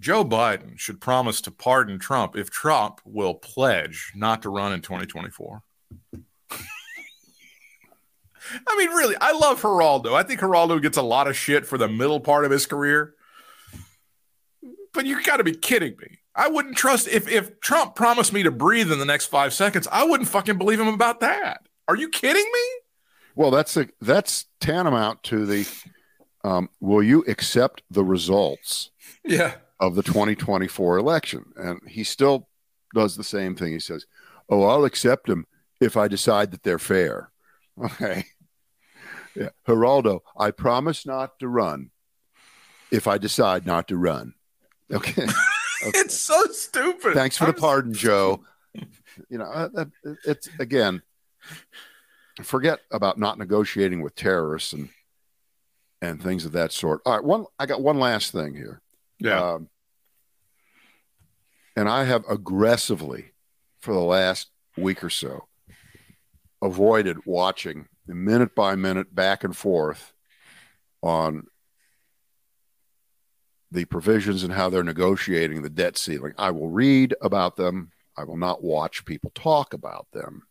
Joe 0.00 0.24
Biden 0.24 0.78
should 0.78 1.00
promise 1.00 1.40
to 1.42 1.50
pardon 1.52 1.98
Trump 1.98 2.36
if 2.36 2.50
Trump 2.50 3.00
will 3.04 3.34
pledge 3.34 4.12
not 4.16 4.42
to 4.42 4.50
run 4.50 4.72
in 4.72 4.80
2024. 4.80 5.62
I 8.66 8.76
mean, 8.76 8.90
really, 8.90 9.14
I 9.20 9.32
love 9.32 9.62
Geraldo. 9.62 10.14
I 10.14 10.24
think 10.24 10.40
Geraldo 10.40 10.82
gets 10.82 10.96
a 10.96 11.02
lot 11.02 11.28
of 11.28 11.36
shit 11.36 11.64
for 11.66 11.78
the 11.78 11.88
middle 11.88 12.18
part 12.18 12.44
of 12.44 12.50
his 12.50 12.66
career. 12.66 13.14
But 14.92 15.06
you 15.06 15.22
got 15.22 15.36
to 15.36 15.44
be 15.44 15.54
kidding 15.54 15.96
me. 15.98 16.18
I 16.34 16.48
wouldn't 16.48 16.76
trust 16.76 17.08
if 17.08 17.28
if 17.28 17.60
Trump 17.60 17.94
promised 17.94 18.32
me 18.32 18.42
to 18.42 18.50
breathe 18.50 18.90
in 18.90 18.98
the 18.98 19.04
next 19.04 19.26
five 19.26 19.52
seconds. 19.52 19.86
I 19.90 20.04
wouldn't 20.04 20.28
fucking 20.28 20.58
believe 20.58 20.80
him 20.80 20.88
about 20.88 21.20
that. 21.20 21.66
Are 21.88 21.96
you 21.96 22.08
kidding 22.08 22.44
me? 22.44 22.81
Well, 23.34 23.50
that's 23.50 23.76
a, 23.76 23.88
that's 24.00 24.46
tantamount 24.60 25.22
to 25.24 25.46
the 25.46 25.66
um, 26.44 26.68
will 26.80 27.02
you 27.02 27.24
accept 27.28 27.82
the 27.90 28.04
results 28.04 28.90
Yeah. 29.24 29.54
of 29.80 29.94
the 29.94 30.02
2024 30.02 30.98
election? 30.98 31.52
And 31.56 31.80
he 31.86 32.04
still 32.04 32.48
does 32.94 33.16
the 33.16 33.24
same 33.24 33.54
thing. 33.54 33.72
He 33.72 33.78
says, 33.80 34.06
"Oh, 34.48 34.64
I'll 34.64 34.84
accept 34.84 35.26
them 35.28 35.46
if 35.80 35.96
I 35.96 36.08
decide 36.08 36.50
that 36.50 36.62
they're 36.62 36.78
fair." 36.78 37.30
Okay. 37.82 38.26
Yeah, 39.34 39.48
Geraldo, 39.66 40.20
I 40.36 40.50
promise 40.50 41.06
not 41.06 41.38
to 41.38 41.48
run 41.48 41.90
if 42.90 43.06
I 43.08 43.16
decide 43.16 43.64
not 43.66 43.88
to 43.88 43.96
run. 43.96 44.34
Okay. 44.92 45.26
Okay. 45.84 45.98
It's 45.98 46.16
so 46.20 46.40
stupid. 46.52 47.12
Thanks 47.14 47.36
for 47.36 47.46
the 47.46 47.52
I'm- 47.54 47.60
pardon, 47.60 47.92
Joe. 47.92 48.44
You 49.28 49.38
know, 49.38 49.46
uh, 49.46 49.86
it's 50.24 50.48
again, 50.60 51.02
forget 52.40 52.80
about 52.90 53.18
not 53.18 53.38
negotiating 53.38 54.02
with 54.02 54.14
terrorists 54.14 54.72
and 54.72 54.88
and 56.00 56.20
things 56.20 56.44
of 56.44 56.52
that 56.52 56.72
sort. 56.72 57.00
All 57.06 57.14
right, 57.14 57.24
one 57.24 57.46
I 57.58 57.66
got 57.66 57.82
one 57.82 57.98
last 57.98 58.32
thing 58.32 58.54
here. 58.54 58.80
Yeah. 59.18 59.52
Um, 59.52 59.68
and 61.76 61.88
I 61.88 62.04
have 62.04 62.24
aggressively 62.28 63.32
for 63.80 63.94
the 63.94 64.00
last 64.00 64.50
week 64.76 65.02
or 65.02 65.10
so 65.10 65.46
avoided 66.60 67.18
watching 67.24 67.88
minute 68.06 68.54
by 68.54 68.74
minute 68.74 69.14
back 69.14 69.42
and 69.44 69.56
forth 69.56 70.12
on 71.02 71.46
the 73.70 73.84
provisions 73.86 74.42
and 74.42 74.52
how 74.52 74.68
they're 74.68 74.84
negotiating 74.84 75.62
the 75.62 75.70
debt 75.70 75.96
ceiling. 75.96 76.34
I 76.36 76.50
will 76.50 76.68
read 76.68 77.14
about 77.22 77.56
them. 77.56 77.90
I 78.16 78.24
will 78.24 78.36
not 78.36 78.62
watch 78.62 79.04
people 79.04 79.32
talk 79.34 79.72
about 79.72 80.06
them 80.12 80.42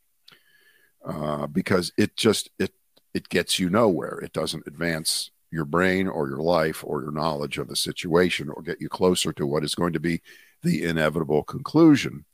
uh, 1.06 1.48
because 1.48 1.92
it 1.98 2.16
just 2.16 2.50
it 2.60 2.74
it 3.14 3.30
gets 3.30 3.60
you 3.60 3.70
nowhere. 3.70 4.20
It 4.24 4.34
doesn't 4.34 4.68
advance 4.68 5.32
your 5.52 5.66
brain 5.66 6.08
or 6.08 6.30
your 6.30 6.42
life 6.42 6.84
or 6.86 7.02
your 7.02 7.12
knowledge 7.12 7.58
of 7.58 7.68
the 7.68 7.76
situation 7.76 8.50
or 8.50 8.62
get 8.62 8.80
you 8.80 8.88
closer 8.88 9.34
to 9.34 9.46
what 9.46 9.64
is 9.64 9.76
going 9.76 9.94
to 9.94 10.00
be 10.00 10.22
the 10.64 10.84
inevitable 10.84 11.44
conclusion, 11.44 12.26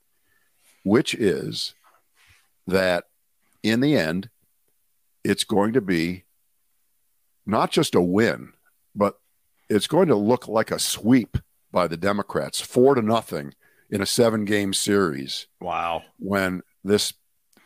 which 0.83 1.15
is 1.15 1.73
that 2.67 3.05
in 3.63 3.79
the 3.79 3.97
end, 3.97 4.29
it's 5.23 5.43
going 5.43 5.73
to 5.73 5.81
be 5.81 6.25
not 7.45 7.71
just 7.71 7.95
a 7.95 8.01
win, 8.01 8.53
but 8.95 9.19
it's 9.69 9.87
going 9.87 10.07
to 10.07 10.15
look 10.15 10.47
like 10.47 10.69
a 10.69 10.79
sweep 10.79 11.37
by 11.71 11.87
the 11.87 11.97
Democrats, 11.97 12.61
four 12.61 12.95
to 12.95 13.01
nothing 13.01 13.53
in 13.89 14.01
a 14.01 14.05
seven 14.05 14.45
game 14.45 14.73
series 14.73 15.47
wow. 15.59 16.03
when 16.19 16.61
this 16.83 17.13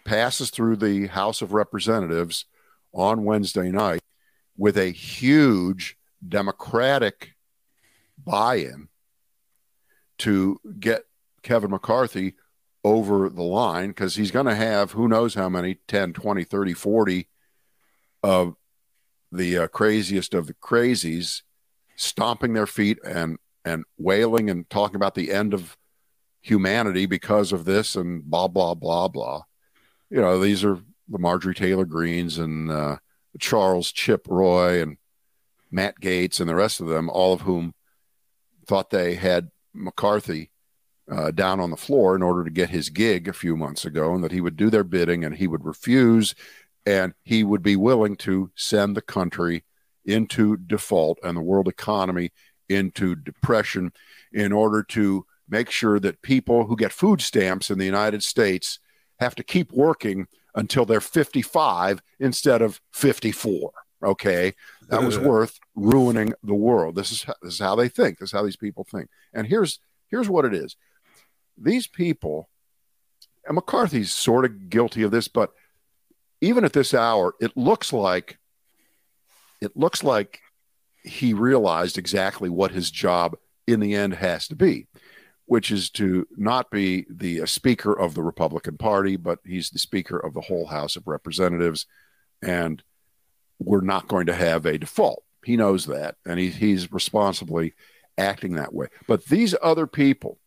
passes 0.03 0.49
through 0.49 0.77
the 0.77 1.07
House 1.07 1.41
of 1.41 1.53
Representatives 1.53 2.45
on 2.93 3.23
Wednesday 3.23 3.71
night 3.71 4.01
with 4.57 4.77
a 4.77 4.91
huge 4.91 5.97
Democratic 6.27 7.35
buy 8.23 8.55
in 8.55 8.89
to 10.19 10.59
get 10.79 11.03
Kevin 11.41 11.71
McCarthy 11.71 12.35
over 12.83 13.29
the 13.29 13.43
line 13.43 13.89
because 13.89 14.15
he's 14.15 14.31
going 14.31 14.45
to 14.45 14.55
have 14.55 14.91
who 14.91 15.07
knows 15.07 15.35
how 15.35 15.49
many 15.49 15.79
10, 15.87 16.13
20, 16.13 16.43
30, 16.43 16.73
40 16.73 17.27
of 18.23 18.55
the 19.31 19.57
uh, 19.57 19.67
craziest 19.67 20.33
of 20.33 20.47
the 20.47 20.53
crazies 20.53 21.41
stomping 21.95 22.53
their 22.53 22.67
feet 22.67 22.99
and 23.05 23.37
and 23.63 23.83
wailing 23.97 24.49
and 24.49 24.69
talking 24.69 24.95
about 24.95 25.15
the 25.15 25.31
end 25.31 25.53
of 25.53 25.77
humanity 26.41 27.05
because 27.05 27.51
of 27.51 27.65
this 27.65 27.95
and 27.95 28.23
blah 28.23 28.47
blah 28.47 28.73
blah 28.73 29.07
blah. 29.07 29.43
You 30.11 30.19
know, 30.19 30.39
these 30.41 30.65
are 30.65 30.77
the 31.07 31.19
Marjorie 31.19 31.55
Taylor 31.55 31.85
Greenes 31.85 32.37
and 32.37 32.69
uh, 32.69 32.97
Charles 33.39 33.93
Chip 33.93 34.27
Roy 34.29 34.81
and 34.81 34.97
Matt 35.71 36.01
Gaetz 36.01 36.41
and 36.41 36.49
the 36.49 36.55
rest 36.55 36.81
of 36.81 36.89
them, 36.89 37.09
all 37.09 37.31
of 37.31 37.41
whom 37.41 37.73
thought 38.67 38.89
they 38.89 39.15
had 39.15 39.51
McCarthy 39.73 40.51
uh, 41.09 41.31
down 41.31 41.61
on 41.61 41.71
the 41.71 41.77
floor 41.77 42.13
in 42.13 42.21
order 42.21 42.43
to 42.43 42.49
get 42.49 42.69
his 42.69 42.89
gig 42.89 43.29
a 43.29 43.33
few 43.33 43.55
months 43.55 43.85
ago, 43.85 44.13
and 44.13 44.21
that 44.21 44.33
he 44.33 44.41
would 44.41 44.57
do 44.57 44.69
their 44.69 44.83
bidding 44.83 45.23
and 45.23 45.35
he 45.35 45.47
would 45.47 45.63
refuse, 45.63 46.35
and 46.85 47.13
he 47.23 47.45
would 47.45 47.63
be 47.63 47.77
willing 47.77 48.17
to 48.17 48.51
send 48.53 48.97
the 48.97 49.01
country 49.01 49.63
into 50.03 50.57
default 50.57 51.19
and 51.23 51.37
the 51.37 51.41
world 51.41 51.69
economy 51.69 52.31
into 52.67 53.15
depression 53.15 53.93
in 54.33 54.51
order 54.51 54.83
to 54.83 55.25
make 55.47 55.69
sure 55.69 56.01
that 56.01 56.21
people 56.21 56.65
who 56.65 56.75
get 56.75 56.91
food 56.91 57.21
stamps 57.21 57.71
in 57.71 57.77
the 57.77 57.85
United 57.85 58.23
States 58.23 58.77
have 59.21 59.35
to 59.35 59.43
keep 59.43 59.71
working 59.71 60.27
until 60.55 60.83
they're 60.83 60.99
55 60.99 62.01
instead 62.19 62.61
of 62.61 62.81
54. 62.91 63.71
Okay. 64.03 64.53
That 64.89 65.03
was 65.03 65.17
worth 65.31 65.59
ruining 65.75 66.33
the 66.43 66.55
world. 66.55 66.95
This 66.95 67.11
is, 67.11 67.25
this 67.41 67.53
is 67.53 67.59
how 67.59 67.75
they 67.75 67.87
think. 67.87 68.17
This 68.17 68.29
is 68.29 68.33
how 68.33 68.43
these 68.43 68.57
people 68.57 68.83
think. 68.83 69.09
And 69.33 69.47
here's, 69.47 69.79
here's 70.09 70.27
what 70.27 70.43
it 70.43 70.53
is. 70.53 70.75
These 71.57 71.87
people, 71.87 72.49
and 73.45 73.55
McCarthy's 73.55 74.11
sort 74.11 74.43
of 74.43 74.69
guilty 74.69 75.03
of 75.03 75.11
this, 75.11 75.27
but 75.27 75.51
even 76.41 76.65
at 76.65 76.73
this 76.73 76.93
hour, 76.93 77.35
it 77.39 77.55
looks 77.55 77.93
like, 77.93 78.39
it 79.61 79.77
looks 79.77 80.03
like 80.03 80.39
he 81.03 81.33
realized 81.33 81.99
exactly 81.99 82.49
what 82.49 82.71
his 82.71 82.89
job 82.89 83.37
in 83.67 83.79
the 83.79 83.93
end 83.93 84.15
has 84.15 84.47
to 84.47 84.55
be 84.55 84.87
which 85.51 85.69
is 85.69 85.89
to 85.89 86.25
not 86.37 86.71
be 86.71 87.05
the 87.09 87.41
uh, 87.41 87.45
Speaker 87.45 87.91
of 87.91 88.13
the 88.13 88.23
Republican 88.23 88.77
Party, 88.77 89.17
but 89.17 89.39
he's 89.45 89.69
the 89.69 89.79
Speaker 89.79 90.17
of 90.17 90.33
the 90.33 90.39
whole 90.39 90.67
House 90.67 90.95
of 90.95 91.09
Representatives. 91.09 91.85
And 92.41 92.81
we're 93.59 93.81
not 93.81 94.07
going 94.07 94.27
to 94.27 94.33
have 94.33 94.65
a 94.65 94.77
default. 94.77 95.25
He 95.43 95.57
knows 95.57 95.87
that, 95.87 96.15
and 96.25 96.39
he, 96.39 96.51
he's 96.51 96.93
responsibly 96.93 97.73
acting 98.17 98.53
that 98.53 98.73
way. 98.73 98.87
But 99.09 99.25
these 99.25 99.53
other 99.61 99.87
people 99.87 100.39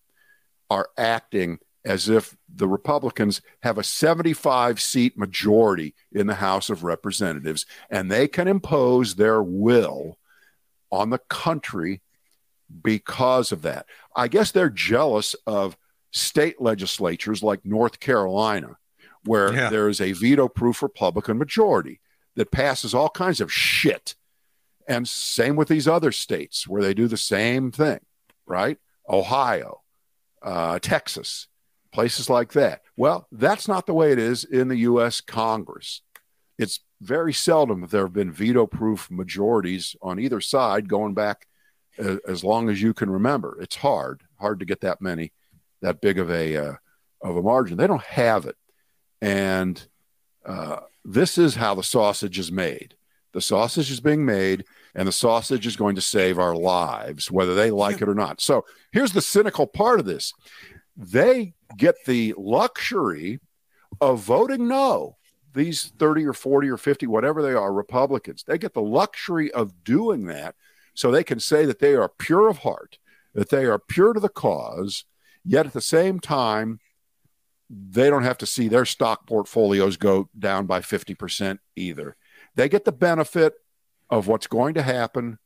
are 0.70 0.88
acting 0.96 1.59
as 1.84 2.09
if 2.09 2.34
the 2.48 2.66
Republicans 2.66 3.42
have 3.62 3.76
a 3.76 3.84
75 3.84 4.80
seat 4.80 5.18
majority 5.18 5.94
in 6.12 6.28
the 6.28 6.36
House 6.36 6.70
of 6.70 6.82
Representatives, 6.82 7.66
and 7.90 8.11
they 8.11 8.26
can 8.26 8.48
impose 8.48 9.16
their 9.16 9.42
will 9.42 10.16
on 10.90 11.11
the 11.11 11.20
country 11.28 12.00
because 12.82 13.52
of 13.52 13.62
that. 13.62 13.86
I 14.16 14.28
guess 14.28 14.50
they're 14.52 14.70
jealous 14.70 15.34
of 15.46 15.76
state 16.12 16.60
legislatures 16.60 17.42
like 17.42 17.64
North 17.64 18.00
Carolina, 18.00 18.76
where 19.24 19.52
Yeah. 19.52 19.70
there 19.70 19.88
is 19.88 20.00
a 20.00 20.12
veto 20.12 20.48
proof 20.48 20.82
Republican 20.82 21.38
majority 21.38 22.00
that 22.36 22.50
passes 22.50 22.94
all 22.94 23.08
kinds 23.10 23.40
of 23.40 23.52
shit. 23.52 24.14
And 24.86 25.08
same 25.08 25.56
with 25.56 25.68
these 25.68 25.88
other 25.88 26.12
states 26.12 26.68
where 26.68 26.82
they 26.82 26.94
do 26.94 27.08
the 27.08 27.16
same 27.16 27.70
thing, 27.72 28.00
right? 28.46 28.78
Ohio, 29.08 29.82
uh, 30.42 30.78
Texas, 30.78 31.48
places 31.92 32.28
like 32.28 32.52
that. 32.52 32.82
Well, 32.96 33.26
that's 33.32 33.66
not 33.66 33.86
the 33.86 33.94
way 33.94 34.12
it 34.12 34.18
is 34.18 34.44
in 34.44 34.68
the 34.68 34.76
U.S. 34.78 35.20
Congress. 35.20 36.02
It's 36.58 36.80
very 37.00 37.32
seldom 37.32 37.80
that 37.80 37.90
there 37.90 38.04
have 38.04 38.12
been 38.12 38.32
veto 38.32 38.66
proof 38.66 39.10
majorities 39.10 39.96
on 40.02 40.18
either 40.18 40.40
side 40.40 40.88
going 40.88 41.14
back 41.14 41.46
as 41.99 42.45
long 42.45 42.68
as 42.68 42.82
you 42.82 42.95
can 42.95 43.11
remember. 43.11 43.59
It's 43.61 43.76
hard, 43.76 44.22
hard 44.36 44.59
to 44.61 44.64
get 44.64 44.80
that 44.80 45.01
many, 45.01 45.32
that 45.82 46.01
big 46.01 46.18
of 46.18 46.30
a 46.30 46.57
uh, 46.57 46.74
of 47.22 47.36
a 47.36 47.42
margin. 47.42 47.76
They 47.76 47.86
don't 47.86 48.03
have 48.03 48.47
it, 48.47 48.57
and 49.20 49.84
uh, 50.45 50.80
this 51.05 51.38
is 51.38 51.55
how 51.55 51.74
the 51.74 51.82
sausage 51.82 52.38
is 52.38 52.51
made. 52.51 52.95
The 53.32 53.40
sausage 53.40 53.90
is 53.90 54.01
being 54.01 54.24
made, 54.24 54.64
and 54.95 55.09
the 55.09 55.12
sausage 55.12 55.66
is 55.66 55.76
going 55.76 55.97
to 55.97 56.01
save 56.01 56.38
our 56.38 56.55
lives, 56.55 57.30
whether 57.30 57.55
they 57.55 57.70
like 57.70 58.01
it 58.01 58.09
or 58.09 58.14
not. 58.14 58.40
So 58.40 58.64
here's 58.92 59.12
the 59.12 59.22
cynical 59.22 59.66
part 59.66 60.01
of 60.01 60.07
this: 60.07 60.32
they 60.97 61.55
get 61.76 61.97
the 62.07 62.34
luxury 62.36 63.40
of 64.01 64.20
voting 64.20 64.68
no. 64.68 65.16
These 65.55 65.92
30 66.01 66.26
or 66.26 66.32
40 66.32 66.68
or 66.68 66.76
50, 66.76 67.07
whatever 67.07 67.40
they 67.40 67.53
are, 67.53 67.72
Republicans, 67.72 68.42
they 68.45 68.59
get 68.59 68.74
the 68.74 68.82
luxury 68.82 69.53
of 69.53 69.84
doing 69.84 70.26
that 70.26 70.57
so 70.95 71.11
they 71.11 71.24
can 71.24 71.40
say 71.40 71.66
that 71.66 71.80
they 71.80 71.95
are 71.95 72.09
pure 72.09 72.49
of 72.49 72.59
heart, 72.59 72.99
that 73.34 73.51
they 73.51 73.64
are 73.64 73.78
pure 73.78 74.12
to 74.12 74.20
the 74.20 74.28
cause, 74.28 75.05
yet 75.45 75.66
at 75.66 75.72
the 75.72 75.80
same 75.80 76.20
time, 76.20 76.80
they 77.68 78.11
don't 78.11 78.22
have 78.22 78.38
to 78.38 78.47
see 78.47 78.68
their 78.68 78.84
stock 78.84 79.26
portfolios 79.26 79.97
go 79.97 80.28
down 80.38 80.66
by 80.66 80.80
50% 80.80 81.59
either. 81.76 82.16
They 82.55 82.68
get 82.68 82.84
the 82.84 82.92
benefit 82.92 83.55
of 84.11 84.28
what's 84.28 84.47
going 84.47 84.74
to 84.74 84.82
happen, 84.82 85.38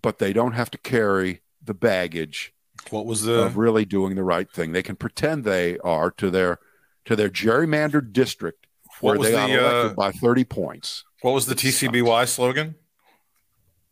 but 0.00 0.18
they 0.18 0.32
don't 0.32 0.52
have 0.52 0.70
to 0.70 0.78
carry 0.78 1.42
the 1.62 1.74
baggage 1.74 2.54
What 2.90 3.06
was 3.06 3.22
the 3.22 3.44
of 3.44 3.56
really 3.56 3.84
doing 3.84 4.14
the 4.14 4.22
right 4.22 4.50
thing. 4.50 4.72
They 4.72 4.82
can 4.82 4.96
pretend 4.96 5.44
they 5.44 5.78
are 5.78 6.10
to 6.12 6.30
their 6.30 6.60
to 7.06 7.16
their 7.16 7.28
gerrymandered 7.28 8.12
district 8.12 8.66
What 9.00 9.10
where 9.10 9.18
was 9.18 9.28
they 9.28 9.34
got 9.34 9.48
the, 9.48 9.90
uh, 9.90 9.94
by 9.94 10.12
30 10.12 10.44
points. 10.44 11.04
what 11.22 11.32
was 11.32 11.46
the 11.46 11.54
TCBY 11.54 12.28
slogan? 12.28 12.76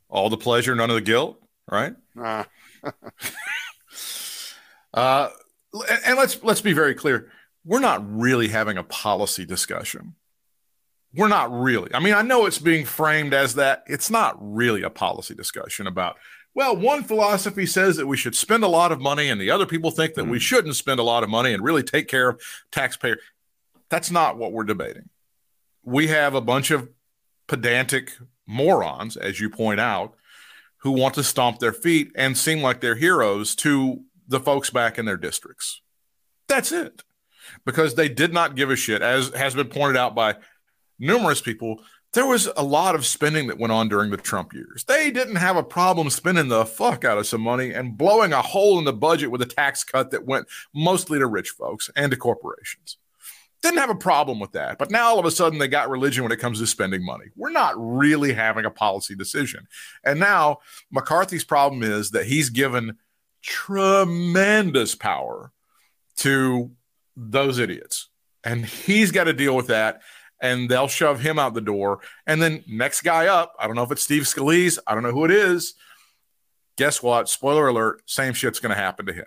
All 0.08 0.30
the 0.30 0.36
pleasure, 0.36 0.74
none 0.74 0.90
of 0.90 0.96
the 0.96 1.02
guilt, 1.02 1.40
right? 1.70 1.94
Ah, 2.18 2.46
Uh, 4.92 5.28
and- 6.06 6.16
let's 6.16 6.42
let's 6.42 6.60
be 6.60 6.72
very 6.72 6.94
clear. 6.94 7.30
We're 7.64 7.80
not 7.80 8.02
really 8.16 8.48
having 8.48 8.76
a 8.78 8.84
policy 8.84 9.44
discussion. 9.44 10.14
We're 11.14 11.28
not 11.28 11.50
really. 11.52 11.92
I 11.94 12.00
mean, 12.00 12.14
I 12.14 12.22
know 12.22 12.46
it's 12.46 12.58
being 12.58 12.84
framed 12.84 13.34
as 13.34 13.54
that. 13.54 13.84
It's 13.86 14.10
not 14.10 14.36
really 14.40 14.82
a 14.82 14.90
policy 14.90 15.34
discussion 15.34 15.86
about. 15.86 16.16
Well, 16.54 16.76
one 16.76 17.02
philosophy 17.02 17.66
says 17.66 17.96
that 17.96 18.06
we 18.06 18.16
should 18.16 18.36
spend 18.36 18.62
a 18.62 18.68
lot 18.68 18.92
of 18.92 19.00
money, 19.00 19.28
and 19.28 19.40
the 19.40 19.50
other 19.50 19.66
people 19.66 19.90
think 19.90 20.14
that 20.14 20.26
we 20.28 20.38
shouldn't 20.38 20.76
spend 20.76 21.00
a 21.00 21.04
lot 21.04 21.24
of 21.24 21.28
money 21.30 21.52
and 21.52 21.64
really 21.64 21.82
take 21.82 22.06
care 22.06 22.28
of 22.28 22.40
taxpayer. 22.70 23.18
That's 23.88 24.10
not 24.10 24.36
what 24.38 24.52
we're 24.52 24.62
debating. 24.64 25.08
We 25.82 26.06
have 26.08 26.34
a 26.34 26.40
bunch 26.40 26.70
of 26.70 26.88
pedantic 27.48 28.12
morons, 28.46 29.16
as 29.16 29.40
you 29.40 29.50
point 29.50 29.80
out, 29.80 30.14
who 30.78 30.90
want 30.90 31.14
to 31.14 31.22
stomp 31.22 31.58
their 31.58 31.72
feet 31.72 32.12
and 32.14 32.36
seem 32.36 32.62
like 32.62 32.80
they're 32.80 32.94
heroes 32.94 33.54
to 33.56 34.02
the 34.28 34.40
folks 34.40 34.70
back 34.70 34.98
in 34.98 35.06
their 35.06 35.16
districts. 35.16 35.80
That's 36.48 36.72
it. 36.72 37.02
Because 37.64 37.94
they 37.94 38.08
did 38.08 38.32
not 38.32 38.56
give 38.56 38.70
a 38.70 38.76
shit, 38.76 39.02
as 39.02 39.30
has 39.34 39.54
been 39.54 39.68
pointed 39.68 39.96
out 39.96 40.14
by 40.14 40.36
numerous 40.98 41.40
people. 41.40 41.82
There 42.12 42.26
was 42.26 42.48
a 42.56 42.62
lot 42.62 42.94
of 42.94 43.04
spending 43.04 43.48
that 43.48 43.58
went 43.58 43.72
on 43.72 43.88
during 43.88 44.10
the 44.10 44.16
Trump 44.16 44.52
years. 44.52 44.84
They 44.84 45.10
didn't 45.10 45.36
have 45.36 45.56
a 45.56 45.64
problem 45.64 46.10
spending 46.10 46.48
the 46.48 46.64
fuck 46.64 47.04
out 47.04 47.18
of 47.18 47.26
some 47.26 47.40
money 47.40 47.72
and 47.72 47.98
blowing 47.98 48.32
a 48.32 48.40
hole 48.40 48.78
in 48.78 48.84
the 48.84 48.92
budget 48.92 49.30
with 49.30 49.42
a 49.42 49.46
tax 49.46 49.82
cut 49.82 50.10
that 50.12 50.24
went 50.24 50.46
mostly 50.72 51.18
to 51.18 51.26
rich 51.26 51.50
folks 51.50 51.90
and 51.96 52.12
to 52.12 52.16
corporations. 52.16 52.98
Didn't 53.64 53.80
have 53.80 53.90
a 53.90 53.94
problem 53.94 54.40
with 54.40 54.52
that. 54.52 54.76
But 54.78 54.90
now 54.90 55.06
all 55.06 55.18
of 55.18 55.24
a 55.24 55.30
sudden 55.30 55.58
they 55.58 55.68
got 55.68 55.88
religion 55.88 56.22
when 56.22 56.32
it 56.32 56.38
comes 56.38 56.58
to 56.58 56.66
spending 56.66 57.02
money. 57.02 57.26
We're 57.34 57.50
not 57.50 57.72
really 57.76 58.34
having 58.34 58.66
a 58.66 58.70
policy 58.70 59.14
decision. 59.14 59.66
And 60.04 60.20
now 60.20 60.58
McCarthy's 60.90 61.44
problem 61.44 61.82
is 61.82 62.10
that 62.10 62.26
he's 62.26 62.50
given 62.50 62.98
tremendous 63.42 64.94
power 64.94 65.50
to 66.16 66.72
those 67.16 67.58
idiots. 67.58 68.10
And 68.44 68.66
he's 68.66 69.10
got 69.10 69.24
to 69.24 69.32
deal 69.32 69.56
with 69.56 69.68
that. 69.68 70.02
And 70.42 70.68
they'll 70.68 70.86
shove 70.86 71.20
him 71.20 71.38
out 71.38 71.54
the 71.54 71.62
door. 71.62 72.00
And 72.26 72.42
then 72.42 72.64
next 72.68 73.00
guy 73.00 73.28
up, 73.28 73.54
I 73.58 73.66
don't 73.66 73.76
know 73.76 73.82
if 73.82 73.92
it's 73.92 74.02
Steve 74.02 74.24
Scalise, 74.24 74.78
I 74.86 74.92
don't 74.92 75.02
know 75.02 75.12
who 75.12 75.24
it 75.24 75.30
is. 75.30 75.72
Guess 76.76 77.02
what? 77.02 77.30
Spoiler 77.30 77.68
alert, 77.68 78.02
same 78.04 78.34
shit's 78.34 78.60
going 78.60 78.74
to 78.74 78.80
happen 78.80 79.06
to 79.06 79.14
him. 79.14 79.24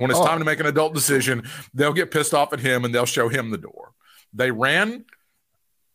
When 0.00 0.10
it's 0.10 0.18
Oh. 0.18 0.26
time 0.26 0.38
to 0.38 0.44
make 0.44 0.60
an 0.60 0.66
adult 0.66 0.94
decision, 0.94 1.46
they'll 1.74 1.92
get 1.92 2.10
pissed 2.10 2.32
off 2.34 2.52
at 2.52 2.60
him 2.60 2.84
and 2.84 2.94
they'll 2.94 3.06
show 3.06 3.28
him 3.28 3.50
the 3.50 3.58
door. 3.58 3.92
They 4.32 4.50
ran 4.50 5.04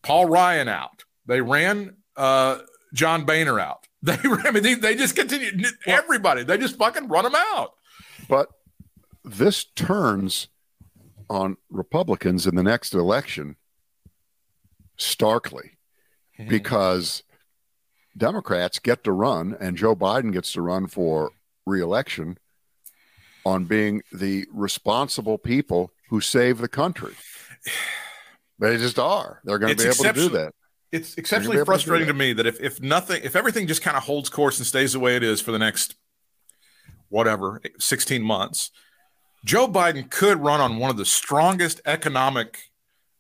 Paul 0.03 0.27
Ryan 0.27 0.67
out. 0.67 1.03
They 1.25 1.41
ran 1.41 1.97
uh, 2.15 2.59
John 2.93 3.25
Boehner 3.25 3.59
out. 3.59 3.87
They, 4.05 4.17
I 4.23 4.51
mean, 4.51 4.61
they, 4.61 4.75
they 4.75 4.93
just 4.95 5.15
continue. 5.15 5.49
Everybody, 5.87 6.43
they 6.43 6.59
just 6.59 6.77
fucking 6.77 7.07
run 7.07 7.23
them 7.23 7.33
out. 7.35 7.71
but 8.29 8.49
this 9.23 9.63
turns 9.63 10.47
on 11.27 11.57
Republicans 11.71 12.45
in 12.45 12.53
the 12.53 12.61
next 12.61 12.93
election 12.93 13.55
starkly 14.97 15.71
Mm-hmm. 16.37 16.49
because 16.49 17.23
Democrats 18.17 18.77
get 18.79 19.05
to 19.05 19.13
run 19.13 19.55
and 19.59 19.77
Joe 19.77 19.95
Biden 19.95 20.33
gets 20.33 20.51
to 20.51 20.61
run 20.61 20.85
for 20.87 21.31
reelection 21.65 22.37
on 23.45 23.65
being 23.65 24.01
the 24.11 24.45
responsible 24.51 25.37
people 25.37 25.91
who 26.09 26.19
save 26.19 26.57
the 26.57 26.67
country. 26.67 27.13
They 28.59 28.77
just 28.77 28.97
are. 28.99 29.41
They're 29.43 29.59
going 29.59 29.75
to 29.75 29.83
be 29.83 29.89
able 29.89 30.03
to 30.03 30.13
do 30.13 30.29
that. 30.29 30.53
It's 30.91 31.15
exceptionally 31.15 31.57
able 31.57 31.65
to 31.65 31.71
frustrating 31.71 32.07
to 32.07 32.13
me 32.13 32.33
that 32.33 32.45
if 32.45 32.59
if 32.61 32.81
nothing, 32.81 33.21
if 33.23 33.35
everything 33.35 33.67
just 33.67 33.81
kind 33.81 33.97
of 33.97 34.03
holds 34.03 34.29
course 34.29 34.57
and 34.59 34.65
stays 34.65 34.93
the 34.93 34.99
way 34.99 35.15
it 35.15 35.23
is 35.23 35.41
for 35.41 35.51
the 35.51 35.59
next 35.59 35.95
whatever 37.09 37.61
16 37.79 38.21
months, 38.21 38.71
Joe 39.43 39.67
Biden 39.67 40.09
could 40.09 40.39
run 40.41 40.61
on 40.61 40.77
one 40.77 40.89
of 40.89 40.97
the 40.97 41.05
strongest 41.05 41.81
economic 41.85 42.59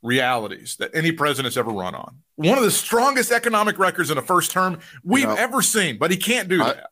realities 0.01 0.77
that 0.77 0.91
any 0.93 1.11
president's 1.11 1.57
ever 1.57 1.71
run 1.71 1.95
on. 1.95 2.19
One 2.35 2.57
of 2.57 2.63
the 2.63 2.71
strongest 2.71 3.31
economic 3.31 3.77
records 3.77 4.11
in 4.11 4.17
a 4.17 4.21
first 4.21 4.51
term 4.51 4.79
we've 5.03 5.27
know, 5.27 5.35
ever 5.35 5.61
seen, 5.61 5.97
but 5.97 6.11
he 6.11 6.17
can't 6.17 6.47
do 6.47 6.61
I- 6.61 6.73
that. 6.73 6.89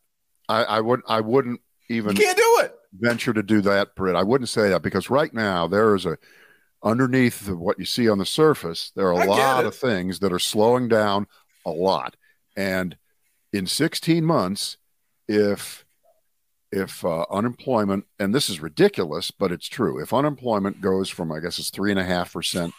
I, 0.49 0.63
I 0.63 0.81
would 0.81 1.01
I 1.07 1.21
wouldn't 1.21 1.61
He 1.88 1.95
even 1.95 2.17
can't 2.17 2.38
do 2.38 2.59
it. 2.63 2.75
Venture 2.97 3.33
to 3.33 3.43
do 3.43 3.61
that, 3.61 3.95
Britt. 3.95 4.15
I 4.15 4.23
wouldn't 4.23 4.49
say 4.49 4.69
that 4.69 4.81
because 4.81 5.09
right 5.09 5.33
now 5.33 5.67
there 5.67 5.95
is 5.95 6.05
a 6.05 6.17
underneath 6.83 7.47
of 7.47 7.59
what 7.59 7.79
you 7.79 7.85
see 7.85 8.09
on 8.09 8.17
the 8.17 8.25
surface, 8.25 8.91
there 8.95 9.07
are 9.07 9.13
a 9.13 9.23
I 9.23 9.25
lot 9.25 9.65
of 9.65 9.75
things 9.75 10.19
that 10.19 10.33
are 10.33 10.39
slowing 10.39 10.87
down 10.87 11.27
a 11.65 11.71
lot. 11.71 12.15
And 12.57 12.97
in 13.53 13.67
16 13.67 14.23
months, 14.23 14.77
if 15.27 15.85
if 16.71 17.05
uh, 17.05 17.25
unemployment, 17.29 18.05
and 18.17 18.33
this 18.33 18.49
is 18.49 18.59
ridiculous, 18.59 19.29
but 19.29 19.51
it's 19.51 19.67
true, 19.67 20.01
if 20.01 20.11
unemployment 20.11 20.81
goes 20.81 21.07
from 21.07 21.31
I 21.31 21.39
guess 21.39 21.59
it's 21.59 21.69
three 21.69 21.91
and 21.91 21.99
a 21.99 22.03
half 22.03 22.33
percent, 22.33 22.73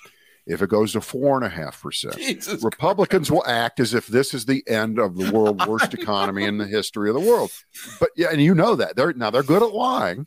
if 0.47 0.63
it 0.63 0.69
goes 0.69 0.93
to 0.93 1.01
four 1.01 1.37
and 1.37 1.45
a 1.45 1.49
half 1.49 1.81
percent. 1.81 2.17
Republicans 2.63 3.31
will 3.31 3.45
act 3.47 3.81
as 3.81 3.95
if 3.95 4.07
this 4.07 4.35
is 4.35 4.45
the 4.45 4.63
end 4.69 4.99
of 4.99 5.17
the 5.17 5.33
world 5.33 5.67
worst 5.69 5.95
economy 5.95 6.45
in 6.45 6.59
the 6.59 6.67
history 6.67 7.09
of 7.09 7.15
the 7.15 7.21
world. 7.21 7.51
But 7.99 8.11
yeah, 8.17 8.29
and 8.31 8.43
you 8.43 8.55
know 8.55 8.75
that 8.77 8.97
they're 8.97 9.13
now 9.13 9.31
they're 9.31 9.43
good 9.43 9.63
at 9.63 9.73
lying. 9.73 10.27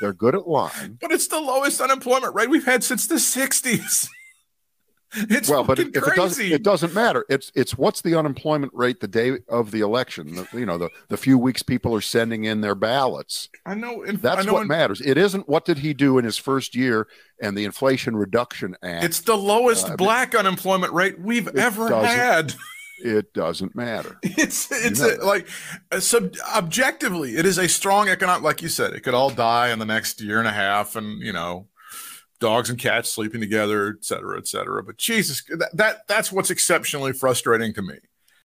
They're 0.00 0.12
good 0.12 0.34
at 0.34 0.48
lying. 0.48 0.98
But 1.00 1.12
it's 1.12 1.28
the 1.28 1.40
lowest 1.40 1.80
unemployment 1.80 2.34
rate 2.34 2.50
we've 2.50 2.64
had 2.64 2.82
since 2.82 3.06
the 3.06 3.16
60s. 3.16 4.08
It's 5.28 5.48
Well, 5.48 5.64
but 5.64 5.78
fucking 5.78 5.92
if 5.94 6.06
it 6.06 6.16
doesn't, 6.16 6.44
it 6.46 6.62
doesn't 6.62 6.94
matter. 6.94 7.24
It's 7.28 7.52
it's 7.54 7.76
what's 7.76 8.00
the 8.00 8.18
unemployment 8.18 8.72
rate 8.74 9.00
the 9.00 9.08
day 9.08 9.38
of 9.48 9.70
the 9.70 9.80
election? 9.80 10.34
The, 10.34 10.48
you 10.58 10.66
know, 10.66 10.78
the 10.78 10.88
the 11.08 11.16
few 11.16 11.36
weeks 11.36 11.62
people 11.62 11.94
are 11.94 12.00
sending 12.00 12.44
in 12.44 12.60
their 12.62 12.74
ballots. 12.74 13.48
I 13.66 13.74
know. 13.74 14.02
In, 14.02 14.16
I 14.16 14.18
That's 14.18 14.46
know 14.46 14.54
what 14.54 14.62
in- 14.62 14.68
matters. 14.68 15.00
It 15.00 15.18
isn't 15.18 15.48
what 15.48 15.64
did 15.64 15.78
he 15.78 15.92
do 15.92 16.18
in 16.18 16.24
his 16.24 16.38
first 16.38 16.74
year 16.74 17.08
and 17.40 17.56
the 17.56 17.64
Inflation 17.64 18.16
Reduction 18.16 18.76
Act. 18.82 19.04
It's 19.04 19.20
the 19.20 19.36
lowest 19.36 19.84
Uh, 19.84 19.88
I 19.88 19.90
mean- 19.90 19.96
black 19.98 20.34
unemployment 20.34 20.92
rate 20.92 21.20
we've 21.20 21.48
ever 21.56 21.94
had. 21.94 22.54
it 23.04 23.34
doesn't 23.34 23.74
matter. 23.74 24.16
It's 24.22 24.70
it's 24.72 25.00
know 25.00 25.16
a, 25.20 25.24
like 25.26 25.48
uh, 25.90 26.00
sub, 26.00 26.34
objectively, 26.54 27.36
it 27.36 27.44
is 27.44 27.58
a 27.58 27.68
strong 27.68 28.08
economic. 28.08 28.42
Like 28.42 28.62
you 28.62 28.68
said, 28.68 28.94
it 28.94 29.00
could 29.00 29.14
all 29.14 29.30
die 29.30 29.70
in 29.70 29.78
the 29.78 29.84
next 29.84 30.20
year 30.20 30.38
and 30.38 30.48
a 30.48 30.52
half, 30.52 30.96
and 30.96 31.20
you 31.20 31.32
know, 31.32 31.66
dogs 32.42 32.68
and 32.68 32.78
cats 32.78 33.10
sleeping 33.10 33.40
together, 33.40 33.96
et 33.98 34.04
cetera, 34.04 34.36
et 34.36 34.48
cetera. 34.48 34.82
But 34.82 34.98
Jesus, 34.98 35.42
that, 35.44 35.70
that 35.74 36.08
that's 36.08 36.30
what's 36.32 36.50
exceptionally 36.50 37.12
frustrating 37.12 37.72
to 37.74 37.82
me 37.82 37.98